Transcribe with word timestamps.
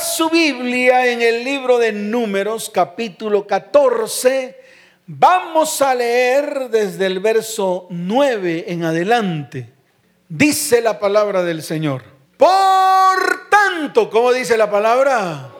su 0.00 0.30
Biblia 0.30 1.12
en 1.12 1.20
el 1.20 1.44
libro 1.44 1.78
de 1.78 1.92
Números, 1.92 2.70
capítulo 2.72 3.46
14, 3.46 4.58
vamos 5.06 5.82
a 5.82 5.94
leer 5.94 6.70
desde 6.70 7.04
el 7.04 7.20
verso 7.20 7.86
9 7.90 8.64
en 8.68 8.84
adelante. 8.84 9.70
Dice 10.28 10.80
la 10.80 10.98
palabra 10.98 11.42
del 11.42 11.62
Señor. 11.62 12.02
Por 12.38 13.50
tanto, 13.50 14.08
¿cómo 14.08 14.32
dice 14.32 14.56
la 14.56 14.70
palabra? 14.70 15.50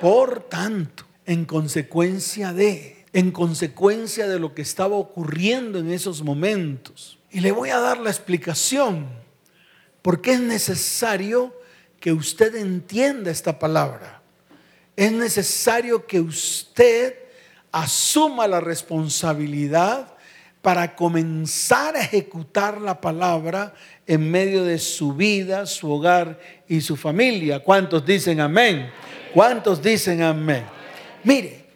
Por 0.00 0.40
tanto, 0.48 1.04
en 1.26 1.44
consecuencia 1.44 2.54
de, 2.54 3.04
en 3.12 3.30
consecuencia 3.30 4.26
de 4.26 4.38
lo 4.38 4.54
que 4.54 4.62
estaba 4.62 4.96
ocurriendo 4.96 5.78
en 5.78 5.90
esos 5.90 6.22
momentos. 6.22 7.18
Y 7.30 7.40
le 7.40 7.52
voy 7.52 7.70
a 7.70 7.78
dar 7.78 7.98
la 7.98 8.08
explicación, 8.08 9.06
porque 10.00 10.32
es 10.32 10.40
necesario 10.40 11.55
que 12.00 12.12
usted 12.12 12.54
entienda 12.56 13.30
esta 13.30 13.58
palabra. 13.58 14.22
Es 14.96 15.12
necesario 15.12 16.06
que 16.06 16.20
usted 16.20 17.14
asuma 17.72 18.46
la 18.46 18.60
responsabilidad 18.60 20.14
para 20.62 20.96
comenzar 20.96 21.94
a 21.94 22.00
ejecutar 22.00 22.80
la 22.80 23.00
palabra 23.00 23.74
en 24.06 24.30
medio 24.30 24.64
de 24.64 24.78
su 24.78 25.14
vida, 25.14 25.64
su 25.66 25.90
hogar 25.92 26.40
y 26.66 26.80
su 26.80 26.96
familia. 26.96 27.60
¿Cuántos 27.60 28.04
dicen 28.04 28.40
amén? 28.40 28.90
¿Cuántos 29.32 29.82
dicen 29.82 30.22
amén? 30.22 30.64
Mire, 31.22 31.66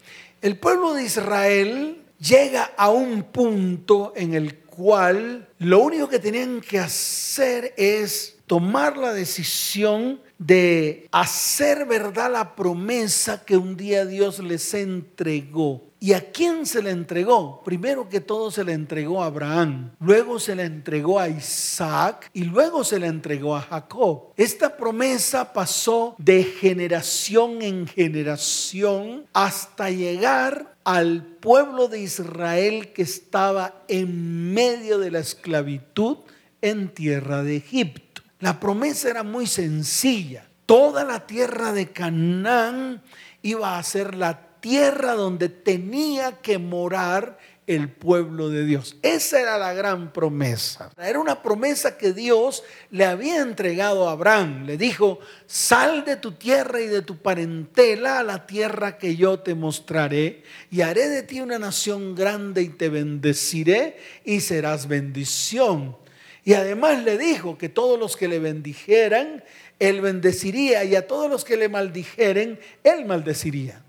el 0.43 0.57
pueblo 0.57 0.95
de 0.95 1.05
Israel 1.05 2.02
llega 2.18 2.73
a 2.77 2.91
un 2.91 3.23
punto 3.23 4.12
en 4.16 4.34
el 4.34 4.59
cual 4.59 5.48
lo 5.59 5.80
único 5.80 6.09
que 6.09 6.18
tenían 6.18 6.60
que 6.60 6.79
hacer 6.79 7.74
es 7.77 8.38
tomar 8.50 8.96
la 8.96 9.12
decisión 9.12 10.20
de 10.36 11.06
hacer 11.12 11.86
verdad 11.86 12.32
la 12.32 12.56
promesa 12.56 13.45
que 13.45 13.56
un 13.56 13.76
día 13.76 14.04
Dios 14.04 14.40
les 14.40 14.74
entregó. 14.74 15.92
¿Y 16.01 16.15
a 16.15 16.32
quién 16.32 16.66
se 16.66 16.82
le 16.82 16.90
entregó? 16.90 17.62
Primero 17.62 18.09
que 18.09 18.20
todo 18.20 18.51
se 18.51 18.65
le 18.65 18.73
entregó 18.73 19.23
a 19.23 19.26
Abraham, 19.26 19.92
luego 20.01 20.40
se 20.40 20.57
le 20.57 20.65
entregó 20.65 21.20
a 21.20 21.29
Isaac 21.29 22.29
y 22.32 22.42
luego 22.42 22.82
se 22.82 22.98
le 22.98 23.07
entregó 23.07 23.54
a 23.54 23.60
Jacob. 23.60 24.32
Esta 24.37 24.76
promesa 24.76 25.52
pasó 25.52 26.16
de 26.18 26.42
generación 26.42 27.62
en 27.62 27.87
generación 27.87 29.26
hasta 29.32 29.90
llegar 29.90 30.74
al 30.82 31.23
pueblo 31.23 31.87
de 31.87 32.01
Israel 32.01 32.92
que 32.92 33.02
estaba 33.02 33.85
en 33.87 34.52
medio 34.52 34.98
de 34.98 35.12
la 35.12 35.20
esclavitud 35.20 36.16
en 36.62 36.88
tierra 36.88 37.45
de 37.45 37.59
Egipto. 37.59 38.10
La 38.41 38.59
promesa 38.59 39.10
era 39.10 39.23
muy 39.23 39.46
sencilla. 39.46 40.46
Toda 40.66 41.05
la 41.05 41.27
tierra 41.27 41.73
de 41.73 41.93
Canaán 41.93 43.02
iba 43.43 43.79
a 43.79 43.82
ser 43.82 44.15
la 44.15 44.51
tierra 44.60 45.15
donde 45.15 45.49
tenía 45.49 46.41
que 46.41 46.59
morar 46.59 47.38
el 47.66 47.88
pueblo 47.88 48.49
de 48.49 48.65
Dios. 48.65 48.97
Esa 49.02 49.41
era 49.41 49.59
la 49.59 49.73
gran 49.73 50.13
promesa. 50.13 50.91
Era 50.99 51.21
una 51.21 51.43
promesa 51.43 51.97
que 51.97 52.13
Dios 52.13 52.65
le 52.91 53.05
había 53.05 53.41
entregado 53.43 54.09
a 54.09 54.13
Abraham. 54.13 54.65
Le 54.65 54.77
dijo, 54.77 55.21
sal 55.47 56.04
de 56.04 56.16
tu 56.16 56.32
tierra 56.32 56.80
y 56.80 56.87
de 56.87 57.02
tu 57.02 57.19
parentela 57.19 58.19
a 58.19 58.25
la 58.25 58.47
tierra 58.47 58.99
que 58.99 59.16
yo 59.16 59.38
te 59.38 59.54
mostraré 59.54 60.43
y 60.71 60.80
haré 60.80 61.09
de 61.09 61.23
ti 61.23 61.41
una 61.41 61.59
nación 61.59 62.15
grande 62.15 62.63
y 62.63 62.71
te 62.71 62.88
bendeciré 62.88 63.99
y 64.25 64.41
serás 64.41 64.88
bendición. 64.88 65.97
Y 66.44 66.55
además 66.55 67.03
le 67.05 67.19
dijo 67.19 67.59
que 67.59 67.69
todos 67.69 67.99
los 67.99 68.16
que 68.16 68.28
le 68.28 68.38
bendijeran, 68.38 69.44
él 69.78 70.00
bendeciría 70.00 70.84
y 70.84 70.94
a 70.94 71.06
todos 71.06 71.31
los 71.31 71.44
que 71.44 71.56
le 71.56 71.69
maldijeren, 71.69 72.59
él 72.82 73.05
maldeciría. 73.05 73.82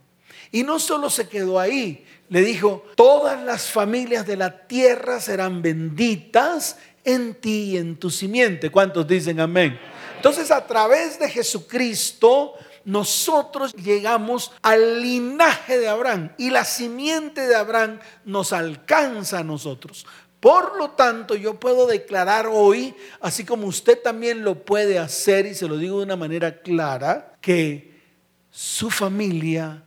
Y 0.52 0.64
no 0.64 0.80
solo 0.80 1.10
se 1.10 1.30
quedó 1.30 1.60
ahí, 1.60 2.06
le 2.30 2.42
dijo, 2.42 2.86
todas 2.96 3.42
las 3.44 3.70
familias 3.70 4.28
de 4.28 4.38
la 4.38 4.68
tierra 4.68 5.20
serán 5.20 5.62
benditas 5.62 6.78
en 7.04 7.36
ti 7.36 7.72
y 7.72 7.78
en 7.78 7.96
tu 7.96 8.10
simiente. 8.10 8.70
¿Cuántos 8.70 9.08
dicen 9.08 9.40
amén? 9.40 9.80
Entonces 10.18 10.52
a 10.52 10.66
través 10.68 11.20
de 11.20 11.30
Jesucristo 11.30 12.54
nosotros 12.84 13.74
llegamos 13.74 14.52
al 14.62 15.02
linaje 15.02 15.78
de 15.78 15.88
Abraham 15.88 16.32
y 16.38 16.50
la 16.50 16.66
simiente 16.66 17.48
de 17.48 17.56
Abraham 17.56 18.00
nos 18.26 18.54
alcanza 18.54 19.40
a 19.40 19.44
nosotros. 19.44 20.06
Por 20.42 20.76
lo 20.76 20.90
tanto, 20.90 21.36
yo 21.36 21.60
puedo 21.60 21.86
declarar 21.86 22.48
hoy, 22.52 22.96
así 23.22 23.46
como 23.46 23.68
usted 23.68 24.02
también 24.02 24.44
lo 24.44 24.66
puede 24.66 24.98
hacer, 24.98 25.46
y 25.46 25.54
se 25.54 25.68
lo 25.68 25.78
digo 25.78 26.00
de 26.00 26.06
una 26.06 26.16
manera 26.18 26.62
clara, 26.62 27.38
que 27.40 28.02
su 28.50 28.90
familia 28.90 29.84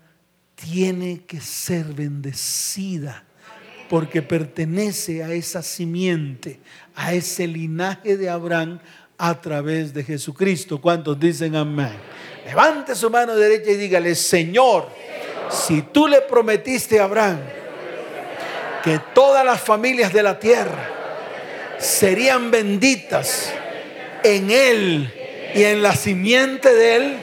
tiene 0.54 1.24
que 1.26 1.40
ser 1.40 1.86
bendecida 1.86 3.24
porque 3.90 4.22
pertenece 4.22 5.22
a 5.24 5.32
esa 5.32 5.60
simiente, 5.60 6.60
a 6.94 7.12
ese 7.12 7.46
linaje 7.46 8.16
de 8.16 8.30
Abraham 8.30 8.78
a 9.18 9.40
través 9.40 9.92
de 9.92 10.04
Jesucristo. 10.04 10.80
¿Cuántos 10.80 11.18
dicen 11.18 11.56
amén? 11.56 11.94
Levante 12.46 12.94
su 12.94 13.10
mano 13.10 13.34
derecha 13.34 13.72
y 13.72 13.76
dígale, 13.76 14.14
Señor, 14.14 14.88
si 15.50 15.82
tú 15.82 16.06
le 16.06 16.20
prometiste 16.22 17.00
a 17.00 17.04
Abraham, 17.04 17.40
que 18.84 19.00
todas 19.14 19.46
las 19.46 19.62
familias 19.62 20.12
de 20.12 20.22
la 20.22 20.38
tierra 20.38 20.90
serían 21.78 22.50
benditas 22.50 23.50
en 24.22 24.50
Él 24.50 25.12
y 25.54 25.64
en 25.64 25.82
la 25.82 25.96
simiente 25.96 26.74
de 26.74 26.96
Él, 26.96 27.16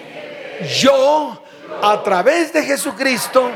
yo 0.81 1.43
a 1.83 2.01
través 2.03 2.51
de 2.51 2.63
Jesucristo 2.63 3.51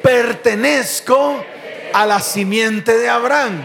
pertenezco 0.00 1.44
a 1.92 2.06
la 2.06 2.20
simiente 2.20 2.96
de 2.96 3.08
Abraham. 3.08 3.64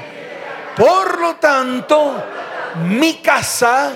Por 0.75 1.19
lo 1.19 1.35
tanto, 1.35 2.23
mi 2.87 3.17
casa, 3.17 3.91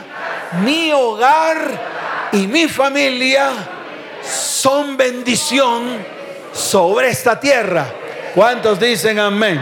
mi 0.64 0.92
hogar 0.92 2.30
y 2.32 2.46
mi 2.46 2.68
familia 2.68 3.50
son 4.24 4.96
bendición 4.98 5.98
sobre 6.54 7.10
esta 7.10 7.40
tierra. 7.40 7.99
¿Cuántos 8.40 8.80
dicen 8.80 9.20
amén? 9.20 9.60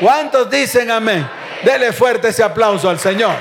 ¿Cuántos 0.00 0.50
dicen 0.50 0.90
amén? 0.90 1.26
Dele 1.64 1.94
fuerte 1.94 2.28
ese 2.28 2.42
aplauso 2.42 2.90
al 2.90 2.98
Señor. 2.98 3.34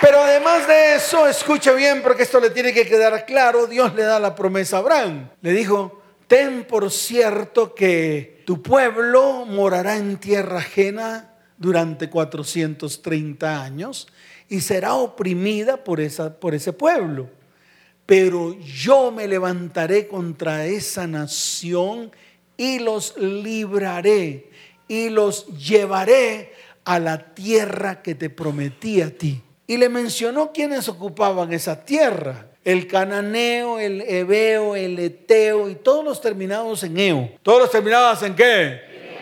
Pero 0.00 0.22
además 0.22 0.66
de 0.66 0.94
eso, 0.94 1.28
escuche 1.28 1.74
bien 1.74 2.00
porque 2.00 2.22
esto 2.22 2.40
le 2.40 2.48
tiene 2.48 2.72
que 2.72 2.86
quedar 2.86 3.26
claro, 3.26 3.66
Dios 3.66 3.94
le 3.94 4.04
da 4.04 4.18
la 4.18 4.34
promesa 4.34 4.76
a 4.76 4.80
Abraham. 4.80 5.28
Le 5.42 5.52
dijo, 5.52 6.00
ten 6.26 6.64
por 6.64 6.90
cierto 6.90 7.74
que 7.74 8.42
tu 8.46 8.62
pueblo 8.62 9.44
morará 9.44 9.96
en 9.96 10.16
tierra 10.16 10.60
ajena 10.60 11.34
durante 11.58 12.08
430 12.08 13.62
años 13.62 14.08
y 14.48 14.62
será 14.62 14.94
oprimida 14.94 15.84
por, 15.84 16.00
esa, 16.00 16.40
por 16.40 16.54
ese 16.54 16.72
pueblo 16.72 17.28
pero 18.08 18.56
yo 18.58 19.10
me 19.10 19.28
levantaré 19.28 20.08
contra 20.08 20.64
esa 20.64 21.06
nación 21.06 22.10
y 22.56 22.78
los 22.78 23.14
libraré 23.18 24.48
y 24.88 25.10
los 25.10 25.46
llevaré 25.58 26.54
a 26.86 27.00
la 27.00 27.34
tierra 27.34 28.00
que 28.00 28.14
te 28.14 28.30
prometí 28.30 29.02
a 29.02 29.10
ti. 29.10 29.42
Y 29.66 29.76
le 29.76 29.90
mencionó 29.90 30.52
quienes 30.54 30.88
ocupaban 30.88 31.52
esa 31.52 31.84
tierra. 31.84 32.46
El 32.64 32.86
cananeo, 32.86 33.78
el 33.78 34.00
hebeo, 34.00 34.74
el 34.74 34.98
eteo 34.98 35.68
y 35.68 35.74
todos 35.74 36.02
los 36.02 36.22
terminados 36.22 36.82
en 36.84 36.98
eo. 36.98 37.28
¿Todos 37.42 37.60
los 37.60 37.70
terminados 37.70 38.22
en 38.22 38.34
qué? 38.34 38.80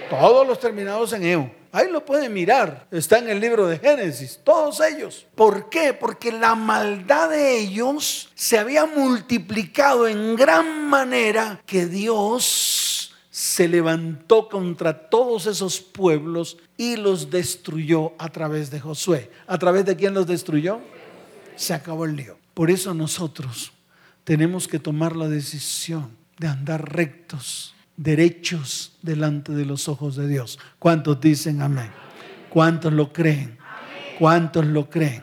Todos 0.08 0.46
los 0.46 0.60
terminados 0.60 1.12
en 1.12 1.24
eo. 1.24 1.50
Ahí 1.76 1.92
lo 1.92 2.06
pueden 2.06 2.32
mirar. 2.32 2.88
Está 2.90 3.18
en 3.18 3.28
el 3.28 3.38
libro 3.38 3.66
de 3.66 3.78
Génesis. 3.78 4.40
Todos 4.42 4.80
ellos. 4.80 5.26
¿Por 5.34 5.68
qué? 5.68 5.92
Porque 5.92 6.32
la 6.32 6.54
maldad 6.54 7.28
de 7.28 7.58
ellos 7.58 8.30
se 8.34 8.58
había 8.58 8.86
multiplicado 8.86 10.08
en 10.08 10.36
gran 10.36 10.88
manera 10.88 11.60
que 11.66 11.84
Dios 11.84 13.12
se 13.28 13.68
levantó 13.68 14.48
contra 14.48 15.10
todos 15.10 15.44
esos 15.44 15.78
pueblos 15.78 16.56
y 16.78 16.96
los 16.96 17.28
destruyó 17.28 18.14
a 18.16 18.30
través 18.30 18.70
de 18.70 18.80
Josué. 18.80 19.30
¿A 19.46 19.58
través 19.58 19.84
de 19.84 19.96
quién 19.96 20.14
los 20.14 20.26
destruyó? 20.26 20.80
Se 21.56 21.74
acabó 21.74 22.06
el 22.06 22.16
lío. 22.16 22.38
Por 22.54 22.70
eso 22.70 22.94
nosotros 22.94 23.70
tenemos 24.24 24.66
que 24.66 24.78
tomar 24.78 25.14
la 25.14 25.28
decisión 25.28 26.16
de 26.38 26.48
andar 26.48 26.96
rectos 26.96 27.75
derechos 27.96 28.96
delante 29.02 29.52
de 29.52 29.64
los 29.64 29.88
ojos 29.88 30.16
de 30.16 30.28
Dios. 30.28 30.58
¿Cuántos 30.78 31.20
dicen 31.20 31.62
amén? 31.62 31.90
¿Cuántos 32.50 32.92
lo 32.92 33.12
creen? 33.12 33.58
¿Cuántos 34.18 34.64
lo 34.66 34.88
creen? 34.88 35.22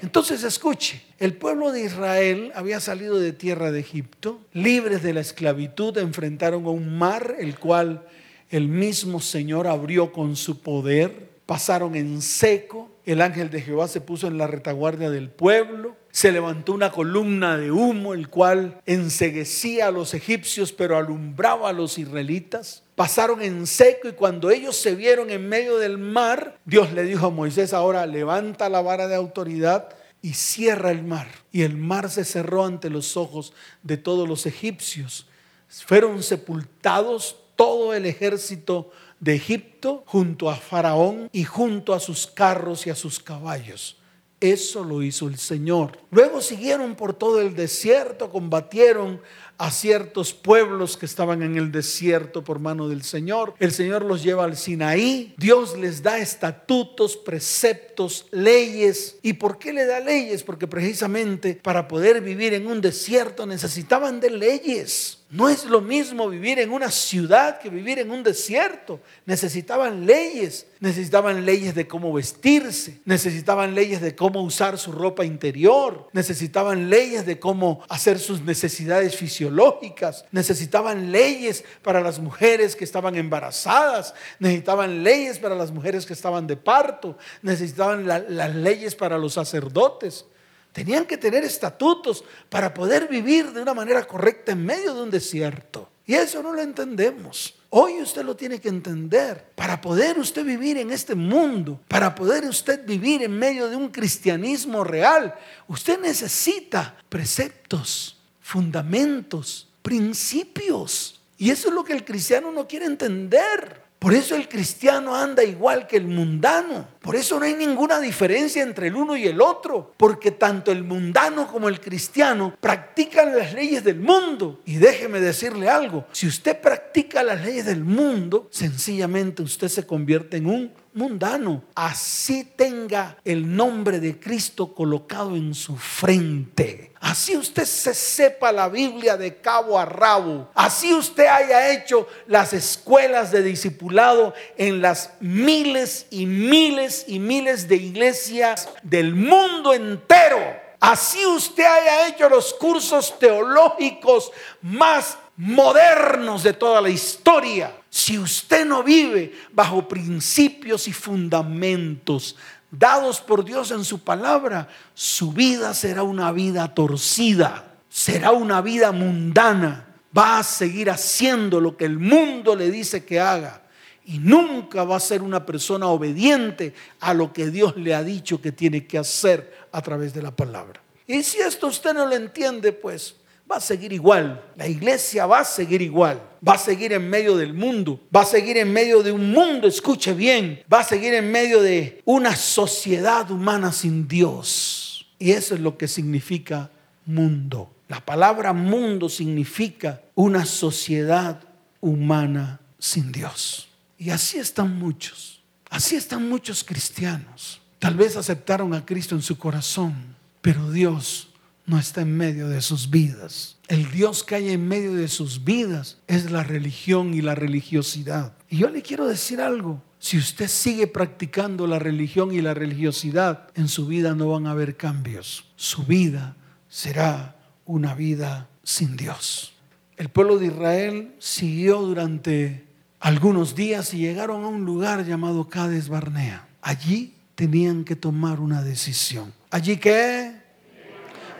Entonces 0.00 0.44
escuche, 0.44 1.02
el 1.18 1.34
pueblo 1.34 1.72
de 1.72 1.84
Israel 1.84 2.52
había 2.54 2.78
salido 2.78 3.18
de 3.18 3.32
tierra 3.32 3.72
de 3.72 3.80
Egipto, 3.80 4.40
libres 4.52 5.02
de 5.02 5.12
la 5.12 5.20
esclavitud, 5.20 5.96
enfrentaron 5.98 6.64
a 6.66 6.70
un 6.70 6.96
mar, 6.96 7.34
el 7.38 7.58
cual 7.58 8.06
el 8.50 8.68
mismo 8.68 9.20
Señor 9.20 9.66
abrió 9.66 10.12
con 10.12 10.36
su 10.36 10.60
poder, 10.60 11.30
pasaron 11.46 11.96
en 11.96 12.22
seco, 12.22 12.90
el 13.12 13.22
ángel 13.22 13.50
de 13.50 13.62
Jehová 13.62 13.88
se 13.88 14.00
puso 14.00 14.26
en 14.26 14.38
la 14.38 14.46
retaguardia 14.46 15.08
del 15.08 15.30
pueblo, 15.30 15.96
se 16.10 16.32
levantó 16.32 16.72
una 16.72 16.90
columna 16.90 17.56
de 17.56 17.70
humo, 17.70 18.12
el 18.12 18.28
cual 18.28 18.80
enseguecía 18.86 19.86
a 19.86 19.90
los 19.90 20.14
egipcios, 20.14 20.72
pero 20.72 20.96
alumbraba 20.96 21.70
a 21.70 21.72
los 21.72 21.98
israelitas. 21.98 22.82
Pasaron 22.96 23.40
en 23.40 23.66
seco 23.66 24.08
y 24.08 24.12
cuando 24.12 24.50
ellos 24.50 24.76
se 24.76 24.94
vieron 24.94 25.30
en 25.30 25.48
medio 25.48 25.78
del 25.78 25.96
mar, 25.96 26.58
Dios 26.64 26.92
le 26.92 27.04
dijo 27.04 27.26
a 27.26 27.30
Moisés, 27.30 27.72
ahora 27.72 28.04
levanta 28.06 28.68
la 28.68 28.82
vara 28.82 29.06
de 29.06 29.14
autoridad 29.14 29.88
y 30.20 30.34
cierra 30.34 30.90
el 30.90 31.04
mar. 31.04 31.28
Y 31.52 31.62
el 31.62 31.76
mar 31.76 32.10
se 32.10 32.24
cerró 32.24 32.64
ante 32.64 32.90
los 32.90 33.16
ojos 33.16 33.52
de 33.82 33.96
todos 33.96 34.28
los 34.28 34.44
egipcios. 34.46 35.28
Fueron 35.68 36.22
sepultados 36.22 37.36
todo 37.54 37.94
el 37.94 38.06
ejército 38.06 38.90
de 39.20 39.34
Egipto 39.34 40.02
junto 40.06 40.50
a 40.50 40.56
Faraón 40.56 41.28
y 41.32 41.44
junto 41.44 41.94
a 41.94 42.00
sus 42.00 42.26
carros 42.26 42.86
y 42.86 42.90
a 42.90 42.94
sus 42.94 43.18
caballos. 43.20 43.96
Eso 44.40 44.84
lo 44.84 45.02
hizo 45.02 45.26
el 45.26 45.36
Señor. 45.36 45.98
Luego 46.12 46.40
siguieron 46.40 46.94
por 46.94 47.12
todo 47.12 47.40
el 47.40 47.56
desierto, 47.56 48.30
combatieron 48.30 49.20
a 49.58 49.72
ciertos 49.72 50.32
pueblos 50.32 50.96
que 50.96 51.06
estaban 51.06 51.42
en 51.42 51.56
el 51.56 51.72
desierto 51.72 52.44
por 52.44 52.60
mano 52.60 52.88
del 52.88 53.02
Señor. 53.02 53.54
El 53.58 53.72
Señor 53.72 54.04
los 54.04 54.22
lleva 54.22 54.44
al 54.44 54.56
Sinaí. 54.56 55.34
Dios 55.36 55.76
les 55.76 56.04
da 56.04 56.18
estatutos, 56.18 57.16
preceptos, 57.16 58.26
leyes. 58.30 59.18
¿Y 59.22 59.32
por 59.32 59.58
qué 59.58 59.72
le 59.72 59.84
da 59.84 59.98
leyes? 59.98 60.44
Porque 60.44 60.68
precisamente 60.68 61.58
para 61.60 61.88
poder 61.88 62.20
vivir 62.20 62.54
en 62.54 62.68
un 62.68 62.80
desierto 62.80 63.44
necesitaban 63.44 64.20
de 64.20 64.30
leyes. 64.30 65.17
No 65.30 65.50
es 65.50 65.66
lo 65.66 65.82
mismo 65.82 66.26
vivir 66.30 66.58
en 66.58 66.72
una 66.72 66.90
ciudad 66.90 67.58
que 67.58 67.68
vivir 67.68 67.98
en 67.98 68.10
un 68.10 68.22
desierto. 68.22 68.98
Necesitaban 69.26 70.06
leyes, 70.06 70.66
necesitaban 70.80 71.44
leyes 71.44 71.74
de 71.74 71.86
cómo 71.86 72.14
vestirse, 72.14 73.02
necesitaban 73.04 73.74
leyes 73.74 74.00
de 74.00 74.16
cómo 74.16 74.40
usar 74.42 74.78
su 74.78 74.90
ropa 74.90 75.26
interior, 75.26 76.08
necesitaban 76.14 76.88
leyes 76.88 77.26
de 77.26 77.38
cómo 77.38 77.82
hacer 77.90 78.18
sus 78.18 78.40
necesidades 78.40 79.16
fisiológicas, 79.16 80.24
necesitaban 80.32 81.12
leyes 81.12 81.62
para 81.82 82.00
las 82.00 82.18
mujeres 82.18 82.74
que 82.74 82.84
estaban 82.84 83.14
embarazadas, 83.14 84.14
necesitaban 84.38 85.02
leyes 85.02 85.38
para 85.38 85.54
las 85.54 85.70
mujeres 85.70 86.06
que 86.06 86.14
estaban 86.14 86.46
de 86.46 86.56
parto, 86.56 87.18
necesitaban 87.42 88.06
las 88.06 88.54
leyes 88.54 88.94
para 88.94 89.18
los 89.18 89.34
sacerdotes. 89.34 90.24
Tenían 90.72 91.06
que 91.06 91.16
tener 91.16 91.44
estatutos 91.44 92.24
para 92.48 92.72
poder 92.72 93.08
vivir 93.08 93.52
de 93.52 93.62
una 93.62 93.74
manera 93.74 94.04
correcta 94.04 94.52
en 94.52 94.64
medio 94.64 94.94
de 94.94 95.02
un 95.02 95.10
desierto. 95.10 95.88
Y 96.06 96.14
eso 96.14 96.42
no 96.42 96.52
lo 96.52 96.62
entendemos. 96.62 97.54
Hoy 97.70 98.00
usted 98.00 98.24
lo 98.24 98.34
tiene 98.34 98.60
que 98.60 98.68
entender. 98.68 99.44
Para 99.54 99.80
poder 99.80 100.18
usted 100.18 100.44
vivir 100.44 100.78
en 100.78 100.90
este 100.90 101.14
mundo, 101.14 101.80
para 101.86 102.14
poder 102.14 102.44
usted 102.44 102.86
vivir 102.86 103.22
en 103.22 103.32
medio 103.32 103.68
de 103.68 103.76
un 103.76 103.88
cristianismo 103.88 104.84
real, 104.84 105.34
usted 105.66 106.00
necesita 106.00 106.96
preceptos, 107.08 108.16
fundamentos, 108.40 109.68
principios. 109.82 111.20
Y 111.36 111.50
eso 111.50 111.68
es 111.68 111.74
lo 111.74 111.84
que 111.84 111.92
el 111.92 112.04
cristiano 112.04 112.50
no 112.50 112.66
quiere 112.66 112.86
entender. 112.86 113.87
Por 113.98 114.14
eso 114.14 114.36
el 114.36 114.48
cristiano 114.48 115.16
anda 115.16 115.42
igual 115.42 115.86
que 115.88 115.96
el 115.96 116.06
mundano. 116.06 116.86
Por 117.00 117.16
eso 117.16 117.38
no 117.38 117.44
hay 117.44 117.54
ninguna 117.54 117.98
diferencia 117.98 118.62
entre 118.62 118.88
el 118.88 118.94
uno 118.94 119.16
y 119.16 119.26
el 119.26 119.40
otro. 119.40 119.92
Porque 119.96 120.30
tanto 120.30 120.70
el 120.70 120.84
mundano 120.84 121.48
como 121.48 121.68
el 121.68 121.80
cristiano 121.80 122.56
practican 122.60 123.36
las 123.36 123.52
leyes 123.54 123.82
del 123.82 123.98
mundo. 123.98 124.60
Y 124.64 124.76
déjeme 124.76 125.20
decirle 125.20 125.68
algo. 125.68 126.06
Si 126.12 126.28
usted 126.28 126.60
practica 126.60 127.24
las 127.24 127.44
leyes 127.44 127.66
del 127.66 127.82
mundo, 127.82 128.48
sencillamente 128.52 129.42
usted 129.42 129.68
se 129.68 129.86
convierte 129.86 130.36
en 130.36 130.46
un 130.46 130.72
mundano. 130.98 131.62
Así 131.74 132.44
tenga 132.44 133.16
el 133.24 133.56
nombre 133.56 134.00
de 134.00 134.18
Cristo 134.18 134.74
colocado 134.74 135.36
en 135.36 135.54
su 135.54 135.76
frente. 135.76 136.92
Así 137.00 137.36
usted 137.36 137.64
se 137.64 137.94
sepa 137.94 138.50
la 138.50 138.68
Biblia 138.68 139.16
de 139.16 139.36
cabo 139.36 139.78
a 139.78 139.84
rabo. 139.84 140.50
Así 140.54 140.92
usted 140.92 141.26
haya 141.26 141.70
hecho 141.70 142.08
las 142.26 142.52
escuelas 142.52 143.30
de 143.30 143.42
discipulado 143.42 144.34
en 144.56 144.82
las 144.82 145.12
miles 145.20 146.06
y 146.10 146.26
miles 146.26 147.04
y 147.06 147.20
miles 147.20 147.68
de 147.68 147.76
iglesias 147.76 148.68
del 148.82 149.14
mundo 149.14 149.72
entero. 149.72 150.38
Así 150.80 151.24
usted 151.26 151.64
haya 151.64 152.08
hecho 152.08 152.28
los 152.28 152.52
cursos 152.54 153.18
teológicos 153.18 154.32
más 154.60 155.16
modernos 155.36 156.42
de 156.42 156.52
toda 156.52 156.80
la 156.80 156.90
historia. 156.90 157.72
Si 157.90 158.18
usted 158.18 158.66
no 158.66 158.82
vive 158.82 159.34
bajo 159.52 159.88
principios 159.88 160.88
y 160.88 160.92
fundamentos 160.92 162.36
dados 162.70 163.20
por 163.20 163.44
Dios 163.44 163.70
en 163.70 163.84
su 163.84 164.00
palabra, 164.00 164.68
su 164.94 165.32
vida 165.32 165.72
será 165.74 166.02
una 166.02 166.32
vida 166.32 166.74
torcida, 166.74 167.76
será 167.88 168.32
una 168.32 168.60
vida 168.60 168.92
mundana. 168.92 169.86
Va 170.16 170.38
a 170.38 170.42
seguir 170.42 170.90
haciendo 170.90 171.60
lo 171.60 171.76
que 171.76 171.84
el 171.84 171.98
mundo 171.98 172.56
le 172.56 172.70
dice 172.70 173.04
que 173.04 173.20
haga 173.20 173.62
y 174.04 174.18
nunca 174.18 174.84
va 174.84 174.96
a 174.96 175.00
ser 175.00 175.20
una 175.20 175.44
persona 175.44 175.86
obediente 175.88 176.72
a 177.00 177.12
lo 177.12 177.32
que 177.32 177.50
Dios 177.50 177.76
le 177.76 177.94
ha 177.94 178.02
dicho 178.02 178.40
que 178.40 178.52
tiene 178.52 178.86
que 178.86 178.96
hacer 178.96 179.66
a 179.70 179.82
través 179.82 180.14
de 180.14 180.22
la 180.22 180.34
palabra. 180.34 180.80
Y 181.06 181.22
si 181.22 181.38
esto 181.38 181.66
usted 181.66 181.92
no 181.92 182.06
lo 182.06 182.14
entiende, 182.14 182.72
pues 182.72 183.16
va 183.50 183.56
a 183.56 183.60
seguir 183.60 183.92
igual. 183.92 184.42
La 184.56 184.66
iglesia 184.66 185.26
va 185.26 185.40
a 185.40 185.44
seguir 185.44 185.82
igual. 185.82 186.22
Va 186.46 186.54
a 186.54 186.58
seguir 186.58 186.92
en 186.92 187.08
medio 187.08 187.36
del 187.36 187.54
mundo. 187.54 188.00
Va 188.14 188.22
a 188.22 188.26
seguir 188.26 188.58
en 188.58 188.72
medio 188.72 189.02
de 189.02 189.12
un 189.12 189.30
mundo, 189.32 189.66
escuche 189.66 190.12
bien. 190.12 190.62
Va 190.72 190.80
a 190.80 190.84
seguir 190.84 191.14
en 191.14 191.30
medio 191.32 191.62
de 191.62 192.02
una 192.04 192.36
sociedad 192.36 193.30
humana 193.30 193.72
sin 193.72 194.06
Dios. 194.06 195.06
Y 195.18 195.32
eso 195.32 195.54
es 195.54 195.60
lo 195.60 195.76
que 195.78 195.88
significa 195.88 196.70
mundo. 197.06 197.74
La 197.88 198.04
palabra 198.04 198.52
mundo 198.52 199.08
significa 199.08 200.02
una 200.14 200.44
sociedad 200.44 201.42
humana 201.80 202.60
sin 202.78 203.10
Dios. 203.10 203.68
Y 203.96 204.10
así 204.10 204.38
están 204.38 204.78
muchos. 204.78 205.40
Así 205.70 205.96
están 205.96 206.28
muchos 206.28 206.62
cristianos. 206.62 207.60
Tal 207.78 207.94
vez 207.94 208.16
aceptaron 208.16 208.74
a 208.74 208.84
Cristo 208.84 209.14
en 209.14 209.22
su 209.22 209.38
corazón, 209.38 209.94
pero 210.40 210.70
Dios 210.70 211.27
no 211.68 211.78
está 211.78 212.00
en 212.00 212.16
medio 212.16 212.48
de 212.48 212.62
sus 212.62 212.90
vidas. 212.90 213.58
El 213.68 213.90
Dios 213.90 214.24
que 214.24 214.34
hay 214.34 214.48
en 214.48 214.66
medio 214.66 214.94
de 214.94 215.06
sus 215.06 215.44
vidas 215.44 215.98
es 216.06 216.30
la 216.30 216.42
religión 216.42 217.12
y 217.12 217.20
la 217.20 217.34
religiosidad. 217.34 218.32
Y 218.48 218.56
yo 218.56 218.70
le 218.70 218.82
quiero 218.82 219.06
decir 219.06 219.40
algo. 219.40 219.82
Si 219.98 220.16
usted 220.16 220.48
sigue 220.48 220.86
practicando 220.86 221.66
la 221.66 221.78
religión 221.78 222.32
y 222.32 222.40
la 222.40 222.54
religiosidad, 222.54 223.50
en 223.54 223.68
su 223.68 223.86
vida 223.86 224.14
no 224.14 224.28
van 224.28 224.46
a 224.46 224.52
haber 224.52 224.76
cambios. 224.76 225.44
Su 225.56 225.84
vida 225.84 226.36
será 226.68 227.36
una 227.66 227.94
vida 227.94 228.48
sin 228.62 228.96
Dios. 228.96 229.52
El 229.98 230.08
pueblo 230.08 230.38
de 230.38 230.46
Israel 230.46 231.14
siguió 231.18 231.82
durante 231.82 232.64
algunos 232.98 233.54
días 233.54 233.92
y 233.92 233.98
llegaron 233.98 234.44
a 234.44 234.48
un 234.48 234.64
lugar 234.64 235.04
llamado 235.04 235.48
Cades 235.48 235.90
Barnea. 235.90 236.48
Allí 236.62 237.14
tenían 237.34 237.84
que 237.84 237.94
tomar 237.94 238.40
una 238.40 238.62
decisión. 238.62 239.34
¿Allí 239.50 239.76
qué? 239.76 240.37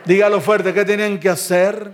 Dígalo 0.09 0.41
fuerte, 0.41 0.73
¿qué 0.73 0.83
tenían 0.83 1.19
que 1.19 1.29
hacer? 1.29 1.91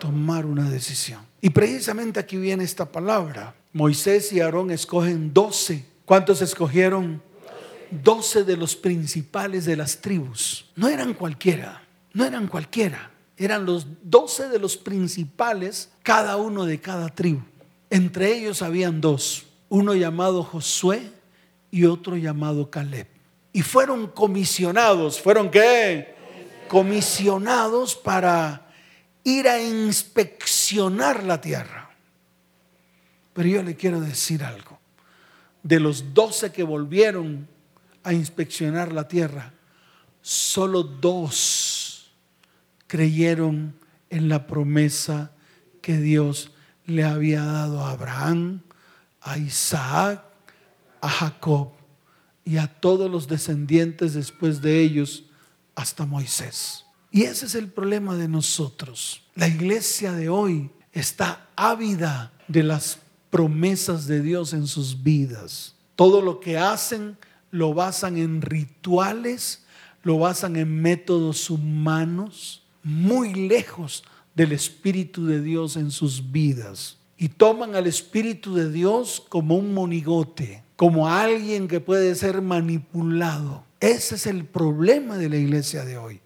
Tomar 0.00 0.44
una 0.44 0.68
decisión. 0.68 1.20
Y 1.40 1.50
precisamente 1.50 2.18
aquí 2.18 2.36
viene 2.36 2.64
esta 2.64 2.84
palabra. 2.84 3.54
Moisés 3.72 4.32
y 4.32 4.40
Aarón 4.40 4.72
escogen 4.72 5.32
doce. 5.32 5.84
¿Cuántos 6.04 6.42
escogieron? 6.42 7.22
Doce 7.92 8.42
de 8.42 8.56
los 8.56 8.74
principales 8.74 9.66
de 9.66 9.76
las 9.76 10.00
tribus. 10.00 10.68
No 10.74 10.88
eran 10.88 11.14
cualquiera, 11.14 11.80
no 12.12 12.24
eran 12.24 12.48
cualquiera. 12.48 13.08
Eran 13.36 13.66
los 13.66 13.86
doce 14.02 14.48
de 14.48 14.58
los 14.58 14.76
principales, 14.76 15.90
cada 16.02 16.36
uno 16.38 16.64
de 16.64 16.80
cada 16.80 17.08
tribu. 17.08 17.42
Entre 17.88 18.36
ellos 18.36 18.62
habían 18.62 19.00
dos, 19.00 19.46
uno 19.68 19.94
llamado 19.94 20.42
Josué 20.42 21.08
y 21.70 21.84
otro 21.84 22.16
llamado 22.16 22.68
Caleb. 22.68 23.06
Y 23.52 23.62
fueron 23.62 24.08
comisionados, 24.08 25.20
¿fueron 25.20 25.52
qué? 25.52 26.13
Comisionados 26.68 27.94
para 27.94 28.68
ir 29.24 29.48
a 29.48 29.62
inspeccionar 29.62 31.24
la 31.24 31.40
tierra. 31.40 31.90
Pero 33.32 33.48
yo 33.48 33.62
le 33.62 33.74
quiero 33.74 34.00
decir 34.00 34.44
algo. 34.44 34.78
De 35.62 35.80
los 35.80 36.14
doce 36.14 36.52
que 36.52 36.62
volvieron 36.62 37.48
a 38.02 38.12
inspeccionar 38.12 38.92
la 38.92 39.08
tierra, 39.08 39.54
solo 40.20 40.82
dos 40.82 42.12
creyeron 42.86 43.74
en 44.10 44.28
la 44.28 44.46
promesa 44.46 45.32
que 45.80 45.96
Dios 45.98 46.52
le 46.86 47.04
había 47.04 47.42
dado 47.42 47.80
a 47.82 47.90
Abraham, 47.90 48.60
a 49.20 49.38
Isaac, 49.38 50.22
a 51.00 51.08
Jacob 51.08 51.72
y 52.44 52.58
a 52.58 52.66
todos 52.68 53.10
los 53.10 53.26
descendientes 53.26 54.14
después 54.14 54.60
de 54.60 54.80
ellos 54.80 55.24
hasta 55.74 56.06
Moisés. 56.06 56.84
Y 57.10 57.22
ese 57.22 57.46
es 57.46 57.54
el 57.54 57.68
problema 57.68 58.16
de 58.16 58.28
nosotros. 58.28 59.22
La 59.34 59.48
iglesia 59.48 60.12
de 60.12 60.28
hoy 60.28 60.70
está 60.92 61.48
ávida 61.56 62.32
de 62.48 62.62
las 62.62 62.98
promesas 63.30 64.06
de 64.06 64.20
Dios 64.20 64.52
en 64.52 64.66
sus 64.66 65.02
vidas. 65.02 65.74
Todo 65.96 66.20
lo 66.20 66.40
que 66.40 66.58
hacen 66.58 67.16
lo 67.50 67.72
basan 67.72 68.16
en 68.16 68.42
rituales, 68.42 69.64
lo 70.02 70.18
basan 70.18 70.56
en 70.56 70.82
métodos 70.82 71.50
humanos, 71.50 72.64
muy 72.82 73.32
lejos 73.32 74.02
del 74.34 74.52
Espíritu 74.52 75.26
de 75.26 75.40
Dios 75.40 75.76
en 75.76 75.90
sus 75.90 76.32
vidas. 76.32 76.98
Y 77.16 77.28
toman 77.28 77.76
al 77.76 77.86
Espíritu 77.86 78.54
de 78.54 78.70
Dios 78.70 79.22
como 79.28 79.56
un 79.56 79.72
monigote, 79.72 80.64
como 80.76 81.08
alguien 81.08 81.68
que 81.68 81.80
puede 81.80 82.14
ser 82.16 82.42
manipulado. 82.42 83.64
Ese 83.84 84.14
es 84.14 84.26
el 84.26 84.46
problema 84.46 85.18
de 85.18 85.28
la 85.28 85.36
iglesia 85.36 85.84
de 85.84 85.98
hoy. 85.98 86.22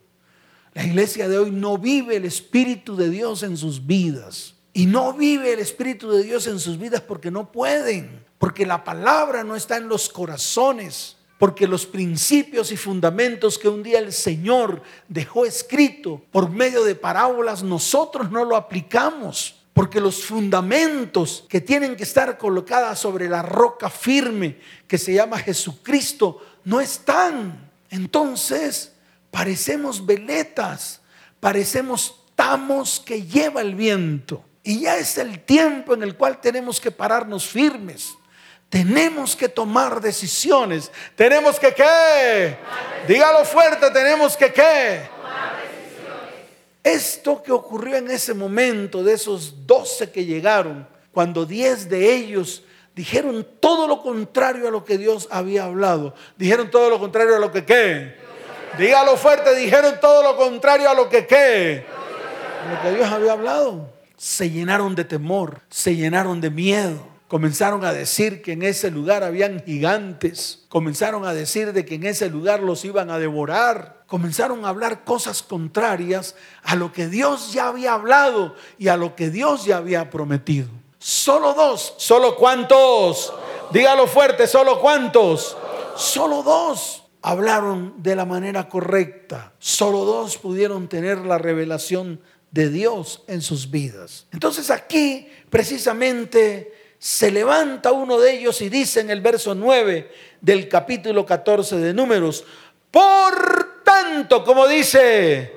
La 0.75 0.85
iglesia 0.85 1.29
de 1.29 1.39
hoy 1.39 1.51
no 1.51 1.77
vive 1.77 2.15
el 2.15 2.25
Espíritu 2.25 2.95
de 2.95 3.11
Dios 3.11 3.43
en 3.43 3.57
sus 3.57 3.85
vidas. 3.85 4.55
Y 4.73 4.87
no 4.87 5.13
vive 5.13 5.55
el 5.55 5.59
Espíritu 5.59 6.09
de 6.09 6.23
Dios 6.23 6.47
en 6.47 6.61
sus 6.61 6.79
vidas 6.79 7.01
porque 7.01 7.33
no 7.33 7.51
pueden, 7.51 8.25
porque 8.39 8.65
la 8.65 8.85
palabra 8.85 9.43
no 9.43 9.57
está 9.57 9.77
en 9.77 9.89
los 9.89 10.09
corazones, 10.09 11.17
porque 11.37 11.67
los 11.67 11.85
principios 11.85 12.71
y 12.71 12.77
fundamentos 12.77 13.59
que 13.59 13.69
un 13.69 13.83
día 13.83 13.99
el 13.99 14.13
Señor 14.13 14.81
dejó 15.09 15.45
escrito 15.45 16.23
por 16.31 16.51
medio 16.51 16.85
de 16.85 16.95
parábolas, 16.95 17.65
nosotros 17.65 18.31
no 18.31 18.45
lo 18.45 18.55
aplicamos. 18.55 19.57
Porque 19.73 20.01
los 20.01 20.25
fundamentos 20.25 21.45
que 21.49 21.61
tienen 21.61 21.95
que 21.95 22.03
estar 22.03 22.37
colocadas 22.37 22.99
sobre 22.99 23.29
la 23.29 23.43
roca 23.43 23.89
firme 23.89 24.59
que 24.89 24.99
se 24.99 25.15
llama 25.15 25.39
Jesucristo 25.39 26.41
no 26.69 26.83
están. 26.83 27.71
Entonces, 27.89 28.93
parecemos 29.31 30.05
veletas, 30.05 31.01
parecemos 31.41 32.15
tamos 32.35 33.01
que 33.01 33.23
lleva 33.23 33.63
el 33.63 33.75
viento. 33.75 34.45
Y 34.63 34.81
ya 34.81 34.99
es 34.99 35.17
el 35.17 35.41
tiempo 35.41 35.95
en 35.95 36.03
el 36.03 36.15
cual 36.15 36.43
tenemos 36.43 36.79
que 36.79 36.91
pararnos 36.91 37.47
firmes. 37.47 38.11
Tenemos 38.69 39.35
que 39.35 39.49
tomar 39.49 40.03
decisiones. 40.03 40.93
Tenemos 41.17 41.59
que 41.59 41.73
qué. 41.73 42.59
Dígalo 43.09 43.47
fuerte, 43.47 43.91
tenemos 43.91 44.37
que 44.37 44.53
qué. 44.53 45.09
Esto 46.85 47.43
que 47.43 47.51
ocurrió 47.51 47.97
en 47.97 48.11
ese 48.11 48.35
momento 48.35 49.03
de 49.03 49.15
esos 49.15 49.67
doce 49.67 50.11
que 50.11 50.27
llegaron, 50.27 50.87
cuando 51.13 51.47
diez 51.47 51.89
de 51.89 52.15
ellos 52.15 52.63
dijeron 52.99 53.47
todo 53.61 53.87
lo 53.87 54.03
contrario 54.03 54.67
a 54.67 54.73
lo 54.73 54.85
que 54.85 54.99
Dios 54.99 55.29
había 55.31 55.63
hablado. 55.63 56.17
Dijeron 56.37 56.69
todo 56.69 56.91
lo 56.91 56.99
contrario 56.99 57.37
a 57.37 57.39
lo 57.39 57.53
que 57.53 57.65
qué. 57.65 58.17
Dígalo 58.77 59.17
fuerte, 59.17 59.55
dijeron 59.55 59.95
todo 60.01 60.25
lo 60.25 60.37
contrario 60.37 60.91
a 60.91 60.95
lo 60.95 61.09
que 61.09 61.25
qué. 61.25 61.87
Lo 62.69 62.83
que 62.83 62.97
Dios 62.97 63.09
había 63.09 63.33
hablado 63.33 63.89
se 64.17 64.51
llenaron 64.51 64.97
de 64.97 65.05
temor, 65.05 65.61
se 65.71 65.95
llenaron 65.95 66.41
de 66.41 66.51
miedo. 66.51 67.07
Comenzaron 67.29 67.85
a 67.85 67.93
decir 67.93 68.43
que 68.43 68.53
en 68.53 68.65
ese 68.65 68.91
lugar 68.91 69.23
habían 69.23 69.63
gigantes. 69.65 70.65
Comenzaron 70.69 71.25
a 71.25 71.33
decir 71.33 71.73
de 71.73 71.85
que 71.85 71.95
en 71.95 72.05
ese 72.05 72.29
lugar 72.31 72.65
los 72.65 72.85
iban 72.85 73.11
a 73.11 73.19
devorar. 73.21 74.03
Comenzaron 74.09 74.65
a 74.65 74.71
hablar 74.71 75.05
cosas 75.05 75.45
contrarias 75.45 76.35
a 76.65 76.75
lo 76.75 76.93
que 76.93 77.07
Dios 77.07 77.53
ya 77.53 77.69
había 77.69 77.93
hablado 77.93 78.57
y 78.77 78.89
a 78.89 78.97
lo 78.97 79.15
que 79.15 79.31
Dios 79.31 79.65
ya 79.67 79.77
había 79.77 80.11
prometido. 80.11 80.69
Solo 81.09 81.55
dos. 81.55 81.95
¿Solo 81.97 82.37
cuántos? 82.37 83.33
Dígalo 83.71 84.07
fuerte, 84.07 84.47
¿solo 84.47 84.79
cuántos? 84.79 85.57
Solo 85.97 86.43
dos 86.43 87.03
hablaron 87.23 87.95
de 88.03 88.15
la 88.15 88.27
manera 88.27 88.69
correcta. 88.69 89.55
Solo 89.59 90.05
dos 90.05 90.37
pudieron 90.37 90.87
tener 90.87 91.17
la 91.21 91.39
revelación 91.39 92.21
de 92.51 92.69
Dios 92.69 93.23
en 93.27 93.41
sus 93.41 93.71
vidas. 93.71 94.27
Entonces 94.33 94.71
aquí 94.71 95.27
precisamente 95.49 96.75
se 96.99 97.31
levanta 97.31 97.91
uno 97.93 98.19
de 98.19 98.33
ellos 98.33 98.61
y 98.61 98.69
dice 98.69 99.01
en 99.01 99.09
el 99.09 99.23
verso 99.23 99.55
9 99.55 100.13
del 100.43 100.69
capítulo 100.69 101.25
14 101.25 101.79
de 101.79 101.95
números, 101.95 102.45
por 102.91 103.83
tanto, 103.83 104.45
como 104.45 104.69
dice, 104.69 105.55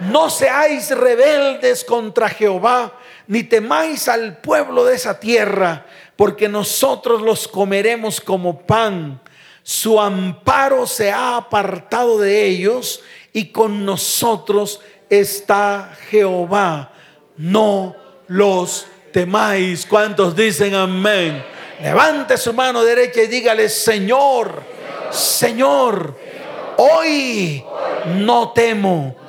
no 0.00 0.30
seáis 0.30 0.90
rebeldes 0.90 1.84
contra 1.84 2.28
Jehová, 2.28 2.92
ni 3.26 3.42
temáis 3.42 4.08
al 4.08 4.38
pueblo 4.38 4.84
de 4.84 4.94
esa 4.94 5.18
tierra, 5.18 5.86
porque 6.16 6.48
nosotros 6.48 7.22
los 7.22 7.46
comeremos 7.48 8.20
como 8.20 8.60
pan. 8.60 9.20
Su 9.62 10.00
amparo 10.00 10.86
se 10.86 11.10
ha 11.10 11.36
apartado 11.36 12.18
de 12.18 12.46
ellos 12.46 13.02
y 13.32 13.46
con 13.52 13.84
nosotros 13.84 14.80
está 15.10 15.96
Jehová. 16.08 16.92
No 17.36 17.94
los 18.28 18.86
temáis. 19.12 19.84
¿Cuántos 19.84 20.34
dicen 20.34 20.74
amén? 20.74 21.44
Levante 21.82 22.36
su 22.36 22.52
mano 22.52 22.82
derecha 22.82 23.22
y 23.22 23.26
dígale, 23.26 23.68
Señor, 23.68 24.62
Señor, 25.10 26.16
hoy 26.76 27.62
no 28.16 28.52
temo. 28.52 29.27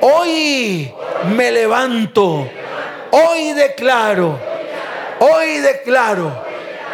Hoy 0.00 0.92
me 1.34 1.50
levanto. 1.50 2.48
Hoy 3.10 3.52
declaro, 3.52 4.38
hoy 5.20 5.58
declaro 5.58 6.44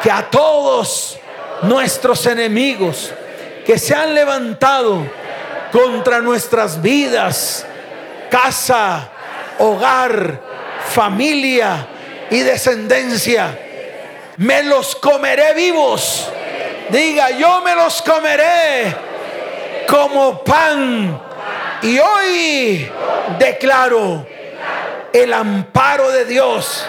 que 0.02 0.10
a 0.10 0.28
todos 0.30 1.18
nuestros 1.62 2.26
enemigos 2.26 3.12
que 3.64 3.78
se 3.78 3.94
han 3.94 4.14
levantado 4.14 5.04
contra 5.72 6.20
nuestras 6.20 6.80
vidas, 6.82 7.66
casa, 8.30 9.08
hogar, 9.58 10.40
familia 10.90 11.88
y 12.30 12.40
descendencia. 12.40 13.58
Me 14.36 14.62
los 14.62 14.94
comeré 14.96 15.54
vivos. 15.54 16.28
Diga, 16.90 17.30
yo 17.30 17.62
me 17.62 17.74
los 17.74 18.02
comeré 18.02 18.94
como 19.88 20.42
pan. 20.42 21.31
Y 21.82 21.98
hoy 21.98 22.88
declaro, 23.38 24.24
el 25.12 25.32
amparo 25.32 26.10
de 26.10 26.24
Dios 26.24 26.86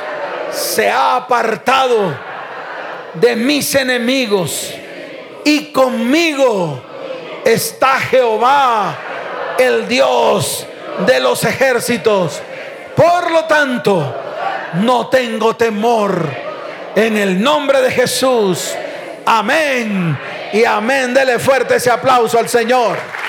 se 0.52 0.90
ha 0.90 1.16
apartado 1.16 2.16
de 3.16 3.36
mis 3.36 3.74
enemigos. 3.74 4.72
Y 5.44 5.72
conmigo 5.72 6.82
está 7.44 8.00
Jehová, 8.00 8.96
el 9.58 9.88
Dios 9.88 10.68
de 11.08 11.20
los 11.20 11.44
ejércitos. 11.44 12.40
Por 12.96 13.32
lo 13.32 13.46
tanto, 13.46 14.16
no 14.76 15.08
tengo 15.08 15.56
temor. 15.56 16.54
En 16.96 17.18
el 17.18 17.42
nombre 17.42 17.82
de 17.82 17.90
Jesús. 17.90 18.76
Amén. 19.26 20.18
Y 20.54 20.64
amén. 20.64 21.16
Dele 21.16 21.40
fuerte 21.40 21.78
ese 21.78 21.90
aplauso 21.90 22.38
al 22.38 22.48
Señor. 22.48 23.23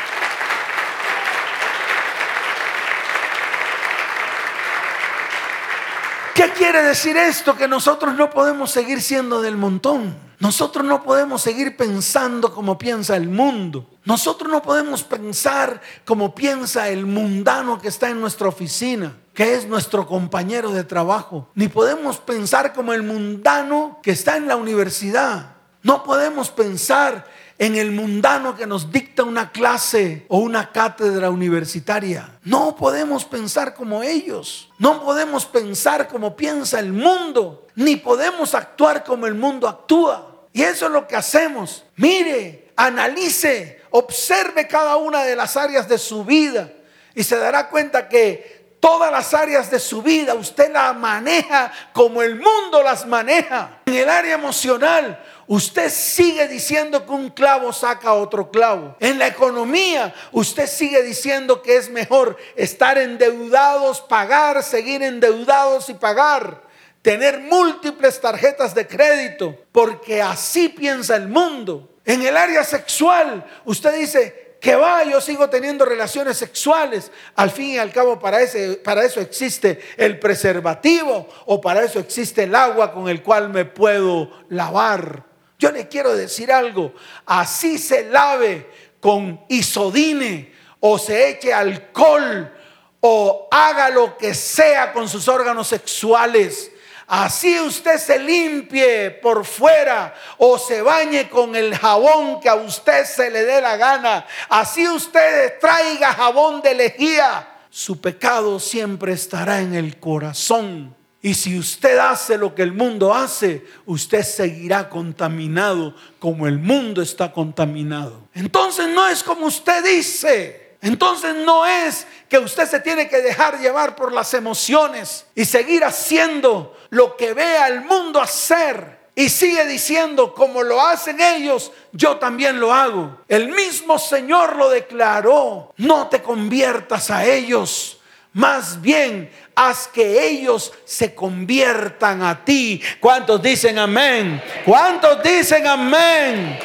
¿Qué 6.34 6.50
quiere 6.50 6.82
decir 6.82 7.16
esto? 7.16 7.56
Que 7.56 7.68
nosotros 7.68 8.16
no 8.16 8.28
podemos 8.28 8.72
seguir 8.72 9.00
siendo 9.00 9.40
del 9.40 9.56
montón. 9.56 10.16
Nosotros 10.40 10.84
no 10.84 11.04
podemos 11.04 11.40
seguir 11.42 11.76
pensando 11.76 12.52
como 12.52 12.76
piensa 12.76 13.16
el 13.16 13.28
mundo. 13.28 13.88
Nosotros 14.04 14.50
no 14.50 14.60
podemos 14.60 15.04
pensar 15.04 15.80
como 16.04 16.34
piensa 16.34 16.88
el 16.88 17.06
mundano 17.06 17.80
que 17.80 17.86
está 17.86 18.10
en 18.10 18.20
nuestra 18.20 18.48
oficina, 18.48 19.14
que 19.32 19.54
es 19.54 19.68
nuestro 19.68 20.08
compañero 20.08 20.72
de 20.72 20.82
trabajo. 20.82 21.48
Ni 21.54 21.68
podemos 21.68 22.18
pensar 22.18 22.72
como 22.72 22.92
el 22.92 23.04
mundano 23.04 24.00
que 24.02 24.10
está 24.10 24.36
en 24.36 24.48
la 24.48 24.56
universidad. 24.56 25.54
No 25.84 26.02
podemos 26.02 26.50
pensar 26.50 27.26
en 27.58 27.76
el 27.76 27.92
mundano 27.92 28.56
que 28.56 28.66
nos 28.66 28.90
dicta 28.90 29.22
una 29.22 29.50
clase 29.52 30.26
o 30.28 30.38
una 30.38 30.72
cátedra 30.72 31.30
universitaria. 31.30 32.38
No 32.42 32.74
podemos 32.74 33.24
pensar 33.24 33.74
como 33.74 34.02
ellos. 34.02 34.70
No 34.78 35.02
podemos 35.02 35.46
pensar 35.46 36.08
como 36.08 36.34
piensa 36.34 36.80
el 36.80 36.92
mundo. 36.92 37.66
Ni 37.76 37.96
podemos 37.96 38.54
actuar 38.54 39.04
como 39.04 39.26
el 39.26 39.34
mundo 39.34 39.68
actúa. 39.68 40.46
Y 40.52 40.62
eso 40.62 40.86
es 40.86 40.92
lo 40.92 41.06
que 41.06 41.16
hacemos. 41.16 41.84
Mire, 41.96 42.72
analice, 42.76 43.82
observe 43.90 44.66
cada 44.66 44.96
una 44.96 45.24
de 45.24 45.36
las 45.36 45.56
áreas 45.56 45.88
de 45.88 45.98
su 45.98 46.24
vida 46.24 46.70
y 47.14 47.22
se 47.22 47.36
dará 47.36 47.68
cuenta 47.68 48.08
que 48.08 48.76
todas 48.80 49.10
las 49.10 49.32
áreas 49.32 49.70
de 49.70 49.78
su 49.78 50.02
vida 50.02 50.34
usted 50.34 50.70
las 50.72 50.94
maneja 50.94 51.72
como 51.92 52.22
el 52.22 52.36
mundo 52.36 52.82
las 52.82 53.06
maneja. 53.06 53.80
En 53.86 53.94
el 53.94 54.08
área 54.08 54.34
emocional, 54.34 55.22
usted 55.46 55.90
sigue 55.90 56.48
diciendo 56.48 57.04
que 57.04 57.12
un 57.12 57.30
clavo 57.30 57.72
saca 57.72 58.12
otro 58.12 58.50
clavo. 58.50 58.96
En 59.00 59.18
la 59.18 59.26
economía, 59.26 60.14
usted 60.32 60.66
sigue 60.66 61.02
diciendo 61.02 61.62
que 61.62 61.76
es 61.76 61.90
mejor 61.90 62.36
estar 62.56 62.98
endeudados, 62.98 64.00
pagar, 64.00 64.62
seguir 64.62 65.02
endeudados 65.02 65.88
y 65.88 65.94
pagar 65.94 66.64
tener 67.04 67.38
múltiples 67.38 68.18
tarjetas 68.18 68.74
de 68.74 68.86
crédito, 68.86 69.54
porque 69.72 70.22
así 70.22 70.70
piensa 70.70 71.16
el 71.16 71.28
mundo. 71.28 71.98
En 72.02 72.22
el 72.22 72.34
área 72.34 72.64
sexual, 72.64 73.44
usted 73.66 73.94
dice, 73.94 74.44
que 74.64 74.74
va, 74.74 75.04
yo 75.04 75.20
sigo 75.20 75.50
teniendo 75.50 75.84
relaciones 75.84 76.38
sexuales. 76.38 77.12
Al 77.36 77.50
fin 77.50 77.72
y 77.72 77.78
al 77.78 77.92
cabo, 77.92 78.18
para, 78.18 78.40
ese, 78.40 78.76
para 78.76 79.04
eso 79.04 79.20
existe 79.20 79.78
el 79.98 80.18
preservativo 80.18 81.28
o 81.44 81.60
para 81.60 81.84
eso 81.84 81.98
existe 81.98 82.44
el 82.44 82.54
agua 82.54 82.90
con 82.90 83.10
el 83.10 83.22
cual 83.22 83.50
me 83.50 83.66
puedo 83.66 84.30
lavar. 84.48 85.33
Yo 85.58 85.70
le 85.70 85.88
quiero 85.88 86.14
decir 86.14 86.52
algo, 86.52 86.94
así 87.26 87.78
se 87.78 88.10
lave 88.10 88.70
con 89.00 89.44
isodine 89.48 90.52
o 90.80 90.98
se 90.98 91.30
eche 91.30 91.52
alcohol 91.52 92.52
o 93.00 93.48
haga 93.50 93.90
lo 93.90 94.16
que 94.16 94.34
sea 94.34 94.92
con 94.92 95.08
sus 95.08 95.28
órganos 95.28 95.68
sexuales. 95.68 96.70
Así 97.06 97.60
usted 97.60 97.98
se 97.98 98.18
limpie 98.18 99.10
por 99.10 99.44
fuera 99.44 100.14
o 100.38 100.58
se 100.58 100.80
bañe 100.80 101.28
con 101.28 101.54
el 101.54 101.76
jabón 101.76 102.40
que 102.40 102.48
a 102.48 102.54
usted 102.54 103.04
se 103.04 103.30
le 103.30 103.44
dé 103.44 103.60
la 103.60 103.76
gana. 103.76 104.26
Así 104.48 104.88
usted 104.88 105.58
traiga 105.60 106.14
jabón 106.14 106.62
de 106.62 106.74
lejía. 106.74 107.48
Su 107.68 108.00
pecado 108.00 108.58
siempre 108.58 109.12
estará 109.12 109.60
en 109.60 109.74
el 109.74 109.98
corazón. 109.98 110.96
Y 111.24 111.32
si 111.32 111.58
usted 111.58 111.96
hace 111.96 112.36
lo 112.36 112.54
que 112.54 112.60
el 112.60 112.74
mundo 112.74 113.14
hace, 113.14 113.64
usted 113.86 114.22
seguirá 114.22 114.90
contaminado 114.90 115.94
como 116.18 116.46
el 116.46 116.58
mundo 116.58 117.00
está 117.00 117.32
contaminado. 117.32 118.28
Entonces 118.34 118.88
no 118.88 119.08
es 119.08 119.22
como 119.22 119.46
usted 119.46 119.82
dice. 119.82 120.76
Entonces 120.82 121.34
no 121.34 121.64
es 121.64 122.06
que 122.28 122.36
usted 122.36 122.68
se 122.68 122.78
tiene 122.80 123.08
que 123.08 123.22
dejar 123.22 123.58
llevar 123.58 123.96
por 123.96 124.12
las 124.12 124.34
emociones 124.34 125.24
y 125.34 125.46
seguir 125.46 125.82
haciendo 125.82 126.76
lo 126.90 127.16
que 127.16 127.32
vea 127.32 127.68
el 127.68 127.86
mundo 127.86 128.20
hacer. 128.20 128.98
Y 129.14 129.30
sigue 129.30 129.64
diciendo, 129.64 130.34
como 130.34 130.62
lo 130.62 130.78
hacen 130.78 131.22
ellos, 131.22 131.72
yo 131.92 132.18
también 132.18 132.60
lo 132.60 132.70
hago. 132.70 133.20
El 133.28 133.48
mismo 133.48 133.98
Señor 133.98 134.56
lo 134.56 134.68
declaró, 134.68 135.72
no 135.78 136.08
te 136.08 136.20
conviertas 136.20 137.10
a 137.10 137.24
ellos, 137.24 137.98
más 138.34 138.80
bien 138.80 139.30
haz 139.54 139.88
que 139.88 140.28
ellos 140.28 140.72
se 140.84 141.14
conviertan 141.14 142.22
a 142.22 142.44
ti. 142.44 142.82
¿Cuántos 143.00 143.40
dicen 143.40 143.78
amén? 143.78 144.42
¿Cuántos 144.64 145.22
dicen 145.22 145.66
amén? 145.66 146.58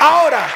Ahora, 0.00 0.48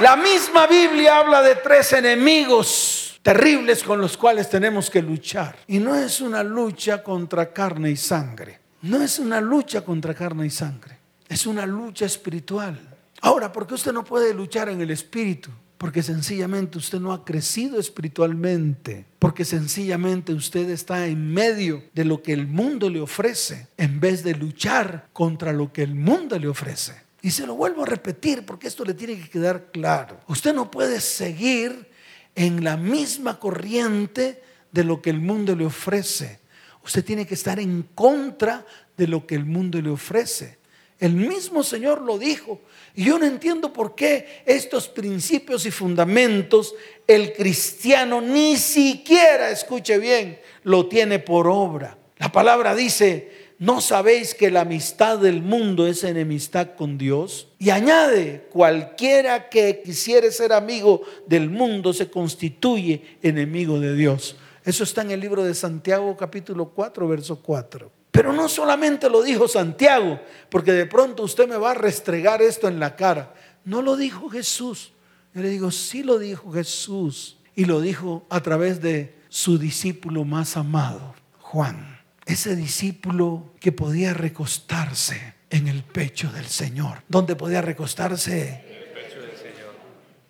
la 0.00 0.16
misma 0.16 0.66
Biblia 0.66 1.18
habla 1.18 1.42
de 1.42 1.56
tres 1.56 1.92
enemigos 1.92 3.20
terribles 3.20 3.82
con 3.82 4.00
los 4.00 4.16
cuales 4.16 4.48
tenemos 4.48 4.88
que 4.88 5.02
luchar. 5.02 5.56
Y 5.66 5.78
no 5.78 5.94
es 5.94 6.22
una 6.22 6.42
lucha 6.42 7.02
contra 7.02 7.52
carne 7.52 7.90
y 7.90 7.96
sangre. 7.96 8.60
No 8.82 9.02
es 9.02 9.18
una 9.18 9.40
lucha 9.42 9.82
contra 9.82 10.14
carne 10.14 10.46
y 10.46 10.50
sangre. 10.50 10.98
Es 11.28 11.44
una 11.44 11.66
lucha 11.66 12.06
espiritual. 12.06 12.78
Ahora, 13.20 13.52
¿por 13.52 13.66
qué 13.66 13.74
usted 13.74 13.92
no 13.92 14.04
puede 14.04 14.32
luchar 14.32 14.70
en 14.70 14.80
el 14.80 14.90
espíritu? 14.90 15.50
Porque 15.78 16.02
sencillamente 16.02 16.78
usted 16.78 17.00
no 17.00 17.12
ha 17.12 17.24
crecido 17.24 17.78
espiritualmente. 17.78 19.06
Porque 19.18 19.44
sencillamente 19.44 20.32
usted 20.32 20.70
está 20.70 21.06
en 21.06 21.32
medio 21.32 21.84
de 21.94 22.04
lo 22.04 22.22
que 22.22 22.32
el 22.32 22.46
mundo 22.46 22.88
le 22.88 23.00
ofrece 23.00 23.68
en 23.76 24.00
vez 24.00 24.24
de 24.24 24.34
luchar 24.34 25.08
contra 25.12 25.52
lo 25.52 25.72
que 25.72 25.82
el 25.82 25.94
mundo 25.94 26.38
le 26.38 26.48
ofrece. 26.48 26.94
Y 27.20 27.30
se 27.30 27.46
lo 27.46 27.56
vuelvo 27.56 27.82
a 27.82 27.86
repetir 27.86 28.46
porque 28.46 28.68
esto 28.68 28.84
le 28.84 28.94
tiene 28.94 29.18
que 29.18 29.28
quedar 29.28 29.70
claro. 29.72 30.20
Usted 30.28 30.54
no 30.54 30.70
puede 30.70 31.00
seguir 31.00 31.88
en 32.34 32.62
la 32.62 32.76
misma 32.76 33.38
corriente 33.38 34.42
de 34.70 34.84
lo 34.84 35.02
que 35.02 35.10
el 35.10 35.20
mundo 35.20 35.56
le 35.56 35.66
ofrece. 35.66 36.40
Usted 36.84 37.04
tiene 37.04 37.26
que 37.26 37.34
estar 37.34 37.58
en 37.58 37.82
contra 37.82 38.64
de 38.96 39.08
lo 39.08 39.26
que 39.26 39.34
el 39.34 39.44
mundo 39.44 39.80
le 39.82 39.90
ofrece. 39.90 40.58
El 40.98 41.12
mismo 41.12 41.62
Señor 41.62 42.00
lo 42.02 42.18
dijo. 42.18 42.60
Y 42.94 43.04
yo 43.04 43.18
no 43.18 43.26
entiendo 43.26 43.72
por 43.72 43.94
qué 43.94 44.42
estos 44.46 44.88
principios 44.88 45.66
y 45.66 45.70
fundamentos 45.70 46.74
el 47.06 47.32
cristiano 47.34 48.20
ni 48.20 48.56
siquiera, 48.56 49.50
escuche 49.50 49.98
bien, 49.98 50.38
lo 50.62 50.88
tiene 50.88 51.18
por 51.18 51.46
obra. 51.46 51.98
La 52.18 52.32
palabra 52.32 52.74
dice, 52.74 53.30
¿no 53.58 53.82
sabéis 53.82 54.34
que 54.34 54.50
la 54.50 54.62
amistad 54.62 55.18
del 55.18 55.42
mundo 55.42 55.86
es 55.86 56.02
enemistad 56.02 56.74
con 56.76 56.96
Dios? 56.96 57.48
Y 57.58 57.68
añade, 57.68 58.46
cualquiera 58.50 59.50
que 59.50 59.82
quisiere 59.84 60.32
ser 60.32 60.54
amigo 60.54 61.02
del 61.26 61.50
mundo 61.50 61.92
se 61.92 62.10
constituye 62.10 63.18
enemigo 63.22 63.78
de 63.78 63.94
Dios. 63.94 64.36
Eso 64.64 64.82
está 64.82 65.02
en 65.02 65.10
el 65.10 65.20
libro 65.20 65.44
de 65.44 65.54
Santiago 65.54 66.16
capítulo 66.16 66.70
4, 66.70 67.06
verso 67.06 67.42
4. 67.42 67.90
Pero 68.16 68.32
no 68.32 68.48
solamente 68.48 69.10
lo 69.10 69.22
dijo 69.22 69.46
Santiago, 69.46 70.18
porque 70.48 70.72
de 70.72 70.86
pronto 70.86 71.22
usted 71.22 71.46
me 71.46 71.56
va 71.56 71.72
a 71.72 71.74
restregar 71.74 72.40
esto 72.40 72.66
en 72.66 72.80
la 72.80 72.96
cara. 72.96 73.34
No 73.64 73.82
lo 73.82 73.96
dijo 73.96 74.30
Jesús. 74.30 74.92
Yo 75.34 75.42
le 75.42 75.50
digo, 75.50 75.70
sí 75.70 76.02
lo 76.02 76.18
dijo 76.18 76.50
Jesús. 76.50 77.36
Y 77.54 77.66
lo 77.66 77.80
dijo 77.80 78.26
a 78.30 78.40
través 78.40 78.80
de 78.80 79.14
su 79.28 79.58
discípulo 79.58 80.24
más 80.24 80.56
amado, 80.56 81.14
Juan 81.40 81.96
ese 82.26 82.56
discípulo 82.56 83.54
que 83.60 83.72
podía 83.72 84.12
recostarse 84.12 85.34
en 85.48 85.68
el 85.68 85.84
pecho 85.84 86.30
del 86.32 86.46
Señor. 86.46 87.02
¿Dónde 87.08 87.36
podía 87.36 87.62
recostarse? 87.62 88.64
En 88.66 88.76
el 88.76 88.92
pecho 88.92 89.20
del 89.20 89.36
Señor. 89.36 89.76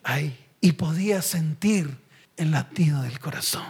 Ahí. 0.04 0.38
Y 0.60 0.72
podía 0.72 1.22
sentir 1.22 1.96
el 2.36 2.50
latido 2.50 3.02
del 3.02 3.18
corazón. 3.18 3.64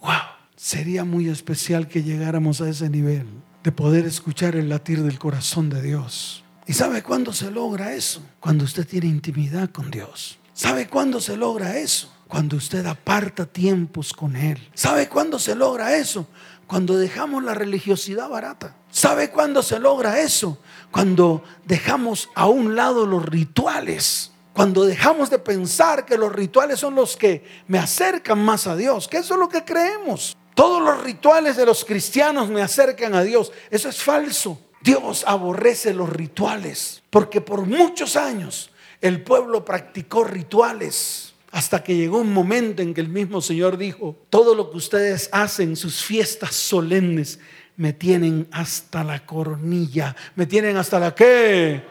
¡Wow! 0.00 0.12
Sería 0.54 1.04
muy 1.04 1.28
especial 1.28 1.88
que 1.88 2.04
llegáramos 2.04 2.60
a 2.60 2.68
ese 2.68 2.88
nivel 2.88 3.26
de 3.62 3.72
poder 3.72 4.06
escuchar 4.06 4.56
el 4.56 4.68
latir 4.68 5.02
del 5.02 5.18
corazón 5.18 5.70
de 5.70 5.82
Dios. 5.82 6.44
¿Y 6.66 6.72
sabe 6.72 7.02
cuándo 7.02 7.32
se 7.32 7.50
logra 7.50 7.94
eso? 7.94 8.22
Cuando 8.40 8.64
usted 8.64 8.86
tiene 8.86 9.06
intimidad 9.06 9.70
con 9.70 9.90
Dios. 9.90 10.38
¿Sabe 10.52 10.88
cuándo 10.88 11.20
se 11.20 11.36
logra 11.36 11.78
eso? 11.78 12.12
Cuando 12.28 12.56
usted 12.56 12.84
aparta 12.86 13.46
tiempos 13.46 14.12
con 14.12 14.36
Él. 14.36 14.58
¿Sabe 14.74 15.08
cuándo 15.08 15.38
se 15.38 15.54
logra 15.54 15.96
eso? 15.96 16.26
Cuando 16.66 16.96
dejamos 16.96 17.42
la 17.44 17.54
religiosidad 17.54 18.28
barata. 18.28 18.76
¿Sabe 18.90 19.30
cuándo 19.30 19.62
se 19.62 19.78
logra 19.78 20.20
eso? 20.20 20.58
Cuando 20.90 21.42
dejamos 21.64 22.30
a 22.34 22.46
un 22.46 22.74
lado 22.74 23.06
los 23.06 23.24
rituales. 23.24 24.32
Cuando 24.52 24.84
dejamos 24.84 25.30
de 25.30 25.38
pensar 25.38 26.04
que 26.04 26.18
los 26.18 26.32
rituales 26.32 26.80
son 26.80 26.94
los 26.94 27.16
que 27.16 27.44
me 27.68 27.78
acercan 27.78 28.38
más 28.38 28.66
a 28.66 28.76
Dios. 28.76 29.08
Que 29.08 29.18
eso 29.18 29.34
es 29.34 29.40
lo 29.40 29.48
que 29.48 29.64
creemos. 29.64 30.36
Todos 30.54 30.82
los 30.82 31.02
rituales 31.02 31.56
de 31.56 31.66
los 31.66 31.84
cristianos 31.84 32.48
me 32.48 32.62
acercan 32.62 33.14
a 33.14 33.22
Dios. 33.22 33.52
Eso 33.70 33.88
es 33.88 34.02
falso. 34.02 34.60
Dios 34.82 35.24
aborrece 35.26 35.94
los 35.94 36.10
rituales. 36.10 37.02
Porque 37.10 37.40
por 37.40 37.66
muchos 37.66 38.16
años 38.16 38.70
el 39.00 39.22
pueblo 39.22 39.64
practicó 39.64 40.24
rituales 40.24 41.34
hasta 41.50 41.84
que 41.84 41.94
llegó 41.94 42.18
un 42.18 42.32
momento 42.32 42.80
en 42.82 42.94
que 42.94 43.02
el 43.02 43.08
mismo 43.08 43.42
Señor 43.42 43.76
dijo, 43.76 44.16
todo 44.30 44.54
lo 44.54 44.70
que 44.70 44.78
ustedes 44.78 45.28
hacen, 45.32 45.76
sus 45.76 46.02
fiestas 46.02 46.54
solemnes, 46.54 47.38
me 47.76 47.92
tienen 47.92 48.48
hasta 48.52 49.04
la 49.04 49.24
coronilla. 49.26 50.16
¿Me 50.34 50.46
tienen 50.46 50.76
hasta 50.76 50.98
la 50.98 51.14
qué? 51.14 51.82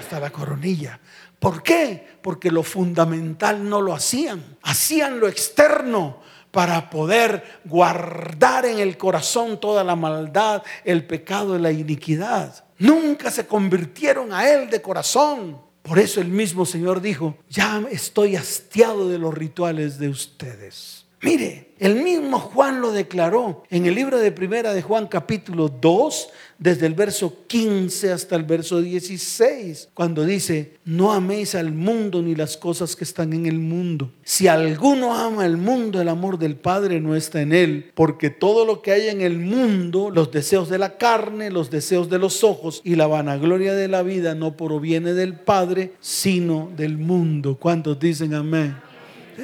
Hasta 0.00 0.18
la 0.18 0.30
coronilla. 0.30 0.98
¿Por 1.38 1.62
qué? 1.62 2.18
Porque 2.22 2.50
lo 2.50 2.62
fundamental 2.62 3.68
no 3.68 3.80
lo 3.80 3.94
hacían. 3.94 4.56
Hacían 4.62 5.20
lo 5.20 5.28
externo 5.28 6.22
para 6.54 6.88
poder 6.88 7.42
guardar 7.64 8.64
en 8.64 8.78
el 8.78 8.96
corazón 8.96 9.58
toda 9.58 9.82
la 9.82 9.96
maldad, 9.96 10.62
el 10.84 11.04
pecado 11.04 11.58
y 11.58 11.60
la 11.60 11.72
iniquidad. 11.72 12.64
Nunca 12.78 13.32
se 13.32 13.44
convirtieron 13.44 14.32
a 14.32 14.48
Él 14.48 14.70
de 14.70 14.80
corazón. 14.80 15.60
Por 15.82 15.98
eso 15.98 16.20
el 16.20 16.28
mismo 16.28 16.64
Señor 16.64 17.00
dijo, 17.00 17.36
ya 17.50 17.82
estoy 17.90 18.36
hastiado 18.36 19.08
de 19.08 19.18
los 19.18 19.34
rituales 19.34 19.98
de 19.98 20.08
ustedes. 20.08 21.03
Mire, 21.24 21.68
el 21.78 22.02
mismo 22.02 22.38
Juan 22.38 22.82
lo 22.82 22.92
declaró 22.92 23.62
en 23.70 23.86
el 23.86 23.94
libro 23.94 24.18
de 24.18 24.30
Primera 24.30 24.74
de 24.74 24.82
Juan 24.82 25.06
capítulo 25.06 25.70
2, 25.70 26.28
desde 26.58 26.84
el 26.84 26.92
verso 26.92 27.46
15 27.46 28.12
hasta 28.12 28.36
el 28.36 28.42
verso 28.44 28.82
16, 28.82 29.88
cuando 29.94 30.26
dice, 30.26 30.76
no 30.84 31.14
améis 31.14 31.54
al 31.54 31.72
mundo 31.72 32.20
ni 32.20 32.34
las 32.34 32.58
cosas 32.58 32.94
que 32.94 33.04
están 33.04 33.32
en 33.32 33.46
el 33.46 33.58
mundo. 33.58 34.12
Si 34.22 34.48
alguno 34.48 35.14
ama 35.14 35.46
el 35.46 35.56
mundo, 35.56 35.98
el 35.98 36.10
amor 36.10 36.38
del 36.38 36.56
Padre 36.56 37.00
no 37.00 37.16
está 37.16 37.40
en 37.40 37.54
él, 37.54 37.90
porque 37.94 38.28
todo 38.28 38.66
lo 38.66 38.82
que 38.82 38.92
hay 38.92 39.08
en 39.08 39.22
el 39.22 39.38
mundo, 39.38 40.10
los 40.10 40.30
deseos 40.30 40.68
de 40.68 40.76
la 40.76 40.98
carne, 40.98 41.50
los 41.50 41.70
deseos 41.70 42.10
de 42.10 42.18
los 42.18 42.44
ojos 42.44 42.82
y 42.84 42.96
la 42.96 43.06
vanagloria 43.06 43.72
de 43.72 43.88
la 43.88 44.02
vida 44.02 44.34
no 44.34 44.58
proviene 44.58 45.14
del 45.14 45.36
Padre, 45.36 45.94
sino 46.00 46.70
del 46.76 46.98
mundo. 46.98 47.56
¿Cuántos 47.58 47.98
dicen 47.98 48.34
amén? 48.34 48.76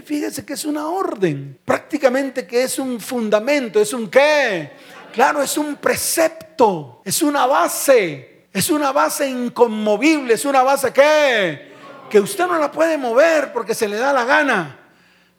Fíjese 0.04 0.44
que 0.44 0.52
es 0.52 0.64
una 0.64 0.88
orden, 0.88 1.58
prácticamente 1.64 2.46
que 2.46 2.62
es 2.62 2.78
un 2.78 3.00
fundamento, 3.00 3.80
es 3.80 3.92
un 3.92 4.08
qué. 4.08 4.72
Claro, 5.12 5.42
es 5.42 5.56
un 5.58 5.76
precepto, 5.76 7.02
es 7.04 7.22
una 7.22 7.46
base, 7.46 8.46
es 8.52 8.70
una 8.70 8.92
base 8.92 9.28
inconmovible, 9.28 10.34
es 10.34 10.44
una 10.44 10.62
base 10.62 10.92
que 10.92 11.70
que 12.10 12.20
usted 12.20 12.46
no 12.46 12.58
la 12.58 12.70
puede 12.70 12.98
mover 12.98 13.52
porque 13.52 13.74
se 13.74 13.88
le 13.88 13.96
da 13.96 14.12
la 14.12 14.24
gana, 14.24 14.76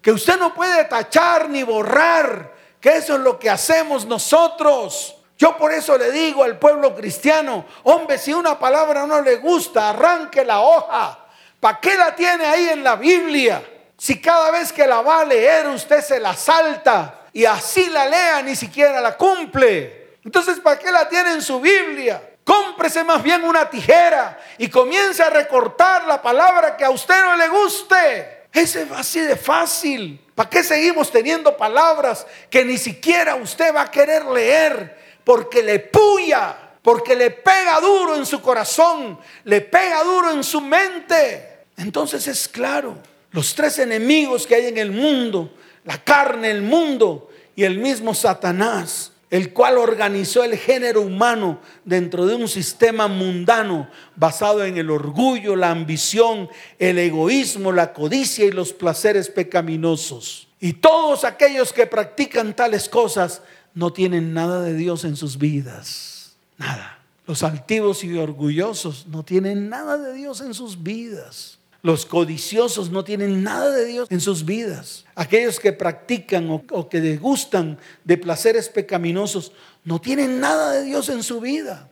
que 0.01 0.11
usted 0.11 0.39
no 0.39 0.55
puede 0.55 0.85
tachar 0.85 1.49
ni 1.49 1.61
borrar, 1.61 2.55
que 2.79 2.95
eso 2.95 3.15
es 3.15 3.19
lo 3.19 3.37
que 3.37 3.49
hacemos 3.49 4.05
nosotros. 4.05 5.17
Yo 5.37 5.57
por 5.57 5.71
eso 5.73 5.97
le 5.97 6.11
digo 6.11 6.43
al 6.43 6.57
pueblo 6.57 6.95
cristiano, 6.95 7.65
hombre, 7.83 8.17
si 8.17 8.33
una 8.33 8.57
palabra 8.57 9.05
no 9.05 9.21
le 9.21 9.35
gusta, 9.35 9.89
arranque 9.89 10.45
la 10.45 10.61
hoja. 10.61 11.19
¿Para 11.59 11.79
qué 11.79 11.95
la 11.97 12.15
tiene 12.15 12.45
ahí 12.45 12.69
en 12.69 12.83
la 12.83 12.95
Biblia? 12.95 13.61
Si 14.01 14.19
cada 14.19 14.49
vez 14.49 14.73
que 14.73 14.87
la 14.87 15.03
va 15.03 15.19
a 15.19 15.25
leer 15.25 15.67
usted 15.67 16.01
se 16.01 16.19
la 16.19 16.35
salta 16.35 17.27
y 17.31 17.45
así 17.45 17.87
la 17.87 18.07
lea 18.09 18.41
ni 18.41 18.55
siquiera 18.55 18.99
la 18.99 19.15
cumple. 19.15 20.15
Entonces, 20.25 20.59
¿para 20.59 20.79
qué 20.79 20.91
la 20.91 21.07
tiene 21.07 21.33
en 21.33 21.41
su 21.43 21.61
Biblia? 21.61 22.19
Cómprese 22.43 23.03
más 23.03 23.21
bien 23.21 23.43
una 23.43 23.69
tijera 23.69 24.39
y 24.57 24.69
comience 24.69 25.21
a 25.21 25.29
recortar 25.29 26.05
la 26.07 26.19
palabra 26.19 26.75
que 26.75 26.83
a 26.83 26.89
usted 26.89 27.13
no 27.23 27.35
le 27.35 27.47
guste. 27.49 28.47
Es 28.51 28.75
así 28.75 29.19
de 29.19 29.35
fácil. 29.35 30.19
¿Para 30.33 30.49
qué 30.49 30.63
seguimos 30.63 31.11
teniendo 31.11 31.55
palabras 31.55 32.25
que 32.49 32.65
ni 32.65 32.79
siquiera 32.79 33.35
usted 33.35 33.71
va 33.71 33.81
a 33.81 33.91
querer 33.91 34.25
leer? 34.25 35.19
Porque 35.23 35.61
le 35.61 35.77
puya, 35.77 36.57
porque 36.81 37.15
le 37.15 37.29
pega 37.29 37.79
duro 37.79 38.15
en 38.15 38.25
su 38.25 38.41
corazón, 38.41 39.19
le 39.43 39.61
pega 39.61 40.03
duro 40.03 40.31
en 40.31 40.43
su 40.43 40.59
mente. 40.59 41.65
Entonces 41.77 42.27
es 42.27 42.47
claro, 42.47 42.97
los 43.31 43.55
tres 43.55 43.79
enemigos 43.79 44.45
que 44.45 44.55
hay 44.55 44.65
en 44.67 44.77
el 44.77 44.91
mundo, 44.91 45.51
la 45.85 46.03
carne, 46.03 46.51
el 46.51 46.61
mundo 46.61 47.29
y 47.55 47.63
el 47.63 47.79
mismo 47.79 48.13
Satanás, 48.13 49.11
el 49.29 49.53
cual 49.53 49.77
organizó 49.77 50.43
el 50.43 50.57
género 50.57 51.01
humano 51.01 51.61
dentro 51.85 52.25
de 52.25 52.35
un 52.35 52.49
sistema 52.49 53.07
mundano 53.07 53.89
basado 54.17 54.65
en 54.65 54.77
el 54.77 54.91
orgullo, 54.91 55.55
la 55.55 55.71
ambición, 55.71 56.49
el 56.77 56.99
egoísmo, 56.99 57.71
la 57.71 57.93
codicia 57.93 58.43
y 58.43 58.51
los 58.51 58.73
placeres 58.73 59.29
pecaminosos. 59.29 60.49
Y 60.59 60.73
todos 60.73 61.23
aquellos 61.23 61.71
que 61.71 61.87
practican 61.87 62.53
tales 62.53 62.89
cosas 62.89 63.41
no 63.73 63.93
tienen 63.93 64.33
nada 64.33 64.61
de 64.61 64.75
Dios 64.75 65.05
en 65.05 65.15
sus 65.15 65.37
vidas. 65.37 66.35
Nada. 66.57 66.99
Los 67.25 67.43
altivos 67.43 68.03
y 68.03 68.17
orgullosos 68.17 69.07
no 69.07 69.23
tienen 69.23 69.69
nada 69.69 69.97
de 69.97 70.13
Dios 70.13 70.41
en 70.41 70.53
sus 70.53 70.83
vidas. 70.83 71.60
Los 71.83 72.05
codiciosos 72.05 72.91
no 72.91 73.03
tienen 73.03 73.43
nada 73.43 73.71
de 73.71 73.85
Dios 73.85 74.07
en 74.11 74.21
sus 74.21 74.45
vidas. 74.45 75.05
Aquellos 75.15 75.59
que 75.59 75.73
practican 75.73 76.47
o, 76.49 76.89
que 76.89 77.01
degustan 77.01 77.79
de 78.03 78.17
placeres 78.17 78.69
pecaminosos 78.69 79.51
no 79.83 79.99
tienen 79.99 80.39
nada 80.39 80.73
de 80.73 80.83
Dios 80.83 81.09
en 81.09 81.23
su 81.23 81.41
vida. 81.41 81.89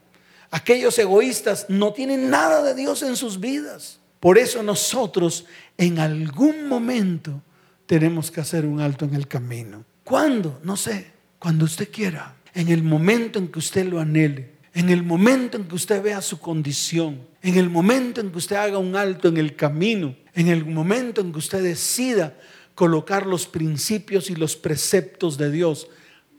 Aquellos 0.52 0.98
egoístas 1.00 1.66
no 1.70 1.94
tienen 1.94 2.30
nada 2.30 2.62
de 2.62 2.76
Dios 2.76 3.02
en 3.02 3.16
sus 3.16 3.40
vidas. 3.40 4.00
Por 4.20 4.38
eso 4.38 4.62
nosotros 4.62 5.46
en 5.78 5.98
algún 5.98 6.68
momento 6.68 7.42
tenemos 7.88 8.30
que 8.30 8.42
hacer 8.42 8.66
un 8.66 8.82
alto 8.82 9.06
en 9.06 9.16
el 9.16 9.28
camino. 9.28 9.86
¿Cuándo? 10.04 10.60
No 10.64 10.78
sé. 10.78 11.12
Cuando 11.40 11.66
usted 11.66 11.90
quiera. 11.92 12.36
En 12.54 12.68
el 12.70 12.84
momento 12.84 13.40
en 13.40 13.48
que 13.48 13.60
usted 13.60 13.86
lo 13.86 14.00
anhele 14.00 14.59
en 14.74 14.90
el 14.90 15.04
momento 15.04 15.58
en 15.58 15.66
que 15.66 15.76
usted 15.76 16.02
vea 16.02 16.22
su 16.22 16.40
condición, 16.40 17.20
en 17.42 17.58
el 17.58 17.70
momento 17.70 18.22
en 18.22 18.32
que 18.32 18.38
usted 18.38 18.56
haga 18.56 18.78
un 18.78 18.96
alto 18.96 19.28
en 19.28 19.38
el 19.38 19.56
camino, 19.56 20.16
en 20.34 20.48
el 20.48 20.66
momento 20.66 21.22
en 21.22 21.32
que 21.32 21.40
usted 21.40 21.64
decida 21.64 22.38
colocar 22.76 23.26
los 23.26 23.48
principios 23.48 24.30
y 24.30 24.36
los 24.36 24.56
preceptos 24.56 25.38
de 25.38 25.52
Dios 25.52 25.88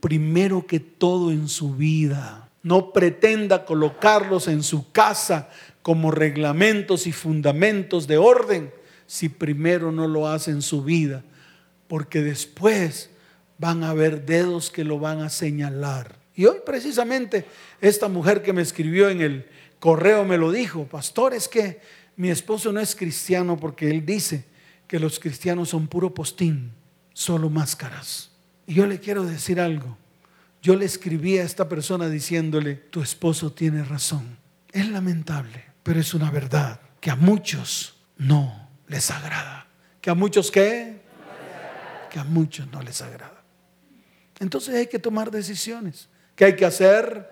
primero 0.00 0.66
que 0.66 0.80
todo 0.80 1.30
en 1.30 1.48
su 1.48 1.74
vida. 1.74 2.48
No 2.62 2.92
pretenda 2.92 3.64
colocarlos 3.64 4.48
en 4.48 4.62
su 4.62 4.90
casa 4.90 5.50
como 5.82 6.10
reglamentos 6.10 7.06
y 7.06 7.12
fundamentos 7.12 8.06
de 8.06 8.18
orden 8.18 8.72
si 9.06 9.28
primero 9.28 9.92
no 9.92 10.06
lo 10.06 10.28
hace 10.28 10.50
en 10.50 10.62
su 10.62 10.84
vida, 10.84 11.24
porque 11.88 12.22
después 12.22 13.10
van 13.58 13.82
a 13.82 13.90
haber 13.90 14.24
dedos 14.24 14.70
que 14.70 14.84
lo 14.84 14.98
van 14.98 15.20
a 15.20 15.30
señalar. 15.30 16.19
Y 16.34 16.46
hoy 16.46 16.58
precisamente 16.64 17.44
esta 17.80 18.08
mujer 18.08 18.42
que 18.42 18.52
me 18.52 18.62
escribió 18.62 19.08
en 19.08 19.20
el 19.20 19.46
correo 19.78 20.24
me 20.24 20.38
lo 20.38 20.52
dijo, 20.52 20.86
pastor, 20.86 21.34
es 21.34 21.48
que 21.48 21.80
mi 22.16 22.30
esposo 22.30 22.72
no 22.72 22.80
es 22.80 22.94
cristiano 22.94 23.56
porque 23.58 23.90
él 23.90 24.04
dice 24.04 24.44
que 24.86 24.98
los 24.98 25.18
cristianos 25.18 25.70
son 25.70 25.86
puro 25.86 26.12
postín, 26.12 26.72
solo 27.12 27.50
máscaras. 27.50 28.30
Y 28.66 28.74
yo 28.74 28.86
le 28.86 29.00
quiero 29.00 29.24
decir 29.24 29.60
algo. 29.60 29.96
Yo 30.62 30.76
le 30.76 30.84
escribí 30.84 31.38
a 31.38 31.42
esta 31.42 31.68
persona 31.68 32.08
diciéndole, 32.08 32.74
tu 32.74 33.00
esposo 33.00 33.52
tiene 33.52 33.82
razón. 33.82 34.36
Es 34.72 34.88
lamentable, 34.88 35.64
pero 35.82 36.00
es 36.00 36.12
una 36.12 36.30
verdad 36.30 36.80
que 37.00 37.10
a 37.10 37.16
muchos 37.16 37.96
no 38.18 38.68
les 38.86 39.10
agrada. 39.10 39.66
¿Que 40.00 40.10
a 40.10 40.14
muchos 40.14 40.50
qué? 40.50 41.00
Que 42.10 42.18
a 42.18 42.24
muchos 42.24 42.70
no 42.70 42.82
les 42.82 43.00
agrada. 43.00 43.42
Entonces 44.38 44.74
hay 44.74 44.86
que 44.86 44.98
tomar 44.98 45.30
decisiones. 45.30 46.08
¿Qué 46.40 46.46
hay 46.46 46.56
que 46.56 46.64
hacer? 46.64 47.28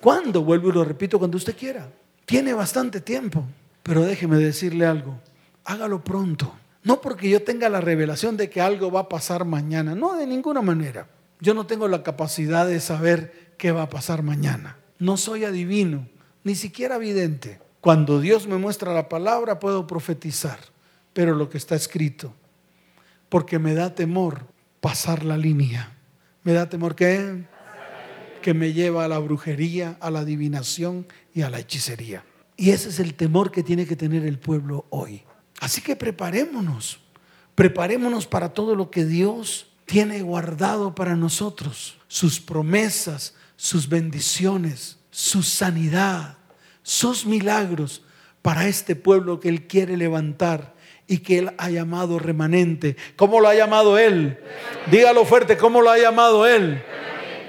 ¿Cuándo? 0.00 0.42
Vuelvo 0.42 0.68
y 0.68 0.72
lo 0.72 0.82
repito, 0.82 1.16
cuando 1.16 1.36
usted 1.36 1.56
quiera. 1.56 1.88
Tiene 2.26 2.52
bastante 2.52 3.00
tiempo. 3.00 3.44
Pero 3.84 4.02
déjeme 4.02 4.36
decirle 4.38 4.84
algo. 4.84 5.20
Hágalo 5.64 6.02
pronto. 6.02 6.52
No 6.82 7.00
porque 7.00 7.30
yo 7.30 7.44
tenga 7.44 7.68
la 7.68 7.80
revelación 7.80 8.36
de 8.36 8.50
que 8.50 8.60
algo 8.60 8.90
va 8.90 9.02
a 9.02 9.08
pasar 9.08 9.44
mañana. 9.44 9.94
No, 9.94 10.16
de 10.16 10.26
ninguna 10.26 10.60
manera. 10.60 11.06
Yo 11.38 11.54
no 11.54 11.66
tengo 11.68 11.86
la 11.86 12.02
capacidad 12.02 12.66
de 12.66 12.80
saber 12.80 13.52
qué 13.58 13.70
va 13.70 13.82
a 13.82 13.88
pasar 13.88 14.24
mañana. 14.24 14.76
No 14.98 15.16
soy 15.16 15.44
adivino, 15.44 16.08
ni 16.42 16.56
siquiera 16.56 16.98
vidente. 16.98 17.60
Cuando 17.80 18.20
Dios 18.20 18.48
me 18.48 18.56
muestra 18.56 18.92
la 18.92 19.08
palabra 19.08 19.60
puedo 19.60 19.86
profetizar, 19.86 20.58
pero 21.12 21.32
lo 21.36 21.48
que 21.48 21.58
está 21.58 21.76
escrito, 21.76 22.34
porque 23.28 23.60
me 23.60 23.74
da 23.74 23.94
temor 23.94 24.46
pasar 24.80 25.24
la 25.24 25.36
línea. 25.36 25.92
Me 26.42 26.54
da 26.54 26.68
temor 26.68 26.96
que 26.96 27.46
que 28.40 28.54
me 28.54 28.72
lleva 28.72 29.04
a 29.04 29.08
la 29.08 29.18
brujería, 29.18 29.96
a 30.00 30.10
la 30.10 30.20
adivinación 30.20 31.06
y 31.34 31.42
a 31.42 31.50
la 31.50 31.58
hechicería. 31.58 32.24
Y 32.56 32.70
ese 32.70 32.88
es 32.88 32.98
el 32.98 33.14
temor 33.14 33.50
que 33.50 33.62
tiene 33.62 33.86
que 33.86 33.96
tener 33.96 34.24
el 34.24 34.38
pueblo 34.38 34.86
hoy. 34.90 35.22
Así 35.60 35.80
que 35.80 35.96
preparémonos, 35.96 37.00
preparémonos 37.54 38.26
para 38.26 38.52
todo 38.52 38.74
lo 38.74 38.90
que 38.90 39.04
Dios 39.04 39.68
tiene 39.86 40.22
guardado 40.22 40.94
para 40.94 41.16
nosotros, 41.16 41.98
sus 42.08 42.40
promesas, 42.40 43.34
sus 43.56 43.88
bendiciones, 43.88 44.98
su 45.10 45.42
sanidad, 45.42 46.36
sus 46.82 47.26
milagros 47.26 48.02
para 48.42 48.66
este 48.68 48.96
pueblo 48.96 49.40
que 49.40 49.48
Él 49.48 49.66
quiere 49.66 49.96
levantar 49.96 50.74
y 51.06 51.18
que 51.18 51.38
Él 51.38 51.50
ha 51.58 51.70
llamado 51.70 52.18
remanente. 52.18 52.96
¿Cómo 53.16 53.40
lo 53.40 53.48
ha 53.48 53.54
llamado 53.54 53.98
Él? 53.98 54.38
Dígalo 54.90 55.24
fuerte, 55.24 55.56
¿cómo 55.56 55.80
lo 55.80 55.90
ha 55.90 55.98
llamado 55.98 56.46
Él? 56.46 56.82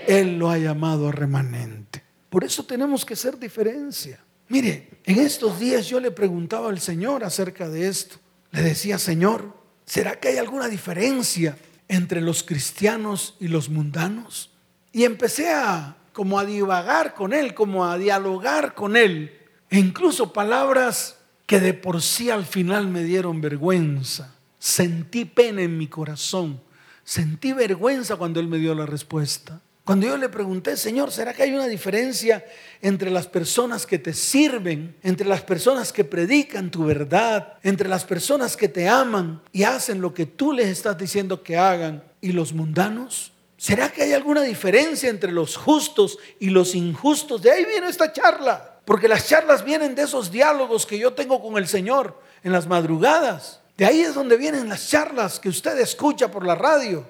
Él 0.10 0.40
lo 0.40 0.50
ha 0.50 0.58
llamado 0.58 1.12
remanente. 1.12 2.02
Por 2.32 2.44
eso 2.44 2.64
tenemos 2.64 3.06
que 3.06 3.16
ser 3.16 3.38
diferencia. 3.38 4.20
Mire, 4.48 5.02
en 5.04 5.20
estos 5.20 5.60
días 5.60 5.88
yo 5.88 6.00
le 6.00 6.10
preguntaba 6.10 6.70
al 6.70 6.80
Señor 6.80 7.24
acerca 7.24 7.70
de 7.70 7.88
esto. 7.88 8.16
Le 8.50 8.64
decía, 8.64 8.98
Señor, 8.98 9.54
¿será 9.86 10.20
que 10.20 10.30
hay 10.30 10.38
alguna 10.38 10.68
diferencia 10.68 11.56
entre 11.88 12.22
los 12.22 12.42
cristianos 12.42 13.36
y 13.40 13.50
los 13.50 13.70
mundanos? 13.70 14.50
Y 14.92 15.04
empecé 15.04 15.54
a 15.54 15.96
como 16.12 16.40
a 16.40 16.46
divagar 16.46 17.14
con 17.14 17.32
él, 17.32 17.54
como 17.54 17.86
a 17.86 18.00
dialogar 18.00 18.74
con 18.74 18.98
él. 18.98 19.38
E 19.70 19.78
incluso 19.78 20.34
palabras 20.34 21.20
que 21.46 21.60
de 21.60 21.76
por 21.76 22.02
sí 22.02 22.32
al 22.32 22.48
final 22.48 22.88
me 22.88 23.04
dieron 23.04 23.42
vergüenza. 23.42 24.34
Sentí 24.58 25.26
pena 25.26 25.62
en 25.62 25.78
mi 25.78 25.86
corazón. 25.86 26.60
Sentí 27.04 27.54
vergüenza 27.54 28.16
cuando 28.16 28.40
él 28.40 28.48
me 28.48 28.58
dio 28.58 28.74
la 28.74 28.88
respuesta. 28.88 29.62
Cuando 29.90 30.06
yo 30.06 30.18
le 30.18 30.30
pregunté, 30.30 30.78
Señor, 30.78 31.12
¿será 31.12 31.34
que 31.34 31.42
hay 31.42 31.52
una 31.52 31.66
diferencia 31.66 32.46
entre 32.80 33.10
las 33.10 33.26
personas 33.26 33.88
que 33.88 33.98
te 33.98 34.14
sirven, 34.14 34.96
entre 35.02 35.28
las 35.28 35.42
personas 35.42 35.92
que 35.92 36.04
predican 36.04 36.70
tu 36.70 36.86
verdad, 36.86 37.58
entre 37.64 37.90
las 37.90 38.06
personas 38.06 38.56
que 38.56 38.68
te 38.70 38.88
aman 38.88 39.42
y 39.52 39.64
hacen 39.64 40.00
lo 40.00 40.14
que 40.14 40.28
tú 40.28 40.54
les 40.54 40.68
estás 40.68 40.96
diciendo 40.96 41.42
que 41.42 41.58
hagan 41.58 42.04
y 42.22 42.34
los 42.34 42.54
mundanos? 42.54 43.32
¿Será 43.58 43.90
que 43.90 44.04
hay 44.04 44.14
alguna 44.14 44.44
diferencia 44.44 45.10
entre 45.10 45.32
los 45.32 45.58
justos 45.58 46.20
y 46.40 46.52
los 46.52 46.76
injustos? 46.76 47.42
De 47.42 47.50
ahí 47.50 47.66
viene 47.66 47.88
esta 47.88 48.14
charla, 48.14 48.82
porque 48.86 49.08
las 49.08 49.28
charlas 49.28 49.66
vienen 49.66 49.96
de 49.96 50.04
esos 50.04 50.32
diálogos 50.32 50.86
que 50.86 51.00
yo 51.00 51.14
tengo 51.14 51.42
con 51.42 51.58
el 51.58 51.68
Señor 51.68 52.16
en 52.44 52.52
las 52.52 52.68
madrugadas. 52.68 53.60
De 53.76 53.86
ahí 53.86 54.02
es 54.02 54.14
donde 54.14 54.38
vienen 54.38 54.70
las 54.70 54.88
charlas 54.88 55.40
que 55.40 55.50
usted 55.50 55.80
escucha 55.80 56.30
por 56.30 56.46
la 56.46 56.54
radio. 56.54 57.08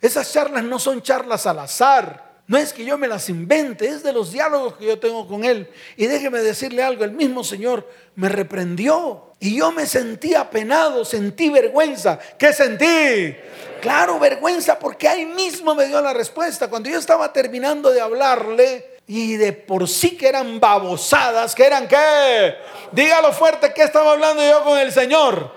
Esas 0.00 0.32
charlas 0.32 0.64
no 0.64 0.78
son 0.78 1.02
charlas 1.02 1.46
al 1.46 1.58
azar. 1.58 2.30
No 2.50 2.58
es 2.58 2.72
que 2.72 2.84
yo 2.84 2.98
me 2.98 3.06
las 3.06 3.28
invente, 3.28 3.86
es 3.86 4.02
de 4.02 4.12
los 4.12 4.32
diálogos 4.32 4.74
que 4.74 4.86
yo 4.86 4.98
tengo 4.98 5.28
con 5.28 5.44
Él. 5.44 5.70
Y 5.96 6.06
déjeme 6.06 6.40
decirle 6.40 6.82
algo, 6.82 7.04
el 7.04 7.12
mismo 7.12 7.44
Señor 7.44 7.88
me 8.16 8.28
reprendió 8.28 9.34
y 9.38 9.56
yo 9.56 9.70
me 9.70 9.86
sentí 9.86 10.34
apenado, 10.34 11.04
sentí 11.04 11.48
vergüenza. 11.48 12.18
¿Qué 12.36 12.52
sentí? 12.52 13.36
Claro, 13.80 14.18
vergüenza 14.18 14.80
porque 14.80 15.06
ahí 15.06 15.26
mismo 15.26 15.76
me 15.76 15.86
dio 15.86 16.00
la 16.00 16.12
respuesta. 16.12 16.68
Cuando 16.68 16.90
yo 16.90 16.98
estaba 16.98 17.32
terminando 17.32 17.92
de 17.92 18.00
hablarle 18.00 18.98
y 19.06 19.36
de 19.36 19.52
por 19.52 19.86
sí 19.86 20.16
que 20.16 20.28
eran 20.28 20.58
babosadas, 20.58 21.54
que 21.54 21.64
eran 21.64 21.86
qué? 21.86 22.56
Dígalo 22.90 23.32
fuerte 23.32 23.72
que 23.72 23.84
estaba 23.84 24.10
hablando 24.10 24.42
yo 24.42 24.64
con 24.64 24.76
el 24.76 24.90
Señor. 24.90 25.52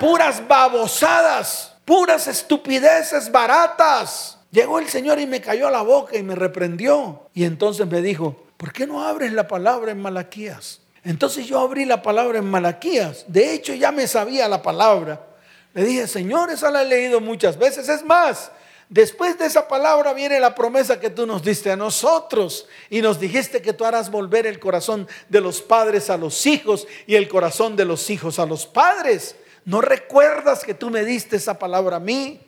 Puras 0.00 0.46
babosadas 0.48 1.71
puras 1.84 2.26
estupideces 2.28 3.30
baratas. 3.30 4.38
Llegó 4.50 4.78
el 4.78 4.88
Señor 4.88 5.18
y 5.18 5.26
me 5.26 5.40
cayó 5.40 5.68
a 5.68 5.70
la 5.70 5.82
boca 5.82 6.16
y 6.16 6.22
me 6.22 6.34
reprendió. 6.34 7.28
Y 7.34 7.44
entonces 7.44 7.86
me 7.86 8.02
dijo, 8.02 8.44
¿por 8.56 8.72
qué 8.72 8.86
no 8.86 9.02
abres 9.02 9.32
la 9.32 9.48
palabra 9.48 9.92
en 9.92 10.00
Malaquías? 10.00 10.80
Entonces 11.04 11.46
yo 11.46 11.58
abrí 11.58 11.84
la 11.84 12.02
palabra 12.02 12.38
en 12.38 12.50
Malaquías. 12.50 13.24
De 13.28 13.54
hecho 13.54 13.74
ya 13.74 13.92
me 13.92 14.06
sabía 14.06 14.48
la 14.48 14.62
palabra. 14.62 15.20
Le 15.74 15.84
dije, 15.84 16.06
Señor, 16.06 16.50
esa 16.50 16.70
la 16.70 16.82
he 16.82 16.86
leído 16.86 17.20
muchas 17.20 17.58
veces. 17.58 17.88
Es 17.88 18.04
más, 18.04 18.50
Después 18.92 19.38
de 19.38 19.46
esa 19.46 19.68
palabra 19.68 20.12
viene 20.12 20.38
la 20.38 20.54
promesa 20.54 21.00
que 21.00 21.08
tú 21.08 21.24
nos 21.26 21.42
diste 21.42 21.70
a 21.70 21.76
nosotros 21.76 22.66
y 22.90 23.00
nos 23.00 23.18
dijiste 23.18 23.62
que 23.62 23.72
tú 23.72 23.86
harás 23.86 24.10
volver 24.10 24.46
el 24.46 24.58
corazón 24.58 25.08
de 25.30 25.40
los 25.40 25.62
padres 25.62 26.10
a 26.10 26.18
los 26.18 26.44
hijos 26.44 26.86
y 27.06 27.14
el 27.14 27.26
corazón 27.26 27.74
de 27.74 27.86
los 27.86 28.10
hijos 28.10 28.38
a 28.38 28.44
los 28.44 28.66
padres. 28.66 29.34
¿No 29.64 29.80
recuerdas 29.80 30.64
que 30.64 30.74
tú 30.74 30.90
me 30.90 31.04
diste 31.04 31.36
esa 31.36 31.58
palabra 31.58 31.96
a 31.96 32.00
mí? 32.00 32.40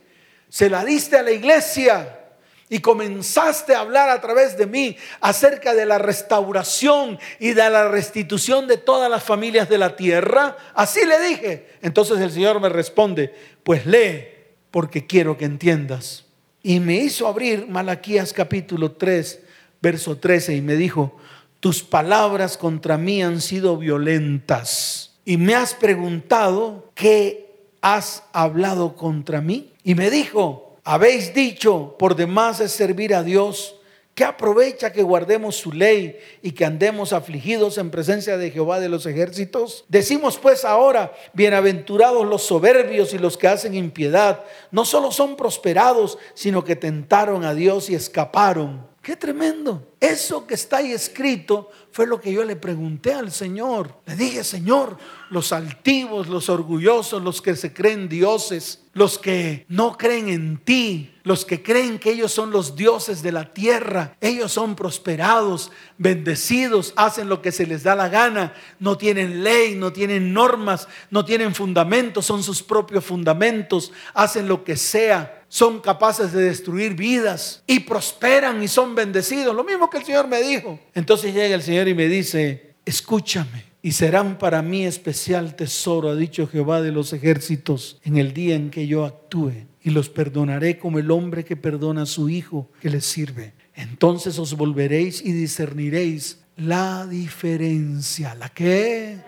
Se 0.48 0.68
la 0.68 0.84
diste 0.84 1.16
a 1.16 1.22
la 1.22 1.30
iglesia 1.30 2.20
y 2.68 2.80
comenzaste 2.80 3.74
a 3.74 3.80
hablar 3.80 4.08
a 4.08 4.20
través 4.20 4.56
de 4.56 4.66
mí 4.66 4.96
acerca 5.20 5.74
de 5.74 5.86
la 5.86 5.98
restauración 5.98 7.18
y 7.38 7.52
de 7.52 7.70
la 7.70 7.88
restitución 7.88 8.66
de 8.66 8.78
todas 8.78 9.10
las 9.10 9.22
familias 9.22 9.68
de 9.68 9.78
la 9.78 9.96
tierra. 9.96 10.56
Así 10.74 11.04
le 11.04 11.20
dije. 11.20 11.68
Entonces 11.82 12.18
el 12.18 12.32
Señor 12.32 12.60
me 12.60 12.68
responde, 12.68 13.34
pues 13.62 13.86
lee 13.86 14.28
porque 14.70 15.06
quiero 15.06 15.38
que 15.38 15.44
entiendas. 15.44 16.24
Y 16.62 16.80
me 16.80 16.96
hizo 16.96 17.28
abrir 17.28 17.68
Malaquías 17.68 18.32
capítulo 18.32 18.92
3, 18.92 19.40
verso 19.80 20.16
13, 20.16 20.56
y 20.56 20.62
me 20.62 20.74
dijo, 20.74 21.16
tus 21.60 21.82
palabras 21.82 22.56
contra 22.56 22.98
mí 22.98 23.22
han 23.22 23.40
sido 23.40 23.76
violentas. 23.76 25.13
Y 25.24 25.36
me 25.36 25.54
has 25.54 25.74
preguntado, 25.74 26.90
¿qué 26.94 27.68
has 27.80 28.24
hablado 28.32 28.96
contra 28.96 29.40
mí? 29.40 29.72
Y 29.82 29.94
me 29.94 30.10
dijo, 30.10 30.76
habéis 30.84 31.34
dicho, 31.34 31.96
por 31.98 32.16
demás 32.16 32.60
es 32.60 32.72
servir 32.72 33.14
a 33.14 33.22
Dios 33.22 33.76
¿Qué 34.14 34.22
aprovecha 34.22 34.92
que 34.92 35.02
guardemos 35.02 35.56
su 35.56 35.72
ley 35.72 36.16
y 36.40 36.52
que 36.52 36.64
andemos 36.64 37.12
afligidos 37.12 37.78
en 37.78 37.90
presencia 37.90 38.36
de 38.36 38.52
Jehová 38.52 38.78
de 38.78 38.88
los 38.88 39.06
ejércitos? 39.06 39.84
Decimos 39.88 40.38
pues 40.38 40.64
ahora, 40.64 41.12
bienaventurados 41.32 42.24
los 42.24 42.44
soberbios 42.44 43.12
y 43.12 43.18
los 43.18 43.36
que 43.36 43.48
hacen 43.48 43.74
impiedad, 43.74 44.44
no 44.70 44.84
solo 44.84 45.10
son 45.10 45.34
prosperados, 45.34 46.16
sino 46.34 46.62
que 46.62 46.76
tentaron 46.76 47.44
a 47.44 47.54
Dios 47.54 47.90
y 47.90 47.96
escaparon. 47.96 48.86
Qué 49.02 49.16
tremendo. 49.16 49.82
Eso 50.04 50.46
que 50.46 50.52
está 50.52 50.78
ahí 50.78 50.92
escrito 50.92 51.70
fue 51.90 52.06
lo 52.06 52.20
que 52.20 52.30
yo 52.30 52.44
le 52.44 52.56
pregunté 52.56 53.14
al 53.14 53.32
Señor. 53.32 54.02
Le 54.04 54.16
dije, 54.16 54.44
Señor, 54.44 54.98
los 55.30 55.50
altivos, 55.50 56.28
los 56.28 56.50
orgullosos, 56.50 57.22
los 57.22 57.40
que 57.40 57.56
se 57.56 57.72
creen 57.72 58.06
dioses, 58.06 58.82
los 58.92 59.18
que 59.18 59.64
no 59.68 59.96
creen 59.96 60.28
en 60.28 60.58
ti, 60.58 61.14
los 61.22 61.46
que 61.46 61.62
creen 61.62 61.98
que 61.98 62.10
ellos 62.10 62.32
son 62.32 62.50
los 62.50 62.76
dioses 62.76 63.22
de 63.22 63.32
la 63.32 63.54
tierra, 63.54 64.14
ellos 64.20 64.52
son 64.52 64.76
prosperados, 64.76 65.72
bendecidos, 65.96 66.92
hacen 66.96 67.30
lo 67.30 67.40
que 67.40 67.50
se 67.50 67.66
les 67.66 67.82
da 67.82 67.94
la 67.94 68.10
gana, 68.10 68.52
no 68.78 68.98
tienen 68.98 69.42
ley, 69.42 69.74
no 69.74 69.90
tienen 69.90 70.34
normas, 70.34 70.86
no 71.10 71.24
tienen 71.24 71.54
fundamentos, 71.54 72.26
son 72.26 72.42
sus 72.42 72.62
propios 72.62 73.06
fundamentos, 73.06 73.90
hacen 74.12 74.48
lo 74.48 74.64
que 74.64 74.76
sea 74.76 75.40
son 75.54 75.78
capaces 75.80 76.32
de 76.32 76.42
destruir 76.42 76.94
vidas 76.94 77.62
y 77.68 77.78
prosperan 77.78 78.60
y 78.60 78.66
son 78.66 78.96
bendecidos. 78.96 79.54
Lo 79.54 79.62
mismo 79.62 79.88
el 79.98 80.04
Señor 80.04 80.28
me 80.28 80.42
dijo. 80.42 80.78
Entonces 80.94 81.34
llega 81.34 81.54
el 81.54 81.62
Señor 81.62 81.88
y 81.88 81.94
me 81.94 82.08
dice, 82.08 82.74
escúchame. 82.84 83.74
Y 83.82 83.92
serán 83.92 84.38
para 84.38 84.62
mí 84.62 84.86
especial 84.86 85.56
tesoro, 85.56 86.08
ha 86.08 86.16
dicho 86.16 86.46
Jehová 86.46 86.80
de 86.80 86.90
los 86.90 87.12
ejércitos, 87.12 88.00
en 88.02 88.16
el 88.16 88.32
día 88.32 88.54
en 88.54 88.70
que 88.70 88.86
yo 88.86 89.04
actúe. 89.04 89.52
Y 89.82 89.90
los 89.90 90.08
perdonaré 90.08 90.78
como 90.78 90.98
el 90.98 91.10
hombre 91.10 91.44
que 91.44 91.56
perdona 91.56 92.02
a 92.02 92.06
su 92.06 92.30
hijo 92.30 92.70
que 92.80 92.88
le 92.88 93.02
sirve. 93.02 93.52
Entonces 93.74 94.38
os 94.38 94.56
volveréis 94.56 95.20
y 95.20 95.32
discerniréis 95.32 96.38
la 96.56 97.06
diferencia. 97.06 98.34
¿La 98.34 98.48
qué? 98.48 99.18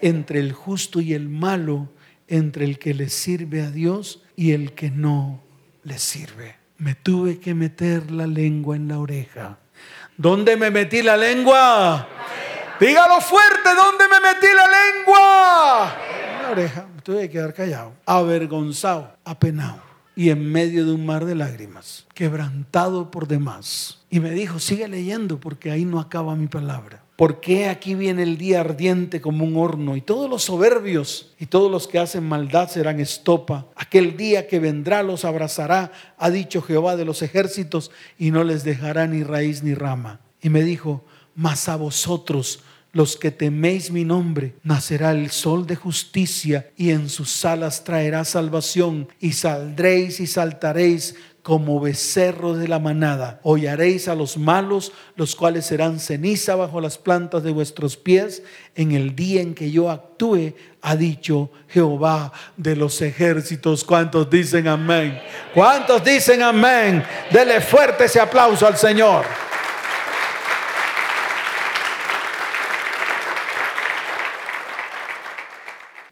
Entre 0.00 0.38
el 0.38 0.52
justo 0.52 1.02
y 1.02 1.12
el 1.12 1.28
malo, 1.28 1.90
entre 2.26 2.64
el 2.64 2.78
que 2.78 2.94
le 2.94 3.10
sirve 3.10 3.60
a 3.60 3.70
Dios 3.70 4.22
y 4.34 4.52
el 4.52 4.72
que 4.72 4.90
no 4.90 5.42
le 5.82 5.98
sirve. 5.98 6.56
Me 6.78 6.94
tuve 6.94 7.38
que 7.38 7.54
meter 7.54 8.10
la 8.10 8.26
lengua 8.26 8.76
en 8.76 8.88
la 8.88 8.98
oreja. 8.98 9.58
¿Dónde 10.18 10.56
me 10.56 10.68
metí 10.72 11.00
la 11.00 11.16
lengua? 11.16 12.08
Dígalo 12.80 13.20
fuerte, 13.20 13.68
¿dónde 13.72 14.04
me 14.08 14.18
metí 14.18 14.48
la 14.52 14.66
lengua? 14.66 15.96
En 16.36 16.42
la 16.42 16.50
oreja. 16.50 16.86
Me 16.92 17.02
tuve 17.02 17.20
que 17.20 17.30
quedar 17.30 17.54
callado, 17.54 17.92
avergonzado, 18.04 19.16
apenado 19.24 19.80
y 20.16 20.30
en 20.30 20.50
medio 20.50 20.84
de 20.84 20.92
un 20.92 21.06
mar 21.06 21.24
de 21.24 21.36
lágrimas, 21.36 22.04
quebrantado 22.14 23.12
por 23.12 23.28
demás. 23.28 24.00
Y 24.10 24.18
me 24.18 24.32
dijo, 24.32 24.58
sigue 24.58 24.88
leyendo 24.88 25.38
porque 25.38 25.70
ahí 25.70 25.84
no 25.84 26.00
acaba 26.00 26.34
mi 26.34 26.48
palabra. 26.48 27.00
Porque 27.18 27.68
aquí 27.68 27.96
viene 27.96 28.22
el 28.22 28.38
día 28.38 28.60
ardiente 28.60 29.20
como 29.20 29.44
un 29.44 29.56
horno 29.56 29.96
y 29.96 30.00
todos 30.00 30.30
los 30.30 30.44
soberbios 30.44 31.34
y 31.40 31.46
todos 31.46 31.68
los 31.68 31.88
que 31.88 31.98
hacen 31.98 32.22
maldad 32.22 32.68
serán 32.68 33.00
estopa. 33.00 33.66
Aquel 33.74 34.16
día 34.16 34.46
que 34.46 34.60
vendrá 34.60 35.02
los 35.02 35.24
abrazará, 35.24 35.90
ha 36.16 36.30
dicho 36.30 36.62
Jehová 36.62 36.94
de 36.94 37.04
los 37.04 37.22
ejércitos, 37.22 37.90
y 38.20 38.30
no 38.30 38.44
les 38.44 38.62
dejará 38.62 39.08
ni 39.08 39.24
raíz 39.24 39.64
ni 39.64 39.74
rama. 39.74 40.20
Y 40.40 40.48
me 40.48 40.62
dijo, 40.62 41.04
mas 41.34 41.68
a 41.68 41.74
vosotros 41.74 42.60
los 42.92 43.16
que 43.16 43.32
teméis 43.32 43.90
mi 43.90 44.04
nombre, 44.04 44.54
nacerá 44.62 45.10
el 45.10 45.30
sol 45.30 45.66
de 45.66 45.76
justicia 45.76 46.70
y 46.76 46.90
en 46.90 47.08
sus 47.08 47.44
alas 47.44 47.84
traerá 47.84 48.24
salvación 48.24 49.08
y 49.20 49.32
saldréis 49.32 50.20
y 50.20 50.26
saltaréis 50.28 51.16
como 51.48 51.80
becerros 51.80 52.58
de 52.58 52.68
la 52.68 52.78
manada. 52.78 53.40
Hollaréis 53.42 54.06
a 54.08 54.14
los 54.14 54.36
malos, 54.36 54.92
los 55.16 55.34
cuales 55.34 55.64
serán 55.64 55.98
ceniza 55.98 56.56
bajo 56.56 56.78
las 56.78 56.98
plantas 56.98 57.42
de 57.42 57.52
vuestros 57.52 57.96
pies 57.96 58.42
en 58.74 58.92
el 58.92 59.16
día 59.16 59.40
en 59.40 59.54
que 59.54 59.70
yo 59.70 59.90
actúe, 59.90 60.52
ha 60.82 60.94
dicho 60.94 61.50
Jehová 61.68 62.34
de 62.58 62.76
los 62.76 63.00
ejércitos. 63.00 63.82
¿Cuántos 63.82 64.28
dicen 64.28 64.68
amén? 64.68 65.18
¿Cuántos 65.54 66.04
dicen 66.04 66.42
amén? 66.42 67.02
Dele 67.30 67.62
fuerte 67.62 68.04
ese 68.04 68.20
aplauso 68.20 68.66
al 68.66 68.76
Señor. 68.76 69.24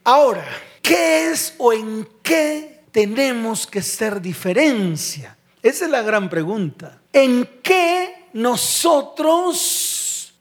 Ahora, 0.03 0.47
¿qué 0.81 1.29
es 1.29 1.53
o 1.59 1.75
en 1.75 2.09
qué 2.23 2.76
tenemos 2.97 3.67
que 3.67 3.83
ser 3.83 4.23
diferencia? 4.23 5.37
Esa 5.63 5.85
es 5.85 5.91
la 5.91 6.01
gran 6.01 6.31
pregunta. 6.31 6.99
¿En 7.13 7.47
qué 7.63 8.29
nosotros 8.33 9.13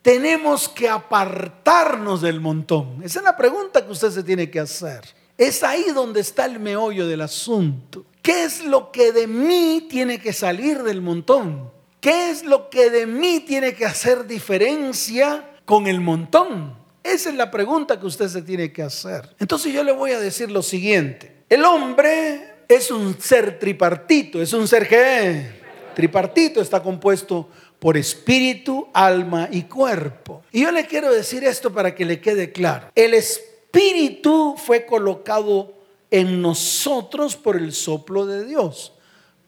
tenemos 0.02 0.70
que 0.70 0.88
apartarnos 0.88 2.22
del 2.22 2.40
montón? 2.40 3.02
Esa 3.04 3.20
es 3.20 3.26
la 3.26 3.36
pregunta 3.36 3.86
que 3.86 3.92
usted 3.92 4.10
se 4.10 4.24
tiene 4.24 4.50
que 4.50 4.62
hacer. 4.62 5.02
Es 5.38 5.64
ahí 5.64 5.88
donde 5.94 6.22
está 6.22 6.46
el 6.46 6.62
meollo 6.62 7.06
del 7.06 7.20
asunto. 7.20 8.06
¿Qué 8.22 8.46
es 8.46 8.64
lo 8.64 8.90
que 8.90 9.12
de 9.12 9.28
mí 9.28 9.88
tiene 9.90 10.22
que 10.22 10.32
salir 10.32 10.82
del 10.82 11.02
montón? 11.02 11.70
¿Qué 12.00 12.30
es 12.30 12.46
lo 12.46 12.70
que 12.70 12.90
de 12.90 13.06
mí 13.06 13.44
tiene 13.46 13.74
que 13.74 13.86
hacer 13.86 14.28
diferencia 14.28 15.58
con 15.66 15.88
el 15.88 16.00
montón? 16.00 16.74
Esa 17.04 17.28
es 17.32 17.36
la 17.36 17.52
pregunta 17.52 18.00
que 18.00 18.06
usted 18.06 18.30
se 18.30 18.42
tiene 18.44 18.72
que 18.72 18.82
hacer. 18.82 19.36
Entonces 19.40 19.74
yo 19.74 19.84
le 19.84 19.92
voy 19.92 20.12
a 20.12 20.20
decir 20.22 20.50
lo 20.50 20.64
siguiente. 20.64 21.35
El 21.56 21.64
hombre 21.64 22.66
es 22.68 22.92
un 22.92 23.18
ser 23.18 23.58
tripartito, 23.58 24.42
es 24.42 24.52
un 24.52 24.68
ser 24.68 24.90
que 24.90 25.52
tripartito 25.96 26.60
está 26.60 26.84
compuesto 26.84 27.48
por 27.80 27.96
espíritu, 27.96 28.90
alma 28.94 29.48
y 29.50 29.62
cuerpo. 29.62 30.44
Y 30.52 30.64
yo 30.64 30.72
le 30.74 30.86
quiero 30.86 31.14
decir 31.14 31.46
esto 31.46 31.72
para 31.72 31.96
que 31.96 32.04
le 32.04 32.20
quede 32.20 32.52
claro. 32.52 32.92
El 32.94 33.14
espíritu 33.14 34.56
fue 34.58 34.86
colocado 34.86 35.74
en 36.12 36.42
nosotros 36.42 37.38
por 37.38 37.56
el 37.56 37.72
soplo 37.72 38.26
de 38.26 38.44
Dios. 38.44 38.92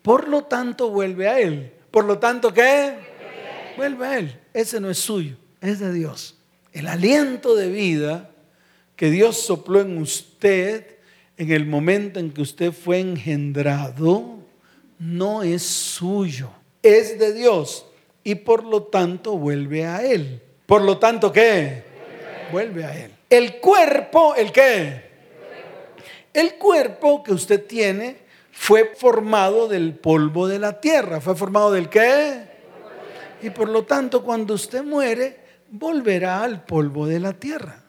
Por 0.02 0.30
lo 0.30 0.46
tanto, 0.46 0.90
vuelve 0.90 1.28
a 1.28 1.42
Él. 1.42 1.74
Por 1.92 2.06
lo 2.06 2.20
tanto, 2.20 2.54
¿qué? 2.54 2.96
Vuelve 3.76 4.08
a 4.08 4.18
Él. 4.20 4.40
Ese 4.54 4.80
no 4.80 4.90
es 4.90 4.98
suyo, 4.98 5.36
es 5.60 5.82
de 5.82 5.92
Dios. 5.92 6.38
El 6.72 6.88
aliento 6.88 7.54
de 7.54 7.68
vida 7.68 8.30
que 8.96 9.12
Dios 9.12 9.42
sopló 9.42 9.82
en 9.82 9.98
usted 9.98 10.97
en 11.38 11.52
el 11.52 11.66
momento 11.66 12.20
en 12.20 12.32
que 12.32 12.42
usted 12.42 12.72
fue 12.72 13.00
engendrado, 13.00 14.38
no 15.00 15.44
es 15.44 15.64
suyo, 15.64 16.50
es 16.82 17.20
de 17.20 17.34
Dios 17.34 17.86
y 18.24 18.36
por 18.36 18.64
lo 18.64 18.84
tanto 18.84 19.38
vuelve 19.38 19.86
a 19.86 20.04
Él. 20.04 20.42
Por 20.66 20.82
lo 20.82 20.98
tanto, 20.98 21.32
¿qué? 21.32 21.84
Vuelve 22.52 22.84
a 22.84 23.06
Él. 23.06 23.12
El 23.30 23.58
cuerpo, 23.60 24.36
¿el 24.36 24.52
qué? 24.52 25.08
El 26.34 26.56
cuerpo 26.56 27.24
que 27.24 27.34
usted 27.34 27.66
tiene 27.66 28.18
fue 28.52 28.94
formado 28.96 29.68
del 29.68 29.94
polvo 29.94 30.48
de 30.48 30.60
la 30.60 30.82
tierra. 30.82 31.22
¿Fue 31.22 31.36
formado 31.36 31.72
del 31.72 31.90
qué? 31.90 32.42
Y 33.42 33.52
por 33.52 33.70
lo 33.70 33.84
tanto, 33.84 34.24
cuando 34.24 34.56
usted 34.56 34.84
muere, 34.84 35.38
volverá 35.70 36.44
al 36.44 36.66
polvo 36.66 37.06
de 37.06 37.20
la 37.20 37.34
tierra. 37.34 37.84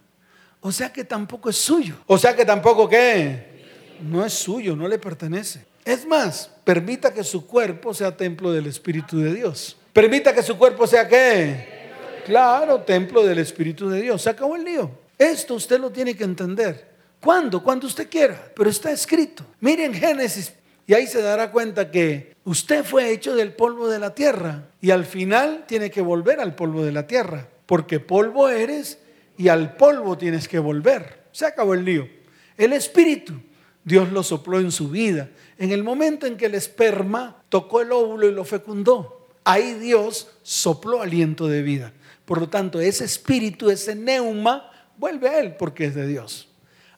O 0.61 0.73
sea 0.73 0.93
que 0.93 1.05
tampoco 1.05 1.51
es 1.51 1.57
suyo. 1.57 1.97
O 2.07 2.19
sea 2.19 2.35
que 2.35 2.45
tampoco 2.45 2.89
qué? 2.89 3.59
No 4.03 4.25
es 4.25 4.33
suyo, 4.33 4.75
no 4.75 4.89
le 4.89 4.99
pertenece. 4.99 5.65
Es 5.85 6.07
más, 6.07 6.51
permita 6.65 7.13
que 7.15 7.25
su 7.25 7.47
cuerpo 7.47 7.95
sea 7.95 8.17
templo 8.17 8.53
del 8.53 8.67
Espíritu 8.67 9.19
de 9.19 9.33
Dios. 9.33 9.77
Permita 9.93 10.35
que 10.35 10.43
su 10.43 10.59
cuerpo 10.59 10.87
sea 10.87 11.09
qué? 11.09 11.79
Claro, 12.27 12.83
templo 12.83 13.25
del 13.25 13.39
Espíritu 13.39 13.89
de 13.89 14.03
Dios. 14.03 14.23
Se 14.23 14.31
acabó 14.31 14.57
el 14.57 14.65
lío. 14.65 14.91
Esto 15.17 15.55
usted 15.55 15.81
lo 15.81 15.91
tiene 15.91 16.15
que 16.15 16.25
entender. 16.25 16.89
¿Cuándo? 17.21 17.63
Cuando 17.63 17.87
usted 17.87 18.09
quiera. 18.09 18.53
Pero 18.55 18.71
está 18.71 18.91
escrito. 18.91 19.45
Miren 19.61 19.95
Génesis 19.95 20.53
Y 20.87 20.95
ahí 20.95 21.07
se 21.07 21.23
dará 21.23 21.51
cuenta 21.51 21.91
que 21.91 22.37
usted 22.45 22.85
fue 22.85 23.11
hecho 23.11 23.35
del 23.35 23.53
polvo 23.53 23.89
de 23.89 23.99
la 23.99 24.15
tierra 24.15 24.65
y 24.81 24.91
al 24.91 25.05
final 25.05 25.65
tiene 25.67 25.91
que 25.91 26.01
volver 26.01 26.41
al 26.41 26.55
polvo 26.55 26.85
de 26.85 26.93
la 26.93 27.07
tierra, 27.07 27.49
porque 27.67 28.01
polvo 28.01 28.49
eres 28.49 28.99
y 29.39 29.49
al 29.49 29.75
polvo 29.77 30.19
tienes 30.19 30.49
que 30.49 30.59
volver. 30.59 31.29
Se 31.33 31.47
acabó 31.47 31.73
el 31.73 31.85
lío. 31.85 32.09
El 32.57 32.73
espíritu, 32.73 33.35
Dios 33.85 34.11
lo 34.13 34.23
sopló 34.23 34.59
en 34.59 34.73
su 34.73 34.91
vida. 34.91 35.31
En 35.57 35.71
el 35.71 35.85
momento 35.85 36.27
en 36.27 36.37
que 36.37 36.47
el 36.47 36.57
esperma 36.57 37.43
tocó 37.49 37.81
el 37.81 37.93
óvulo 37.93 38.29
y 38.29 38.33
lo 38.33 38.45
fecundó, 38.45 39.29
ahí 39.45 39.75
Dios 39.75 40.29
sopló 40.43 41.01
aliento 41.01 41.47
de 41.47 41.63
vida. 41.63 41.93
Por 42.25 42.41
lo 42.41 42.49
tanto, 42.49 42.81
ese 42.81 43.05
espíritu, 43.05 43.71
ese 43.71 43.95
neuma, 43.95 44.71
vuelve 44.97 45.29
a 45.29 45.39
él 45.39 45.55
porque 45.57 45.87
es 45.87 45.95
de 45.95 46.07
Dios. 46.07 46.49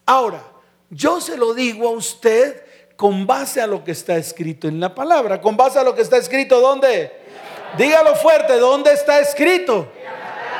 Ahora, 0.05 0.43
yo 0.89 1.21
se 1.21 1.37
lo 1.37 1.53
digo 1.53 1.87
a 1.87 1.91
usted 1.91 2.63
con 2.97 3.27
base 3.27 3.61
a 3.61 3.67
lo 3.67 3.83
que 3.83 3.91
está 3.91 4.17
escrito 4.17 4.67
en 4.67 4.79
la 4.79 4.95
palabra. 4.95 5.39
Con 5.41 5.55
base 5.55 5.77
a 5.77 5.83
lo 5.83 5.95
que 5.95 6.01
está 6.01 6.17
escrito, 6.17 6.59
¿dónde? 6.59 7.11
Dígalo 7.77 8.15
fuerte, 8.15 8.57
¿dónde 8.57 8.93
está 8.93 9.19
escrito? 9.19 9.91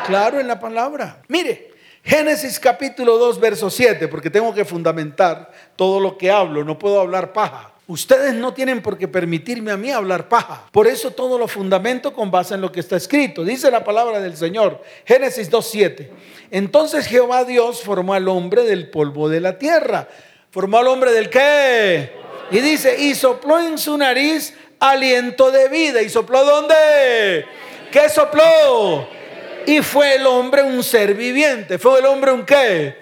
Claro, 0.06 0.40
en 0.40 0.48
la 0.48 0.60
palabra. 0.60 1.22
Mire, 1.28 1.71
Génesis 2.04 2.60
capítulo 2.60 3.18
2, 3.18 3.40
verso 3.40 3.70
7, 3.70 4.08
porque 4.08 4.30
tengo 4.30 4.54
que 4.54 4.66
fundamentar 4.66 5.52
todo 5.76 6.00
lo 6.00 6.18
que 6.18 6.32
hablo, 6.32 6.64
no 6.64 6.80
puedo 6.80 7.00
hablar 7.00 7.32
paja. 7.32 7.72
Ustedes 7.88 8.34
no 8.34 8.54
tienen 8.54 8.82
por 8.82 8.98
qué 8.98 9.08
permitirme 9.08 9.72
a 9.72 9.78
mí 9.78 9.92
hablar 9.92 10.30
paja. 10.30 10.64
Por 10.72 10.88
eso 10.88 11.12
todo 11.12 11.38
lo 11.38 11.48
fundamento 11.48 12.14
con 12.14 12.32
base 12.32 12.54
en 12.54 12.62
lo 12.62 12.72
que 12.72 12.80
está 12.80 12.96
escrito. 12.96 13.44
Dice 13.44 13.70
la 13.70 13.84
palabra 13.84 14.22
del 14.22 14.38
Señor, 14.38 14.82
Génesis 15.06 15.52
2.7. 15.52 16.10
Entonces 16.52 17.06
Jehová 17.06 17.44
Dios 17.44 17.82
formó 17.82 18.14
al 18.14 18.30
hombre 18.30 18.64
del 18.64 18.90
polvo 18.90 19.28
de 19.28 19.42
la 19.42 19.60
tierra. 19.60 20.08
¿Formó 20.52 20.78
al 20.78 20.88
hombre 20.88 21.12
del 21.12 21.30
qué? 21.30 22.14
Y 22.50 22.60
dice, 22.60 22.98
y 22.98 23.14
sopló 23.14 23.60
en 23.60 23.78
su 23.78 23.98
nariz 23.98 24.54
aliento 24.80 25.52
de 25.52 25.68
vida. 25.68 26.02
¿Y 26.02 26.10
sopló 26.10 26.46
dónde? 26.46 27.46
¿Qué 27.92 28.08
sopló? 28.10 29.21
Y 29.66 29.82
fue 29.82 30.16
el 30.16 30.26
hombre 30.26 30.64
un 30.64 30.84
ser 30.84 31.14
viviente. 31.14 31.78
¿Fue 31.78 32.00
el 32.00 32.06
hombre 32.06 32.32
un 32.32 32.46
qué? 32.46 32.96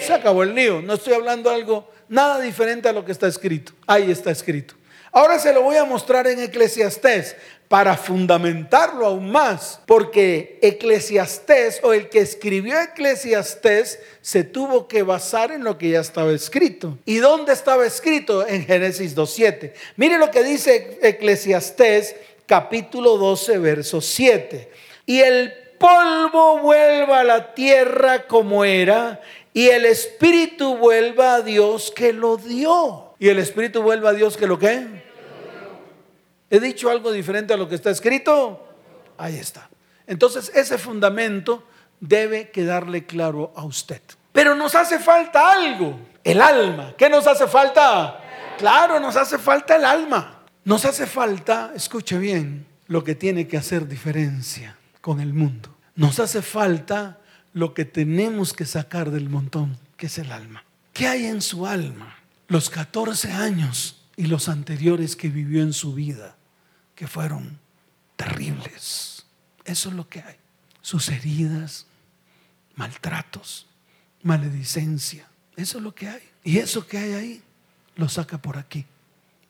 Se 0.00 0.12
acabó 0.12 0.42
el 0.42 0.54
lío. 0.54 0.82
No 0.82 0.94
estoy 0.94 1.14
hablando 1.14 1.50
algo 1.50 1.88
nada 2.08 2.40
diferente 2.40 2.88
a 2.88 2.92
lo 2.92 3.04
que 3.04 3.12
está 3.12 3.26
escrito. 3.26 3.72
Ahí 3.86 4.10
está 4.10 4.30
escrito. 4.30 4.74
Ahora 5.14 5.38
se 5.38 5.52
lo 5.52 5.62
voy 5.62 5.76
a 5.76 5.84
mostrar 5.84 6.26
en 6.26 6.40
Eclesiastés 6.40 7.36
para 7.68 7.96
fundamentarlo 7.96 9.06
aún 9.06 9.30
más, 9.30 9.80
porque 9.86 10.58
Eclesiastés 10.62 11.80
o 11.82 11.92
el 11.92 12.08
que 12.08 12.20
escribió 12.20 12.80
Eclesiastés 12.80 13.98
se 14.20 14.44
tuvo 14.44 14.88
que 14.88 15.02
basar 15.02 15.52
en 15.52 15.64
lo 15.64 15.78
que 15.78 15.90
ya 15.90 16.00
estaba 16.00 16.32
escrito. 16.32 16.98
¿Y 17.04 17.16
dónde 17.16 17.52
estaba 17.52 17.86
escrito? 17.86 18.46
En 18.46 18.66
Génesis 18.66 19.16
2.7. 19.16 19.72
Mire 19.96 20.18
lo 20.18 20.30
que 20.30 20.42
dice 20.42 20.98
Eclesiastés 21.02 22.14
capítulo 22.46 23.16
12, 23.16 23.58
verso 23.58 24.00
7. 24.00 24.70
Y 25.06 25.20
el 25.20 25.54
polvo 25.82 26.60
vuelva 26.60 27.20
a 27.20 27.24
la 27.24 27.54
tierra 27.54 28.28
como 28.28 28.64
era, 28.64 29.20
y 29.52 29.68
el 29.68 29.84
espíritu 29.84 30.76
vuelva 30.76 31.34
a 31.34 31.40
Dios 31.42 31.92
que 31.94 32.12
lo 32.12 32.36
dio. 32.36 33.14
Y 33.18 33.28
el 33.28 33.38
espíritu 33.38 33.82
vuelva 33.82 34.10
a 34.10 34.12
Dios 34.12 34.36
que 34.36 34.46
lo 34.46 34.58
que 34.58 35.02
¿He 36.50 36.60
dicho 36.60 36.90
algo 36.90 37.10
diferente 37.10 37.54
a 37.54 37.56
lo 37.56 37.68
que 37.68 37.74
está 37.74 37.90
escrito? 37.90 38.68
Ahí 39.18 39.36
está. 39.36 39.68
Entonces 40.06 40.52
ese 40.54 40.78
fundamento 40.78 41.66
debe 41.98 42.50
quedarle 42.50 43.04
claro 43.06 43.52
a 43.56 43.64
usted. 43.64 44.02
Pero 44.32 44.54
nos 44.54 44.74
hace 44.74 44.98
falta 44.98 45.50
algo, 45.50 45.98
el 46.22 46.40
alma. 46.40 46.94
¿Qué 46.96 47.08
nos 47.08 47.26
hace 47.26 47.46
falta? 47.46 48.20
Claro, 48.58 49.00
nos 49.00 49.16
hace 49.16 49.38
falta 49.38 49.76
el 49.76 49.84
alma. 49.84 50.42
Nos 50.64 50.84
hace 50.84 51.06
falta, 51.06 51.72
escuche 51.74 52.18
bien, 52.18 52.66
lo 52.86 53.02
que 53.02 53.14
tiene 53.14 53.48
que 53.48 53.56
hacer 53.56 53.88
diferencia 53.88 54.76
con 55.02 55.20
el 55.20 55.34
mundo. 55.34 55.76
Nos 55.94 56.18
hace 56.18 56.40
falta 56.40 57.20
lo 57.52 57.74
que 57.74 57.84
tenemos 57.84 58.54
que 58.54 58.64
sacar 58.64 59.10
del 59.10 59.28
montón, 59.28 59.76
que 59.98 60.06
es 60.06 60.16
el 60.16 60.32
alma. 60.32 60.64
¿Qué 60.94 61.06
hay 61.06 61.26
en 61.26 61.42
su 61.42 61.66
alma? 61.66 62.16
Los 62.48 62.70
14 62.70 63.32
años 63.32 64.02
y 64.16 64.26
los 64.26 64.48
anteriores 64.48 65.16
que 65.16 65.28
vivió 65.28 65.62
en 65.62 65.74
su 65.74 65.92
vida 65.92 66.36
que 66.94 67.06
fueron 67.06 67.58
terribles. 68.16 69.26
Eso 69.64 69.90
es 69.90 69.94
lo 69.94 70.08
que 70.08 70.20
hay. 70.20 70.36
Sus 70.80 71.08
heridas, 71.08 71.86
maltratos, 72.74 73.66
maledicencia. 74.22 75.28
Eso 75.56 75.78
es 75.78 75.84
lo 75.84 75.94
que 75.94 76.08
hay. 76.08 76.22
Y 76.44 76.58
eso 76.58 76.86
que 76.86 76.98
hay 76.98 77.12
ahí 77.12 77.42
lo 77.96 78.08
saca 78.08 78.38
por 78.38 78.56
aquí, 78.56 78.86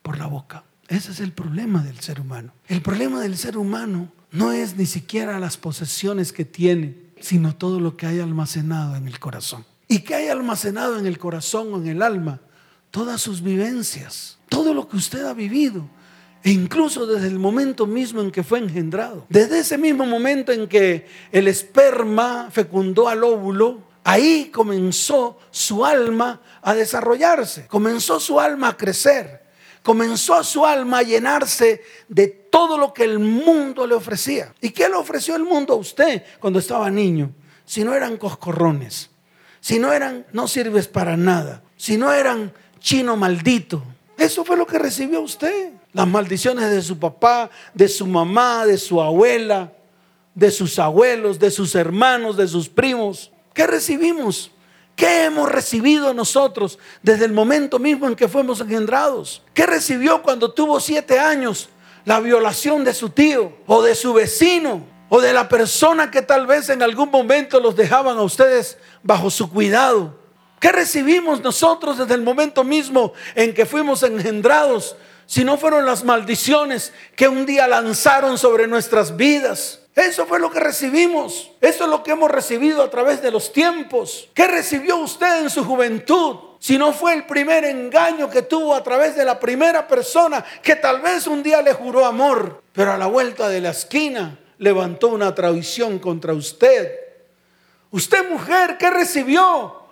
por 0.03 0.19
la 0.19 0.27
boca. 0.27 0.65
Ese 0.89 1.13
es 1.13 1.21
el 1.21 1.33
problema 1.33 1.83
del 1.83 2.01
ser 2.01 2.21
humano. 2.21 2.53
El 2.69 2.83
problema 2.83 3.21
del 3.21 3.37
ser 3.37 3.57
humano 3.57 4.13
no 4.33 4.53
es 4.53 4.77
ni 4.77 4.87
siquiera 4.87 5.39
las 5.39 5.57
posesiones 5.57 6.33
que 6.33 6.45
tiene, 6.45 6.97
sino 7.21 7.55
todo 7.55 7.79
lo 7.79 7.97
que 7.97 8.07
hay 8.07 8.21
almacenado 8.21 8.97
en 8.97 9.07
el 9.07 9.21
corazón. 9.21 9.65
¿Y 9.89 10.01
que 10.01 10.15
hay 10.15 10.29
almacenado 10.29 10.99
en 10.99 11.07
el 11.07 11.19
corazón 11.19 11.73
o 11.75 11.77
en 11.77 11.87
el 11.87 12.03
alma? 12.03 12.41
Todas 12.91 13.21
sus 13.21 13.43
vivencias, 13.43 14.39
todo 14.49 14.75
lo 14.75 14.89
que 14.89 14.97
usted 14.97 15.25
ha 15.25 15.35
vivido, 15.35 15.89
e 16.43 16.51
incluso 16.51 17.07
desde 17.07 17.29
el 17.29 17.39
momento 17.39 17.87
mismo 17.87 18.21
en 18.21 18.31
que 18.31 18.43
fue 18.43 18.59
engendrado. 18.59 19.27
Desde 19.29 19.61
ese 19.61 19.79
mismo 19.79 20.07
momento 20.07 20.51
en 20.51 20.67
que 20.67 21.07
el 21.31 21.47
esperma 21.47 22.49
fecundó 22.51 23.09
al 23.09 23.23
óvulo, 23.23 23.83
ahí 24.03 24.51
comenzó 24.53 25.39
su 25.51 25.85
alma 25.85 26.41
a 26.63 26.75
desarrollarse, 26.75 27.67
comenzó 27.67 28.19
su 28.19 28.41
alma 28.41 28.69
a 28.69 28.77
crecer, 28.77 29.42
comenzó 29.83 30.43
su 30.45 30.65
alma 30.65 30.99
a 30.99 31.03
llenarse 31.03 31.83
de 32.09 32.29
todo 32.29 32.79
lo 32.79 32.93
que 32.93 33.05
el 33.05 33.19
mundo 33.19 33.87
le 33.87 33.95
ofrecía. 33.95 34.55
¿Y 34.61 34.71
qué 34.71 34.89
le 34.89 34.95
ofreció 34.95 35.37
el 35.37 35.45
mundo 35.45 35.75
a 35.75 35.77
usted 35.77 36.23
cuando 36.41 36.59
estaba 36.59 36.91
niño? 36.91 37.31
Si 37.65 37.85
no 37.85 37.95
eran 37.95 38.17
coscorrones, 38.17 39.11
si 39.61 39.79
no 39.79 39.93
eran 39.93 40.27
no 40.33 40.49
sirves 40.49 40.89
para 40.89 41.17
nada, 41.17 41.63
si 41.77 41.97
no 41.97 42.13
eran 42.13 42.53
chino 42.81 43.17
maldito. 43.17 43.83
Eso 44.19 44.45
fue 44.45 44.57
lo 44.57 44.67
que 44.67 44.79
recibió 44.79 45.21
usted 45.21 45.73
las 45.93 46.09
maldiciones 46.09 46.71
de 46.71 46.83
su 46.83 46.99
papá, 46.99 47.51
de 47.75 47.89
su 47.89 48.07
mamá, 48.07 48.65
de 48.67 48.79
su 48.79 49.01
abuela, 49.01 49.73
de 50.35 50.51
sus 50.51 50.79
abuelos, 50.79 51.39
de 51.39 51.51
sus 51.51 51.75
hermanos, 51.75 52.37
de 52.37 52.49
sus 52.49 52.69
primos. 52.69 53.31
¿Qué 53.53 53.67
recibimos? 53.67 54.51
¿Qué 55.03 55.25
hemos 55.25 55.51
recibido 55.51 56.15
nosotros 56.15 56.79
desde 57.03 57.25
el 57.25 57.33
momento 57.33 57.81
mismo 57.81 58.07
en 58.07 58.15
que 58.15 58.29
fuimos 58.29 58.61
engendrados? 58.61 59.43
¿Qué 59.53 59.67
recibió 59.67 60.23
cuando 60.23 60.53
tuvo 60.53 60.79
siete 60.79 61.19
años? 61.19 61.71
La 62.05 62.21
violación 62.21 62.85
de 62.85 62.95
su 62.95 63.09
tío 63.09 63.53
o 63.67 63.83
de 63.83 63.97
su 63.97 64.13
vecino 64.13 64.87
o 65.09 65.21
de 65.21 65.33
la 65.33 65.49
persona 65.49 66.09
que 66.09 66.23
tal 66.23 66.47
vez 66.47 66.69
en 66.69 66.85
algún 66.85 67.11
momento 67.11 67.59
los 67.59 67.75
dejaban 67.75 68.17
a 68.17 68.23
ustedes 68.23 68.79
bajo 69.03 69.29
su 69.29 69.51
cuidado. 69.51 70.17
¿Qué 70.61 70.71
recibimos 70.71 71.41
nosotros 71.41 71.99
desde 71.99 72.15
el 72.15 72.23
momento 72.23 72.63
mismo 72.63 73.13
en 73.35 73.55
que 73.55 73.67
fuimos 73.67 74.05
engendrados? 74.05 74.95
si 75.27 75.45
no 75.45 75.57
fueron 75.57 75.87
las 75.87 76.05
maldiciones 76.05 76.93
que 77.17 77.27
un 77.27 77.47
día 77.47 77.67
lanzaron 77.67 78.37
sobre 78.39 78.69
nuestras 78.69 79.17
vidas. 79.17 79.82
Eso 79.95 80.27
fue 80.27 80.41
lo 80.41 80.51
que 80.51 80.61
recibimos. 80.61 81.51
Eso 81.61 81.85
es 81.85 81.91
lo 81.91 82.03
que 82.03 82.13
hemos 82.13 82.31
recibido 82.31 82.83
a 82.83 82.91
través 82.91 83.21
de 83.21 83.31
los 83.31 83.53
tiempos. 83.53 84.29
¿Qué 84.35 84.47
recibió 84.47 84.97
usted 84.97 85.43
en 85.43 85.51
su 85.51 85.65
juventud? 85.65 86.37
Si 86.59 86.79
no 86.79 86.93
fue 86.93 87.15
el 87.15 87.27
primer 87.27 87.65
engaño 87.65 88.31
que 88.31 88.43
tuvo 88.43 88.75
a 88.75 88.83
través 88.83 89.17
de 89.17 89.25
la 89.25 89.39
primera 89.39 89.87
persona 89.87 90.45
que 90.63 90.77
tal 90.77 91.01
vez 91.01 91.27
un 91.27 91.43
día 91.43 91.61
le 91.61 91.73
juró 91.75 92.07
amor, 92.07 92.63
pero 92.73 92.93
a 92.93 92.99
la 92.99 93.07
vuelta 93.07 93.49
de 93.49 93.61
la 93.61 93.71
esquina 93.71 94.39
levantó 94.59 95.09
una 95.09 95.35
traición 95.35 95.99
contra 95.99 96.33
usted. 96.33 96.99
Usted 97.91 98.31
mujer, 98.31 98.79
¿qué 98.79 98.91
recibió? 98.91 99.83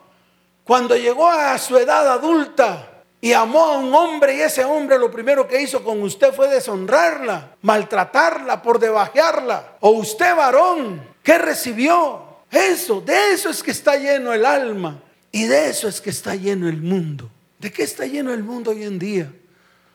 Cuando 0.64 0.96
llegó 0.96 1.28
a 1.28 1.58
su 1.58 1.76
edad 1.76 2.08
adulta, 2.08 2.89
y 3.20 3.32
amó 3.32 3.64
a 3.66 3.78
un 3.78 3.92
hombre 3.92 4.36
y 4.36 4.40
ese 4.40 4.64
hombre 4.64 4.98
lo 4.98 5.10
primero 5.10 5.46
que 5.46 5.60
hizo 5.60 5.84
con 5.84 6.02
usted 6.02 6.32
fue 6.32 6.48
deshonrarla, 6.48 7.56
maltratarla, 7.60 8.62
por 8.62 8.78
debajearla. 8.78 9.76
O 9.80 9.90
usted 9.90 10.34
varón, 10.34 11.02
¿qué 11.22 11.36
recibió? 11.36 12.24
Eso, 12.50 13.00
de 13.02 13.32
eso 13.32 13.50
es 13.50 13.62
que 13.62 13.72
está 13.72 13.96
lleno 13.96 14.32
el 14.32 14.46
alma 14.46 15.02
y 15.30 15.44
de 15.44 15.68
eso 15.68 15.86
es 15.86 16.00
que 16.00 16.10
está 16.10 16.34
lleno 16.34 16.68
el 16.68 16.78
mundo. 16.78 17.30
¿De 17.58 17.70
qué 17.70 17.82
está 17.82 18.06
lleno 18.06 18.32
el 18.32 18.42
mundo 18.42 18.70
hoy 18.70 18.84
en 18.84 18.98
día? 18.98 19.30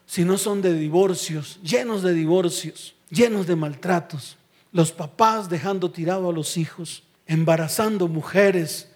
Si 0.06 0.24
no 0.24 0.38
son 0.38 0.62
de 0.62 0.74
divorcios, 0.74 1.60
llenos 1.64 2.04
de 2.04 2.14
divorcios, 2.14 2.96
llenos 3.10 3.48
de 3.48 3.56
maltratos. 3.56 4.38
Los 4.72 4.92
papás 4.92 5.50
dejando 5.50 5.90
tirado 5.90 6.30
a 6.30 6.34
los 6.34 6.58
hijos, 6.58 7.02
embarazando 7.26 8.08
mujeres 8.08 8.90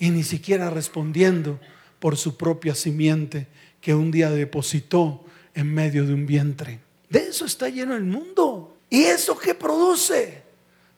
y 0.00 0.10
ni 0.10 0.24
siquiera 0.24 0.68
respondiendo 0.68 1.60
por 1.98 2.16
su 2.16 2.36
propia 2.36 2.74
simiente 2.74 3.48
que 3.80 3.94
un 3.94 4.10
día 4.10 4.30
depositó 4.30 5.24
en 5.54 5.72
medio 5.72 6.04
de 6.04 6.14
un 6.14 6.26
vientre. 6.26 6.80
De 7.08 7.28
eso 7.28 7.44
está 7.44 7.68
lleno 7.68 7.94
el 7.96 8.04
mundo. 8.04 8.76
¿Y 8.90 9.04
eso 9.04 9.38
qué 9.38 9.54
produce? 9.54 10.42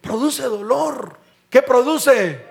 Produce 0.01 0.43
dolor. 0.43 1.19
¿Qué 1.49 1.63
produce? 1.63 2.45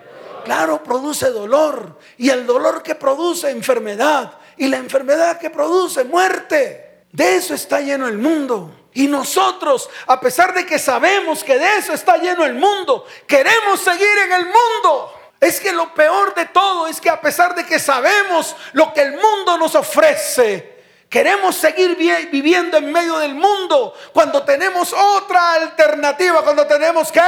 Claro, 0.44 0.82
produce 0.82 1.30
dolor. 1.30 1.98
Y 2.18 2.30
el 2.30 2.46
dolor 2.46 2.82
que 2.82 2.94
produce 2.94 3.50
enfermedad. 3.50 4.38
Y 4.56 4.68
la 4.68 4.78
enfermedad 4.78 5.38
que 5.38 5.50
produce 5.50 6.04
muerte. 6.04 7.04
De 7.12 7.36
eso 7.36 7.54
está 7.54 7.80
lleno 7.80 8.08
el 8.08 8.18
mundo. 8.18 8.74
Y 8.92 9.06
nosotros, 9.06 9.88
a 10.06 10.20
pesar 10.20 10.52
de 10.52 10.66
que 10.66 10.78
sabemos 10.78 11.44
que 11.44 11.58
de 11.58 11.76
eso 11.78 11.92
está 11.92 12.16
lleno 12.16 12.44
el 12.44 12.54
mundo, 12.54 13.04
queremos 13.26 13.80
seguir 13.80 14.18
en 14.26 14.32
el 14.32 14.44
mundo. 14.46 15.12
Es 15.40 15.58
que 15.58 15.72
lo 15.72 15.94
peor 15.94 16.34
de 16.34 16.46
todo 16.46 16.86
es 16.86 17.00
que 17.00 17.08
a 17.08 17.20
pesar 17.20 17.54
de 17.54 17.64
que 17.64 17.78
sabemos 17.78 18.54
lo 18.72 18.92
que 18.92 19.02
el 19.02 19.12
mundo 19.12 19.56
nos 19.58 19.74
ofrece, 19.74 20.80
Queremos 21.10 21.56
seguir 21.56 21.96
viviendo 22.30 22.76
en 22.76 22.92
medio 22.92 23.18
del 23.18 23.34
mundo 23.34 23.92
cuando 24.12 24.44
tenemos 24.44 24.92
otra 24.92 25.54
alternativa, 25.54 26.44
cuando 26.44 26.64
tenemos 26.68 27.10
que, 27.10 27.18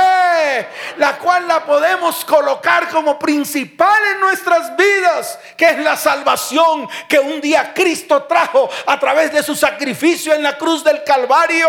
la 0.98 1.18
cual 1.18 1.48
la 1.48 1.66
podemos 1.66 2.24
colocar 2.24 2.88
como 2.88 3.18
principal 3.18 4.00
en 4.14 4.20
nuestras 4.20 4.76
vidas, 4.76 5.36
que 5.56 5.70
es 5.70 5.78
la 5.80 5.96
salvación 5.96 6.88
que 7.08 7.18
un 7.18 7.40
día 7.40 7.74
Cristo 7.74 8.22
trajo 8.22 8.70
a 8.86 9.00
través 9.00 9.32
de 9.32 9.42
su 9.42 9.56
sacrificio 9.56 10.32
en 10.32 10.44
la 10.44 10.56
cruz 10.56 10.84
del 10.84 11.02
Calvario. 11.02 11.66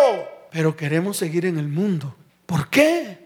Pero 0.51 0.77
queremos 0.77 1.17
seguir 1.17 1.47
en 1.47 1.57
el 1.57 1.67
mundo. 1.67 2.15
¿Por 2.45 2.69
qué? 2.69 3.25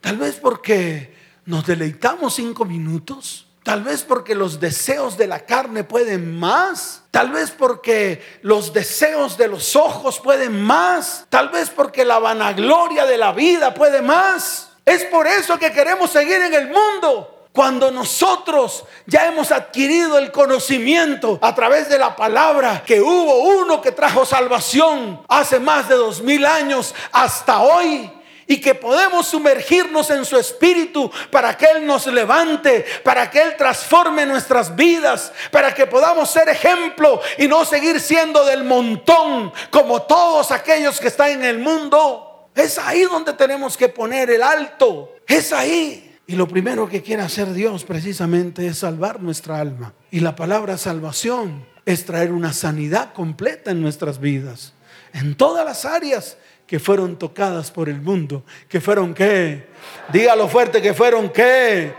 Tal 0.00 0.16
vez 0.16 0.34
porque 0.42 1.15
nos 1.46 1.64
deleitamos 1.64 2.34
cinco 2.34 2.64
minutos 2.64 3.46
Tal 3.66 3.82
vez 3.82 4.04
porque 4.04 4.36
los 4.36 4.60
deseos 4.60 5.16
de 5.16 5.26
la 5.26 5.40
carne 5.40 5.82
pueden 5.82 6.38
más. 6.38 7.02
Tal 7.10 7.32
vez 7.32 7.50
porque 7.50 8.38
los 8.42 8.72
deseos 8.72 9.36
de 9.36 9.48
los 9.48 9.74
ojos 9.74 10.20
pueden 10.20 10.62
más. 10.62 11.26
Tal 11.30 11.48
vez 11.48 11.70
porque 11.70 12.04
la 12.04 12.20
vanagloria 12.20 13.06
de 13.06 13.18
la 13.18 13.32
vida 13.32 13.74
puede 13.74 14.02
más. 14.02 14.68
Es 14.84 15.02
por 15.06 15.26
eso 15.26 15.58
que 15.58 15.72
queremos 15.72 16.10
seguir 16.10 16.40
en 16.42 16.54
el 16.54 16.68
mundo. 16.68 17.48
Cuando 17.50 17.90
nosotros 17.90 18.84
ya 19.04 19.26
hemos 19.26 19.50
adquirido 19.50 20.16
el 20.16 20.30
conocimiento 20.30 21.40
a 21.42 21.52
través 21.52 21.88
de 21.88 21.98
la 21.98 22.14
palabra 22.14 22.84
que 22.86 23.00
hubo 23.00 23.48
uno 23.62 23.82
que 23.82 23.90
trajo 23.90 24.24
salvación 24.24 25.22
hace 25.26 25.58
más 25.58 25.88
de 25.88 25.96
dos 25.96 26.22
mil 26.22 26.46
años 26.46 26.94
hasta 27.10 27.58
hoy 27.62 28.12
y 28.46 28.60
que 28.60 28.74
podemos 28.74 29.26
sumergirnos 29.26 30.10
en 30.10 30.24
su 30.24 30.36
espíritu 30.36 31.10
para 31.30 31.56
que 31.56 31.66
Él 31.66 31.86
nos 31.86 32.06
levante, 32.06 32.84
para 33.02 33.30
que 33.30 33.42
Él 33.42 33.56
transforme 33.56 34.24
nuestras 34.24 34.74
vidas, 34.74 35.32
para 35.50 35.74
que 35.74 35.86
podamos 35.86 36.30
ser 36.30 36.48
ejemplo 36.48 37.20
y 37.38 37.48
no 37.48 37.64
seguir 37.64 38.00
siendo 38.00 38.44
del 38.44 38.64
montón 38.64 39.52
como 39.70 40.02
todos 40.02 40.52
aquellos 40.52 41.00
que 41.00 41.08
están 41.08 41.30
en 41.30 41.44
el 41.44 41.58
mundo. 41.58 42.50
Es 42.54 42.78
ahí 42.78 43.02
donde 43.02 43.32
tenemos 43.32 43.76
que 43.76 43.88
poner 43.88 44.30
el 44.30 44.42
alto, 44.42 45.16
es 45.26 45.52
ahí. 45.52 46.02
Y 46.28 46.34
lo 46.34 46.48
primero 46.48 46.88
que 46.88 47.02
quiere 47.02 47.22
hacer 47.22 47.52
Dios 47.52 47.84
precisamente 47.84 48.66
es 48.66 48.78
salvar 48.78 49.20
nuestra 49.20 49.60
alma. 49.60 49.92
Y 50.10 50.20
la 50.20 50.34
palabra 50.34 50.76
salvación 50.76 51.66
es 51.84 52.04
traer 52.04 52.32
una 52.32 52.52
sanidad 52.52 53.12
completa 53.12 53.70
en 53.70 53.80
nuestras 53.80 54.18
vidas, 54.18 54.72
en 55.12 55.36
todas 55.36 55.64
las 55.64 55.84
áreas 55.84 56.36
que 56.66 56.78
fueron 56.78 57.18
tocadas 57.18 57.70
por 57.70 57.88
el 57.88 58.00
mundo, 58.00 58.44
que 58.68 58.80
fueron 58.80 59.14
qué, 59.14 59.68
dígalo 60.12 60.48
fuerte, 60.48 60.82
que 60.82 60.94
fueron 60.94 61.30
qué, 61.30 61.94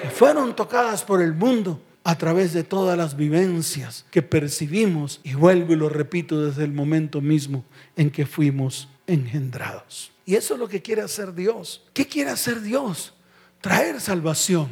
que 0.00 0.10
fueron 0.10 0.56
tocadas 0.56 1.04
por 1.04 1.22
el 1.22 1.34
mundo 1.34 1.80
a 2.04 2.18
través 2.18 2.52
de 2.52 2.64
todas 2.64 2.98
las 2.98 3.16
vivencias 3.16 4.04
que 4.10 4.22
percibimos, 4.22 5.20
y 5.22 5.34
vuelvo 5.34 5.72
y 5.72 5.76
lo 5.76 5.88
repito 5.88 6.44
desde 6.44 6.64
el 6.64 6.72
momento 6.72 7.20
mismo 7.20 7.64
en 7.96 8.10
que 8.10 8.26
fuimos 8.26 8.88
engendrados. 9.06 10.10
Y 10.24 10.34
eso 10.34 10.54
es 10.54 10.60
lo 10.60 10.68
que 10.68 10.82
quiere 10.82 11.02
hacer 11.02 11.34
Dios. 11.34 11.82
¿Qué 11.92 12.06
quiere 12.06 12.30
hacer 12.30 12.60
Dios? 12.60 13.14
Traer 13.60 14.00
salvación. 14.00 14.70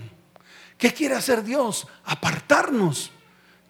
¿Qué 0.79 0.93
quiere 0.93 1.15
hacer 1.15 1.45
Dios? 1.45 1.87
Apartarnos 2.05 3.13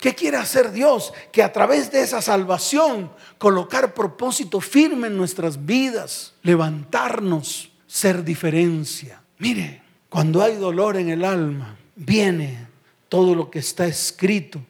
¿Qué 0.01 0.15
quiere 0.15 0.39
hacer 0.39 0.73
Dios? 0.73 1.13
Que 1.31 1.43
a 1.43 1.53
través 1.53 1.93
de 1.93 2.01
esa 2.03 2.23
salvación 2.23 3.11
colocar 3.39 3.95
propósito 3.95 4.61
firme 4.61 5.09
en 5.09 5.17
nuestras 5.17 5.67
vidas, 5.67 6.35
levantarnos, 6.43 7.71
ser 7.87 8.25
diferencia. 8.25 9.23
Mire, 9.39 9.83
cuando 10.09 10.43
hay 10.43 10.57
dolor 10.57 10.97
en 10.97 11.11
el 11.11 11.25
alma, 11.25 11.77
viene 11.97 12.67
todo 13.09 13.35
lo 13.35 13.51
que 13.51 13.59
está 13.59 13.87
escrito 13.87 14.61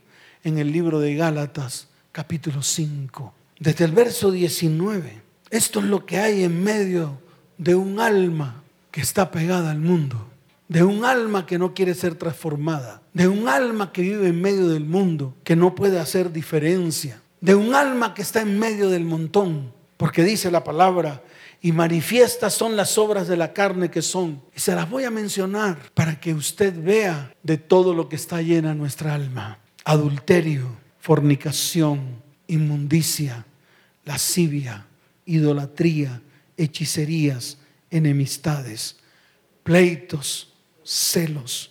en 0.42 0.58
el 0.58 0.72
libro 0.72 0.98
de 0.98 1.14
Gálatas 1.14 1.88
capítulo 2.12 2.62
5. 2.62 3.32
Desde 3.58 3.84
el 3.84 3.92
verso 3.92 4.30
19, 4.30 5.22
esto 5.50 5.78
es 5.78 5.84
lo 5.86 6.04
que 6.04 6.18
hay 6.18 6.42
en 6.42 6.62
medio 6.62 7.20
de 7.56 7.74
un 7.74 8.00
alma 8.00 8.62
que 8.90 9.00
está 9.00 9.30
pegada 9.30 9.70
al 9.70 9.78
mundo 9.78 10.30
de 10.70 10.84
un 10.84 11.04
alma 11.04 11.46
que 11.46 11.58
no 11.58 11.74
quiere 11.74 11.94
ser 11.94 12.14
transformada, 12.14 12.99
de 13.12 13.28
un 13.28 13.48
alma 13.48 13.92
que 13.92 14.02
vive 14.02 14.28
en 14.28 14.40
medio 14.40 14.68
del 14.68 14.84
mundo, 14.84 15.34
que 15.44 15.56
no 15.56 15.74
puede 15.74 15.98
hacer 15.98 16.32
diferencia, 16.32 17.20
de 17.40 17.54
un 17.54 17.74
alma 17.74 18.14
que 18.14 18.22
está 18.22 18.42
en 18.42 18.58
medio 18.58 18.88
del 18.88 19.04
montón, 19.04 19.72
porque 19.96 20.24
dice 20.24 20.50
la 20.50 20.64
palabra, 20.64 21.22
y 21.62 21.72
manifiestas 21.72 22.54
son 22.54 22.76
las 22.76 22.96
obras 22.96 23.28
de 23.28 23.36
la 23.36 23.52
carne 23.52 23.90
que 23.90 24.00
son. 24.00 24.42
Y 24.56 24.60
se 24.60 24.74
las 24.74 24.88
voy 24.88 25.04
a 25.04 25.10
mencionar 25.10 25.78
para 25.92 26.18
que 26.18 26.32
usted 26.32 26.74
vea 26.82 27.34
de 27.42 27.58
todo 27.58 27.92
lo 27.92 28.08
que 28.08 28.16
está 28.16 28.40
llena 28.40 28.74
nuestra 28.74 29.14
alma. 29.14 29.58
Adulterio, 29.84 30.76
fornicación, 31.00 32.22
inmundicia, 32.46 33.44
lascivia, 34.04 34.86
idolatría, 35.26 36.22
hechicerías, 36.56 37.58
enemistades, 37.90 38.96
pleitos, 39.62 40.54
celos, 40.82 41.69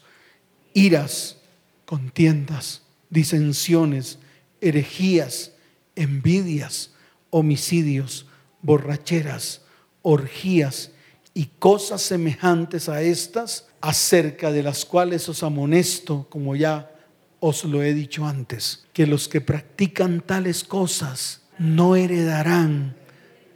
iras, 0.74 1.38
contiendas, 1.86 2.84
disensiones, 3.10 4.20
herejías, 4.62 5.54
envidias, 5.96 6.92
homicidios, 7.30 8.26
borracheras, 8.62 9.62
orgías 10.02 10.92
y 11.34 11.46
cosas 11.60 12.02
semejantes 12.02 12.90
a 12.90 13.02
estas, 13.02 13.68
acerca 13.82 14.52
de 14.52 14.64
las 14.64 14.86
cuales 14.86 15.30
os 15.30 15.44
amonesto, 15.44 16.28
como 16.30 16.56
ya 16.56 16.92
os 17.40 17.64
lo 17.64 17.82
he 17.82 17.94
dicho 17.94 18.26
antes, 18.26 18.86
que 18.94 19.08
los 19.08 19.28
que 19.28 19.42
practican 19.42 20.22
tales 20.22 20.64
cosas 20.64 21.42
no 21.58 21.96
heredarán 21.96 22.96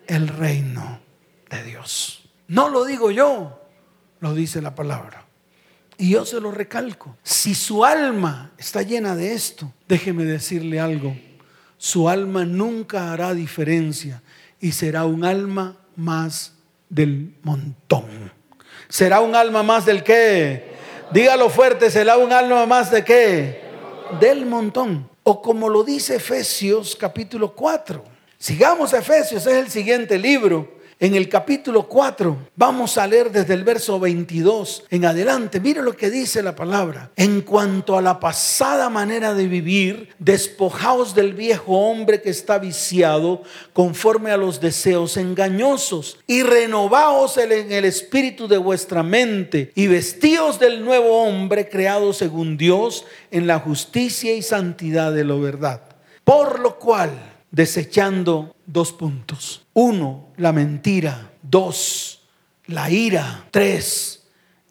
el 0.07 0.27
reino 0.27 0.99
de 1.49 1.63
Dios. 1.63 2.29
No 2.47 2.69
lo 2.69 2.85
digo 2.85 3.11
yo, 3.11 3.61
lo 4.19 4.33
dice 4.33 4.61
la 4.61 4.75
palabra. 4.75 5.22
Y 6.03 6.09
yo 6.09 6.25
se 6.25 6.41
lo 6.41 6.51
recalco. 6.51 7.15
Si 7.23 7.55
su 7.55 7.85
alma 7.85 8.51
está 8.57 8.81
llena 8.81 9.15
de 9.15 9.33
esto, 9.33 9.71
déjeme 9.87 10.25
decirle 10.25 10.77
algo. 10.77 11.15
Su 11.77 12.09
alma 12.09 12.43
nunca 12.43 13.13
hará 13.13 13.33
diferencia 13.33 14.21
y 14.59 14.73
será 14.73 15.05
un 15.05 15.23
alma 15.23 15.77
más 15.95 16.55
del 16.89 17.33
montón. 17.43 18.03
Será 18.89 19.21
un 19.21 19.33
alma 19.33 19.63
más 19.63 19.85
del 19.85 20.03
qué. 20.03 20.73
Dígalo 21.13 21.49
fuerte, 21.49 21.89
será 21.89 22.17
un 22.17 22.33
alma 22.33 22.65
más 22.65 22.91
de 22.91 23.05
qué. 23.05 23.61
Del 24.19 24.45
montón. 24.45 25.09
O 25.23 25.41
como 25.41 25.69
lo 25.69 25.85
dice 25.85 26.17
Efesios 26.17 26.97
capítulo 26.97 27.55
4. 27.55 28.03
Sigamos 28.37 28.91
Efesios, 28.91 29.47
es 29.47 29.53
el 29.53 29.69
siguiente 29.69 30.17
libro 30.17 30.82
en 31.03 31.15
el 31.15 31.27
capítulo 31.27 31.89
4, 31.89 32.37
vamos 32.55 32.97
a 32.97 33.05
leer 33.05 33.29
desde 33.29 33.55
el 33.55 33.65
verso 33.65 33.99
22 33.99 34.85
en 34.89 35.03
adelante. 35.03 35.59
Mire 35.59 35.81
lo 35.81 35.97
que 35.97 36.09
dice 36.09 36.41
la 36.41 36.55
palabra. 36.55 37.11
En 37.17 37.41
cuanto 37.41 37.97
a 37.97 38.01
la 38.01 38.21
pasada 38.21 38.89
manera 38.89 39.33
de 39.33 39.47
vivir, 39.49 40.15
despojaos 40.17 41.13
del 41.13 41.33
viejo 41.33 41.77
hombre 41.77 42.21
que 42.21 42.29
está 42.29 42.57
viciado 42.57 43.43
conforme 43.73 44.31
a 44.31 44.37
los 44.37 44.61
deseos 44.61 45.17
engañosos 45.17 46.19
y 46.25 46.41
renovaos 46.41 47.37
en 47.37 47.73
el 47.73 47.83
espíritu 47.83 48.47
de 48.47 48.57
vuestra 48.57 49.03
mente 49.03 49.73
y 49.75 49.87
vestíos 49.87 50.57
del 50.57 50.85
nuevo 50.85 51.21
hombre 51.21 51.67
creado 51.67 52.13
según 52.13 52.55
Dios 52.55 53.03
en 53.29 53.45
la 53.45 53.59
justicia 53.59 54.33
y 54.33 54.41
santidad 54.41 55.11
de 55.11 55.25
la 55.25 55.35
verdad. 55.35 55.81
Por 56.23 56.61
lo 56.61 56.79
cual, 56.79 57.32
desechando 57.53 58.55
dos 58.65 58.91
puntos. 58.91 59.65
Uno, 59.73 60.33
la 60.37 60.51
mentira. 60.51 61.31
Dos, 61.43 62.23
la 62.65 62.89
ira. 62.89 63.45
Tres, 63.51 64.27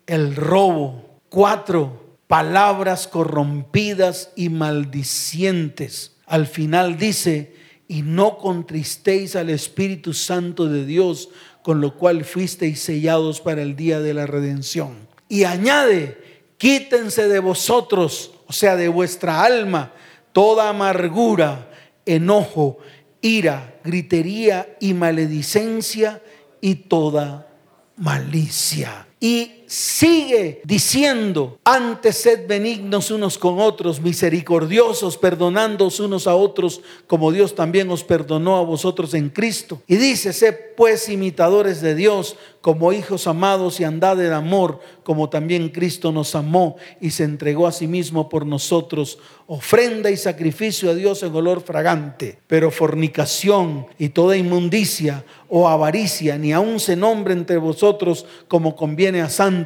el 0.06 0.36
robo. 0.36 1.20
Cuatro, 1.30 2.18
palabras 2.26 3.08
corrompidas 3.08 4.32
y 4.36 4.50
maldicientes. 4.50 6.16
Al 6.26 6.46
final 6.46 6.98
dice, 6.98 7.54
y 7.88 8.02
no 8.02 8.36
contristéis 8.36 9.36
al 9.36 9.48
Espíritu 9.48 10.12
Santo 10.12 10.66
de 10.66 10.84
Dios, 10.84 11.30
con 11.62 11.80
lo 11.80 11.96
cual 11.96 12.24
fuisteis 12.24 12.80
sellados 12.80 13.40
para 13.40 13.62
el 13.62 13.76
día 13.76 14.00
de 14.00 14.12
la 14.12 14.26
redención. 14.26 15.08
Y 15.28 15.44
añade, 15.44 16.18
quítense 16.58 17.28
de 17.28 17.38
vosotros, 17.38 18.32
o 18.46 18.52
sea, 18.52 18.76
de 18.76 18.88
vuestra 18.88 19.44
alma, 19.44 19.92
toda 20.32 20.68
amargura, 20.68 21.71
enojo, 22.06 22.78
ira, 23.20 23.78
gritería 23.84 24.76
y 24.80 24.94
maledicencia 24.94 26.22
y 26.60 26.74
toda 26.74 27.48
malicia. 27.96 29.06
Y 29.20 29.61
sigue 29.72 30.60
diciendo, 30.64 31.58
antes 31.64 32.18
sed 32.18 32.46
benignos 32.46 33.10
unos 33.10 33.38
con 33.38 33.58
otros, 33.58 34.02
misericordiosos, 34.02 35.16
perdonándoos 35.16 35.98
unos 35.98 36.26
a 36.26 36.34
otros, 36.34 36.82
como 37.06 37.32
Dios 37.32 37.54
también 37.54 37.90
os 37.90 38.04
perdonó 38.04 38.58
a 38.58 38.64
vosotros 38.64 39.14
en 39.14 39.30
Cristo. 39.30 39.80
Y 39.86 39.96
dice, 39.96 40.34
sed 40.34 40.54
pues 40.76 41.08
imitadores 41.08 41.80
de 41.80 41.94
Dios 41.94 42.36
como 42.60 42.92
hijos 42.92 43.26
amados 43.26 43.80
y 43.80 43.84
andad 43.84 44.24
en 44.24 44.32
amor, 44.32 44.80
como 45.02 45.28
también 45.28 45.70
Cristo 45.70 46.12
nos 46.12 46.34
amó 46.34 46.76
y 47.00 47.10
se 47.10 47.24
entregó 47.24 47.66
a 47.66 47.72
sí 47.72 47.88
mismo 47.88 48.28
por 48.28 48.46
nosotros, 48.46 49.18
ofrenda 49.48 50.10
y 50.10 50.16
sacrificio 50.16 50.90
a 50.90 50.94
Dios 50.94 51.22
en 51.24 51.34
olor 51.34 51.60
fragante. 51.60 52.38
Pero 52.46 52.70
fornicación 52.70 53.86
y 53.98 54.10
toda 54.10 54.36
inmundicia 54.36 55.24
o 55.48 55.68
avaricia, 55.68 56.38
ni 56.38 56.52
aun 56.52 56.78
se 56.78 56.96
nombre 56.96 57.34
entre 57.34 57.58
vosotros 57.58 58.24
como 58.48 58.76
conviene 58.76 59.20
a 59.20 59.28
santos, 59.28 59.61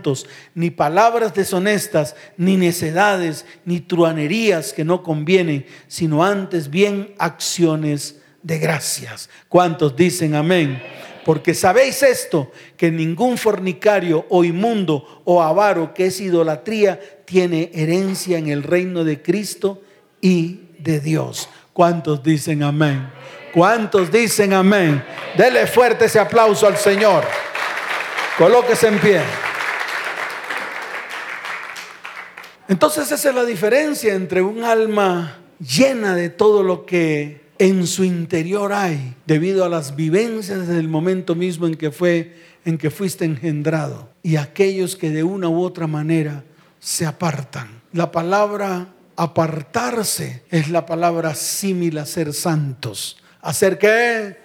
ni 0.54 0.70
palabras 0.70 1.34
deshonestas, 1.34 2.16
ni 2.36 2.56
necedades, 2.56 3.44
ni 3.64 3.80
truanerías 3.80 4.72
que 4.72 4.84
no 4.84 5.02
convienen, 5.02 5.66
sino 5.88 6.24
antes 6.24 6.70
bien 6.70 7.14
acciones 7.18 8.20
de 8.42 8.58
gracias. 8.58 9.28
¿Cuántos 9.48 9.96
dicen 9.96 10.34
amén? 10.34 10.82
Porque 11.24 11.54
sabéis 11.54 12.04
esto, 12.04 12.52
que 12.76 12.92
ningún 12.92 13.36
fornicario 13.36 14.26
o 14.28 14.44
inmundo 14.44 15.22
o 15.24 15.42
avaro 15.42 15.92
que 15.92 16.06
es 16.06 16.20
idolatría 16.20 17.00
tiene 17.24 17.72
herencia 17.74 18.38
en 18.38 18.46
el 18.46 18.62
reino 18.62 19.02
de 19.02 19.20
Cristo 19.20 19.82
y 20.20 20.60
de 20.78 21.00
Dios. 21.00 21.48
¿Cuántos 21.72 22.22
dicen 22.22 22.62
amén? 22.62 23.10
¿Cuántos 23.52 24.12
dicen 24.12 24.52
amén? 24.52 25.02
Dele 25.36 25.66
fuerte 25.66 26.04
ese 26.04 26.20
aplauso 26.20 26.66
al 26.66 26.76
Señor. 26.76 27.24
Colóquese 28.38 28.86
en 28.88 28.98
pie. 28.98 29.45
Entonces 32.68 33.10
esa 33.12 33.28
es 33.28 33.34
la 33.34 33.44
diferencia 33.44 34.14
entre 34.14 34.42
un 34.42 34.64
alma 34.64 35.38
llena 35.60 36.14
de 36.14 36.30
todo 36.30 36.62
lo 36.62 36.84
que 36.84 37.46
en 37.58 37.86
su 37.86 38.04
interior 38.04 38.72
hay, 38.72 39.14
debido 39.26 39.64
a 39.64 39.68
las 39.68 39.96
vivencias 39.96 40.66
del 40.66 40.88
momento 40.88 41.34
mismo 41.34 41.66
en 41.66 41.74
que 41.74 41.90
fue 41.90 42.34
en 42.66 42.78
que 42.78 42.90
fuiste 42.90 43.24
engendrado 43.24 44.10
y 44.22 44.36
aquellos 44.36 44.96
que 44.96 45.10
de 45.10 45.22
una 45.22 45.48
u 45.48 45.62
otra 45.62 45.86
manera 45.86 46.42
se 46.80 47.06
apartan. 47.06 47.68
La 47.92 48.10
palabra 48.10 48.88
apartarse 49.14 50.42
es 50.50 50.68
la 50.68 50.84
palabra 50.84 51.34
símil 51.36 51.96
a 51.98 52.04
ser 52.04 52.34
santos. 52.34 53.18
¿Hacer 53.40 53.78
qué? 53.78 54.38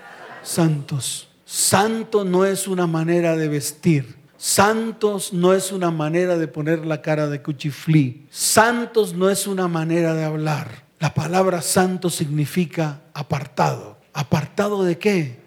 Santos. 0.44 1.30
Santo 1.46 2.24
no 2.24 2.46
es 2.46 2.68
una 2.68 2.86
manera 2.86 3.36
de 3.36 3.48
vestir. 3.48 4.21
Santos 4.44 5.34
no 5.34 5.54
es 5.54 5.72
una 5.72 5.92
manera 5.92 6.36
de 6.36 6.48
poner 6.48 6.84
la 6.84 7.04
cara 7.04 7.28
de 7.28 7.44
cuchiflí. 7.44 8.26
Santos 8.32 9.14
no 9.14 9.30
es 9.30 9.46
una 9.46 9.68
manera 9.68 10.16
de 10.16 10.24
hablar. 10.24 10.82
La 10.98 11.14
palabra 11.14 11.62
santo 11.62 12.10
significa 12.10 13.02
apartado. 13.14 14.00
¿Apartado 14.14 14.84
de 14.84 14.98
qué? 14.98 15.42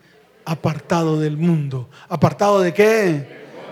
Apartado 0.45 1.19
del 1.19 1.37
mundo. 1.37 1.91
¿Apartado 2.09 2.61
de 2.61 2.73
qué? 2.73 3.27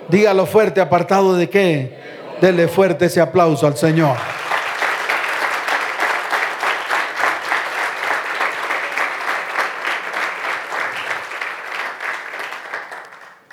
Dígalo 0.08 0.44
fuerte, 0.44 0.80
apartado 0.80 1.36
de 1.36 1.48
qué? 1.48 2.00
Dele 2.40 2.66
fuerte 2.66 3.04
ese 3.04 3.20
aplauso 3.20 3.68
al 3.68 3.76
Señor. 3.76 4.16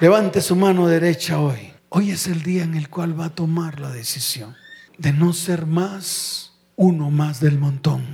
Levante 0.01 0.39
su 0.39 0.55
mano 0.55 0.87
derecha 0.87 1.41
hoy. 1.41 1.73
Hoy 1.89 2.11
es 2.11 2.27
el 2.27 2.41
día 2.41 2.63
en 2.63 2.75
el 2.75 2.89
cual 2.89 3.19
va 3.19 3.25
a 3.25 3.35
tomar 3.35 3.81
la 3.81 3.89
decisión 3.89 4.55
de 4.97 5.11
no 5.11 5.33
ser 5.33 5.65
más 5.65 6.53
uno 6.77 7.11
más 7.11 7.41
del 7.41 7.59
montón. 7.59 8.05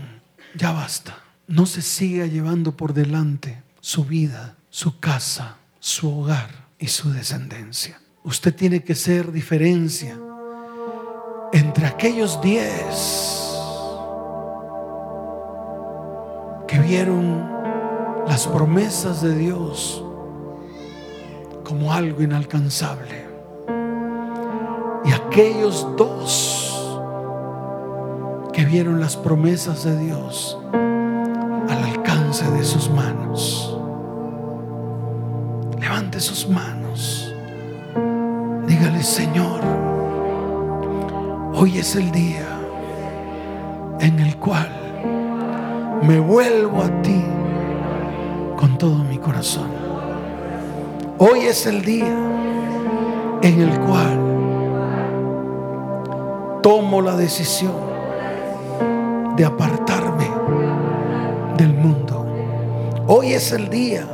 Ya 0.56 0.72
basta. 0.72 1.20
No 1.46 1.68
se 1.68 1.84
siga 1.84 2.26
llevando 2.26 2.76
por 2.76 2.96
delante 2.96 3.62
su 3.82 4.04
vida, 4.04 4.56
su 4.72 5.00
casa, 5.00 5.58
su 5.80 6.22
hogar 6.22 6.50
y 6.80 6.88
su 6.88 7.12
descendencia. 7.14 8.02
Usted 8.24 8.56
tiene 8.56 8.84
que 8.84 8.96
ser 8.96 9.32
diferencia 9.32 10.18
entre 11.54 11.86
aquellos 11.86 12.42
diez 12.42 13.54
que 16.68 16.80
vieron 16.80 17.48
las 18.28 18.48
promesas 18.48 19.22
de 19.22 19.38
Dios 19.38 20.05
como 21.66 21.92
algo 21.92 22.22
inalcanzable 22.22 23.26
y 25.04 25.12
aquellos 25.12 25.88
dos 25.98 27.02
que 28.54 28.64
vieron 28.64 29.02
las 29.02 29.18
promesas 29.18 29.84
de 29.84 29.98
Dios 30.00 30.58
al 30.72 31.84
alcance 31.84 32.50
de 32.52 32.64
sus 32.64 32.90
manos. 32.90 33.78
Levante 35.80 36.20
sus 36.20 36.48
manos. 36.48 37.34
Dígale, 38.68 39.04
Señor, 39.04 39.62
hoy 41.56 41.80
es 41.80 41.96
el 41.96 42.12
día 42.12 42.48
en 44.00 44.20
el 44.20 44.38
cual 44.38 44.70
me 46.04 46.20
vuelvo 46.20 46.84
a 46.84 47.02
ti 47.02 47.24
con 48.56 48.78
todo 48.78 49.04
mi 49.04 49.18
corazón. 49.18 49.85
Hoy 51.18 51.46
es 51.46 51.66
el 51.66 51.82
día 51.82 52.14
en 53.42 53.62
el 53.62 53.80
cual 53.80 54.20
tomo 56.62 57.02
la 57.02 57.16
decisión 57.16 57.72
de 59.38 59.46
apartarme 59.46 60.30
del 61.56 61.74
mundo. 61.74 62.26
Hoy 63.08 63.32
es 63.32 63.54
el 63.54 63.70
día 63.70 64.06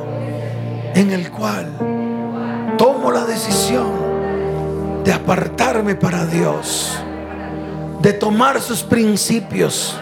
en 0.94 1.10
el 1.10 1.32
cual 1.32 1.72
tomo 2.78 3.10
la 3.10 3.24
decisión 3.24 5.02
de 5.02 5.12
apartarme 5.12 5.96
para 5.96 6.24
Dios, 6.26 6.96
de 8.00 8.12
tomar 8.12 8.60
sus 8.60 8.84
principios 8.84 9.98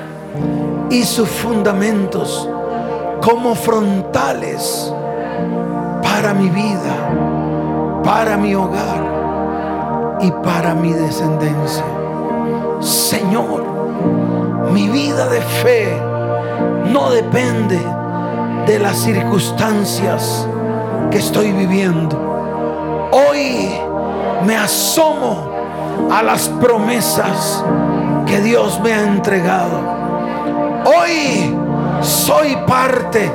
y 0.91 1.05
sus 1.05 1.31
fundamentos 1.31 2.47
como 3.23 3.55
frontales 3.55 4.93
para 6.21 6.35
mi 6.35 6.51
vida, 6.51 8.03
para 8.05 8.37
mi 8.37 8.55
hogar 8.55 10.19
y 10.21 10.31
para 10.31 10.75
mi 10.75 10.93
descendencia. 10.93 11.83
Señor, 12.79 13.65
mi 14.71 14.91
vida 14.91 15.31
de 15.31 15.41
fe 15.41 15.99
no 16.93 17.09
depende 17.09 17.81
de 18.67 18.79
las 18.81 18.99
circunstancias 18.99 20.47
que 21.11 21.17
estoy 21.17 21.53
viviendo. 21.53 22.19
Hoy 23.13 23.71
me 24.45 24.57
asomo 24.57 25.51
a 26.13 26.23
las 26.23 26.51
promesas 26.61 27.65
que 28.27 28.43
Dios 28.43 28.79
me 28.81 28.93
ha 28.93 29.05
entregado. 29.05 29.81
Hoy 30.85 31.57
soy 32.03 32.59
parte 32.67 33.33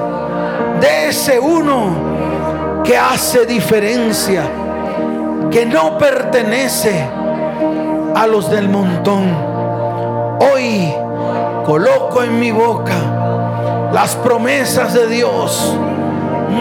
de 0.82 1.10
ese 1.10 1.40
uno 1.40 2.15
que 2.86 2.98
hace 2.98 3.46
diferencia, 3.46 4.44
que 5.52 5.66
no 5.66 5.98
pertenece 5.98 7.08
a 8.16 8.28
los 8.28 8.50
del 8.50 8.70
montón. 8.70 9.24
Hoy 10.40 10.94
coloco 11.66 12.22
en 12.24 12.40
mi 12.40 12.52
boca 12.52 12.94
las 13.92 14.16
promesas 14.16 14.94
de 14.94 15.08
Dios, 15.08 15.76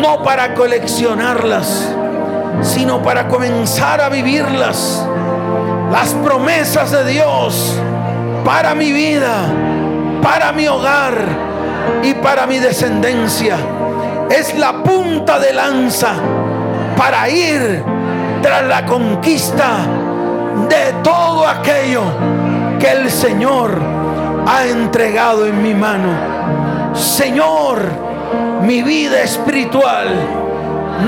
no 0.00 0.22
para 0.22 0.54
coleccionarlas, 0.54 1.88
sino 2.62 3.02
para 3.02 3.28
comenzar 3.28 4.00
a 4.00 4.08
vivirlas. 4.08 5.06
Las 5.92 6.14
promesas 6.14 6.90
de 6.90 7.04
Dios 7.04 7.74
para 8.44 8.74
mi 8.74 8.92
vida, 8.92 9.46
para 10.22 10.52
mi 10.52 10.66
hogar 10.66 11.14
y 12.02 12.14
para 12.14 12.46
mi 12.46 12.58
descendencia. 12.58 13.56
Es 14.30 14.56
la 14.58 14.82
punta 14.82 15.38
de 15.38 15.52
lanza 15.52 16.14
para 16.96 17.28
ir 17.28 17.82
tras 18.42 18.64
la 18.64 18.84
conquista 18.84 19.78
de 20.68 20.92
todo 21.02 21.46
aquello 21.46 22.02
que 22.78 22.90
el 22.90 23.10
Señor 23.10 23.80
ha 24.46 24.64
entregado 24.66 25.46
en 25.46 25.62
mi 25.62 25.74
mano. 25.74 26.94
Señor, 26.94 27.78
mi 28.62 28.82
vida 28.82 29.22
espiritual 29.22 30.08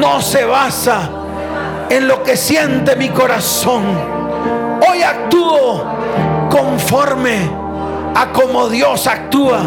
no 0.01 0.21
se 0.21 0.45
basa 0.45 1.09
en 1.89 2.09
lo 2.09 2.23
que 2.23 2.37
siente 2.37 2.97
mi 2.97 3.09
corazón. 3.11 3.83
Hoy 4.89 5.03
actúo 5.03 5.85
conforme 6.51 7.51
a 8.15 8.33
como 8.33 8.69
Dios 8.69 9.07
actúa, 9.07 9.61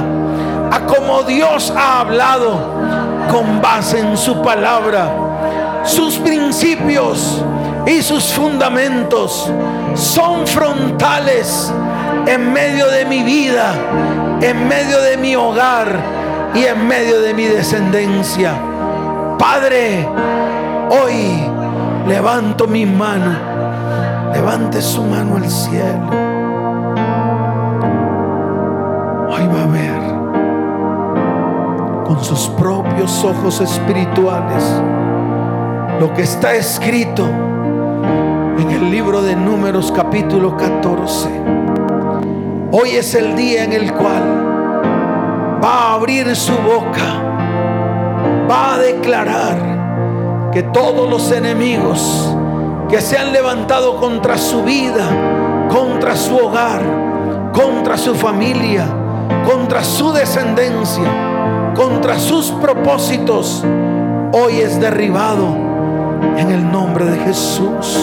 a 0.72 0.80
como 0.86 1.24
Dios 1.24 1.74
ha 1.76 2.02
hablado 2.02 2.99
con 3.30 3.62
base 3.62 4.00
en 4.00 4.18
su 4.18 4.42
palabra. 4.42 5.10
Sus 5.84 6.18
principios 6.18 7.44
y 7.86 8.02
sus 8.02 8.26
fundamentos 8.34 9.52
son 9.96 10.46
frontales 10.46 11.72
en 12.28 12.52
medio 12.52 12.88
de 12.88 13.06
mi 13.06 13.24
vida, 13.24 13.74
en 14.42 14.68
medio 14.68 15.02
de 15.02 15.18
mi 15.18 15.36
hogar 15.36 16.00
y 16.54 16.66
en 16.66 16.88
medio 16.88 17.22
de 17.22 17.34
mi 17.34 17.46
descendencia. 17.46 18.54
Padre, 19.38 20.08
hoy 20.90 21.46
levanto 22.08 22.68
mi 22.68 22.86
mano, 22.86 24.32
levante 24.34 24.82
su 24.82 25.04
mano 25.04 25.38
al 25.38 25.50
cielo. 25.50 26.29
Sus 32.24 32.50
propios 32.50 33.24
ojos 33.24 33.62
espirituales 33.62 34.64
lo 36.00 36.14
que 36.14 36.22
está 36.22 36.56
escrito 36.56 37.26
en 37.26 38.72
el 38.72 38.90
libro 38.90 39.22
de 39.22 39.36
Números 39.36 39.92
capítulo 39.94 40.56
14. 40.56 41.30
Hoy 42.72 42.92
es 42.92 43.16
el 43.16 43.36
día 43.36 43.66
en 43.66 43.74
el 43.74 43.94
cual 43.94 45.60
va 45.62 45.74
a 45.74 45.94
abrir 45.96 46.34
su 46.38 46.54
boca, 46.54 47.22
va 48.50 48.76
a 48.76 48.78
declarar 48.78 50.50
que 50.54 50.64
todos 50.64 51.10
los 51.10 51.32
enemigos 51.34 52.34
que 52.88 53.02
se 53.02 53.18
han 53.18 53.34
levantado 53.34 54.00
contra 54.00 54.38
su 54.38 54.64
vida, 54.64 55.68
contra 55.70 56.16
su 56.16 56.38
hogar, 56.38 56.82
contra 57.52 57.98
su 57.98 58.16
familia, 58.16 58.86
contra 59.46 59.84
su 59.84 60.14
descendencia, 60.14 61.29
contra 61.76 62.20
sus 62.20 62.52
propósitos, 62.52 63.64
hoy 64.34 64.60
es 64.62 64.80
derribado 64.80 65.56
en 66.38 66.52
el 66.52 66.72
nombre 66.72 67.06
de 67.06 67.20
Jesús. 67.20 67.98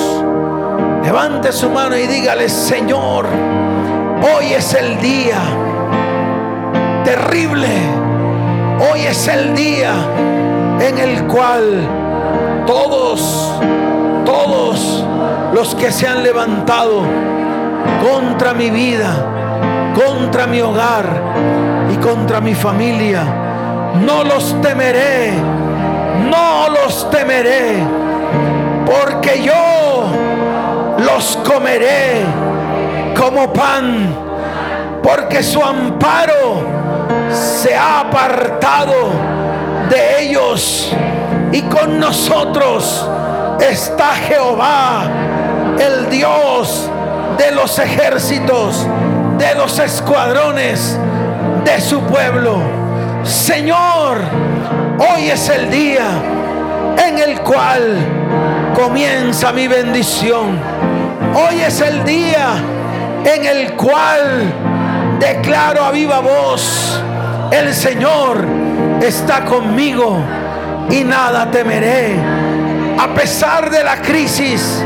Levante 1.04 1.52
su 1.52 1.70
mano 1.70 1.96
y 1.96 2.06
dígale, 2.06 2.48
Señor, 2.48 3.26
hoy 4.22 4.52
es 4.52 4.74
el 4.74 5.00
día 5.00 5.38
terrible. 7.04 7.68
Hoy 8.78 9.00
es 9.02 9.26
el 9.28 9.54
día 9.54 9.94
en 10.80 10.98
el 10.98 11.24
cual 11.24 11.88
todos, 12.66 13.54
todos 14.26 15.04
los 15.54 15.74
que 15.76 15.90
se 15.90 16.06
han 16.06 16.22
levantado 16.22 17.02
contra 18.02 18.52
mi 18.52 18.70
vida, 18.70 19.94
contra 19.94 20.46
mi 20.46 20.60
hogar 20.60 21.06
y 21.90 21.96
contra 21.96 22.42
mi 22.42 22.54
familia, 22.54 23.45
no 24.04 24.24
los 24.24 24.60
temeré, 24.60 25.32
no 26.30 26.68
los 26.68 27.10
temeré 27.10 27.82
porque 28.86 29.42
yo 29.42 30.06
los 30.98 31.36
comeré 31.38 32.24
como 33.18 33.52
pan, 33.52 34.14
porque 35.02 35.42
su 35.42 35.62
amparo 35.62 36.62
se 37.30 37.74
ha 37.74 38.00
apartado 38.00 39.10
de 39.90 40.22
ellos 40.22 40.92
y 41.52 41.62
con 41.62 41.98
nosotros 41.98 43.08
está 43.60 44.14
Jehová, 44.14 45.04
el 45.78 46.08
Dios 46.10 46.88
de 47.38 47.52
los 47.52 47.78
ejércitos, 47.78 48.86
de 49.38 49.54
los 49.54 49.78
escuadrones 49.78 50.98
de 51.64 51.80
su 51.80 52.00
pueblo. 52.02 52.75
Señor, 53.26 54.18
hoy 54.98 55.30
es 55.30 55.48
el 55.48 55.68
día 55.68 56.06
en 57.04 57.18
el 57.18 57.40
cual 57.40 57.98
comienza 58.72 59.52
mi 59.52 59.66
bendición. 59.66 60.60
Hoy 61.34 61.60
es 61.60 61.80
el 61.80 62.04
día 62.04 62.54
en 63.24 63.44
el 63.44 63.72
cual 63.72 65.18
declaro 65.18 65.84
a 65.84 65.90
viva 65.90 66.20
voz, 66.20 67.00
el 67.50 67.74
Señor 67.74 68.46
está 69.02 69.44
conmigo 69.44 70.18
y 70.88 71.02
nada 71.02 71.50
temeré. 71.50 72.14
A 72.96 73.08
pesar 73.08 73.70
de 73.70 73.82
la 73.82 74.02
crisis, 74.02 74.84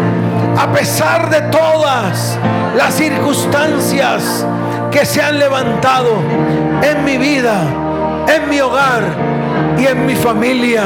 a 0.59 0.73
pesar 0.73 1.29
de 1.29 1.43
todas 1.43 2.39
las 2.75 2.95
circunstancias 2.95 4.47
que 4.91 5.05
se 5.05 5.21
han 5.21 5.39
levantado 5.39 6.17
en 6.83 7.05
mi 7.05 7.19
vida, 7.19 7.90
en 8.29 8.49
mi 8.49 8.61
hogar 8.61 9.03
y 9.79 9.87
en 9.87 10.07
mi 10.07 10.15
familia 10.15 10.85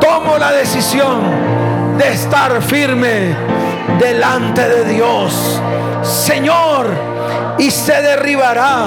tomo 0.00 0.38
la 0.38 0.52
decisión 0.52 1.20
de 1.98 2.12
estar 2.12 2.62
firme 2.62 3.34
delante 3.98 4.68
de 4.68 4.84
Dios. 4.94 5.60
Señor, 6.02 6.86
y 7.58 7.70
se 7.70 8.00
derribará 8.02 8.86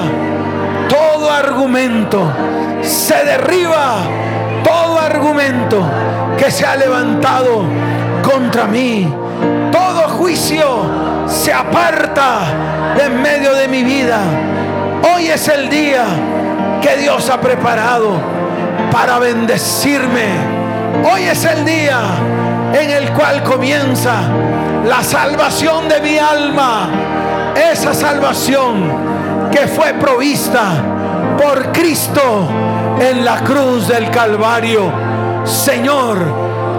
todo 0.89 1.29
argumento, 1.29 2.31
se 2.81 3.25
derriba 3.25 3.97
todo 4.63 4.99
argumento 4.99 5.83
que 6.37 6.49
se 6.49 6.65
ha 6.65 6.75
levantado 6.75 7.63
contra 8.23 8.65
mí. 8.65 9.13
Todo 9.71 10.09
juicio 10.09 10.65
se 11.27 11.53
aparta 11.53 12.39
de 12.95 13.05
en 13.05 13.21
medio 13.21 13.53
de 13.53 13.67
mi 13.67 13.83
vida. 13.83 14.19
Hoy 15.13 15.27
es 15.27 15.47
el 15.47 15.69
día 15.69 16.05
que 16.81 16.97
Dios 16.97 17.29
ha 17.29 17.39
preparado 17.39 18.19
para 18.91 19.19
bendecirme 19.19 20.61
Hoy 21.03 21.23
es 21.23 21.43
el 21.45 21.65
día 21.65 21.99
en 22.73 22.89
el 22.91 23.11
cual 23.13 23.41
comienza 23.43 24.21
la 24.85 25.03
salvación 25.03 25.89
de 25.89 25.99
mi 25.99 26.17
alma. 26.19 26.89
Esa 27.55 27.93
salvación 27.93 29.49
que 29.51 29.67
fue 29.67 29.93
provista 29.95 30.73
por 31.41 31.71
Cristo 31.71 32.47
en 32.99 33.25
la 33.25 33.37
cruz 33.39 33.87
del 33.87 34.11
Calvario. 34.11 34.91
Señor, 35.43 36.19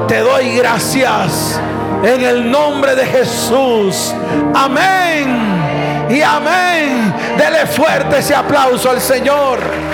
te 0.06 0.20
doy 0.20 0.56
gracias 0.56 1.60
en 2.04 2.22
el 2.22 2.48
nombre 2.48 2.94
de 2.94 3.06
Jesús. 3.06 4.14
Amén. 4.54 6.06
Y 6.10 6.22
amén. 6.22 7.12
Dele 7.36 7.66
fuerte 7.66 8.18
ese 8.18 8.36
aplauso 8.36 8.90
al 8.90 9.00
Señor. 9.00 9.91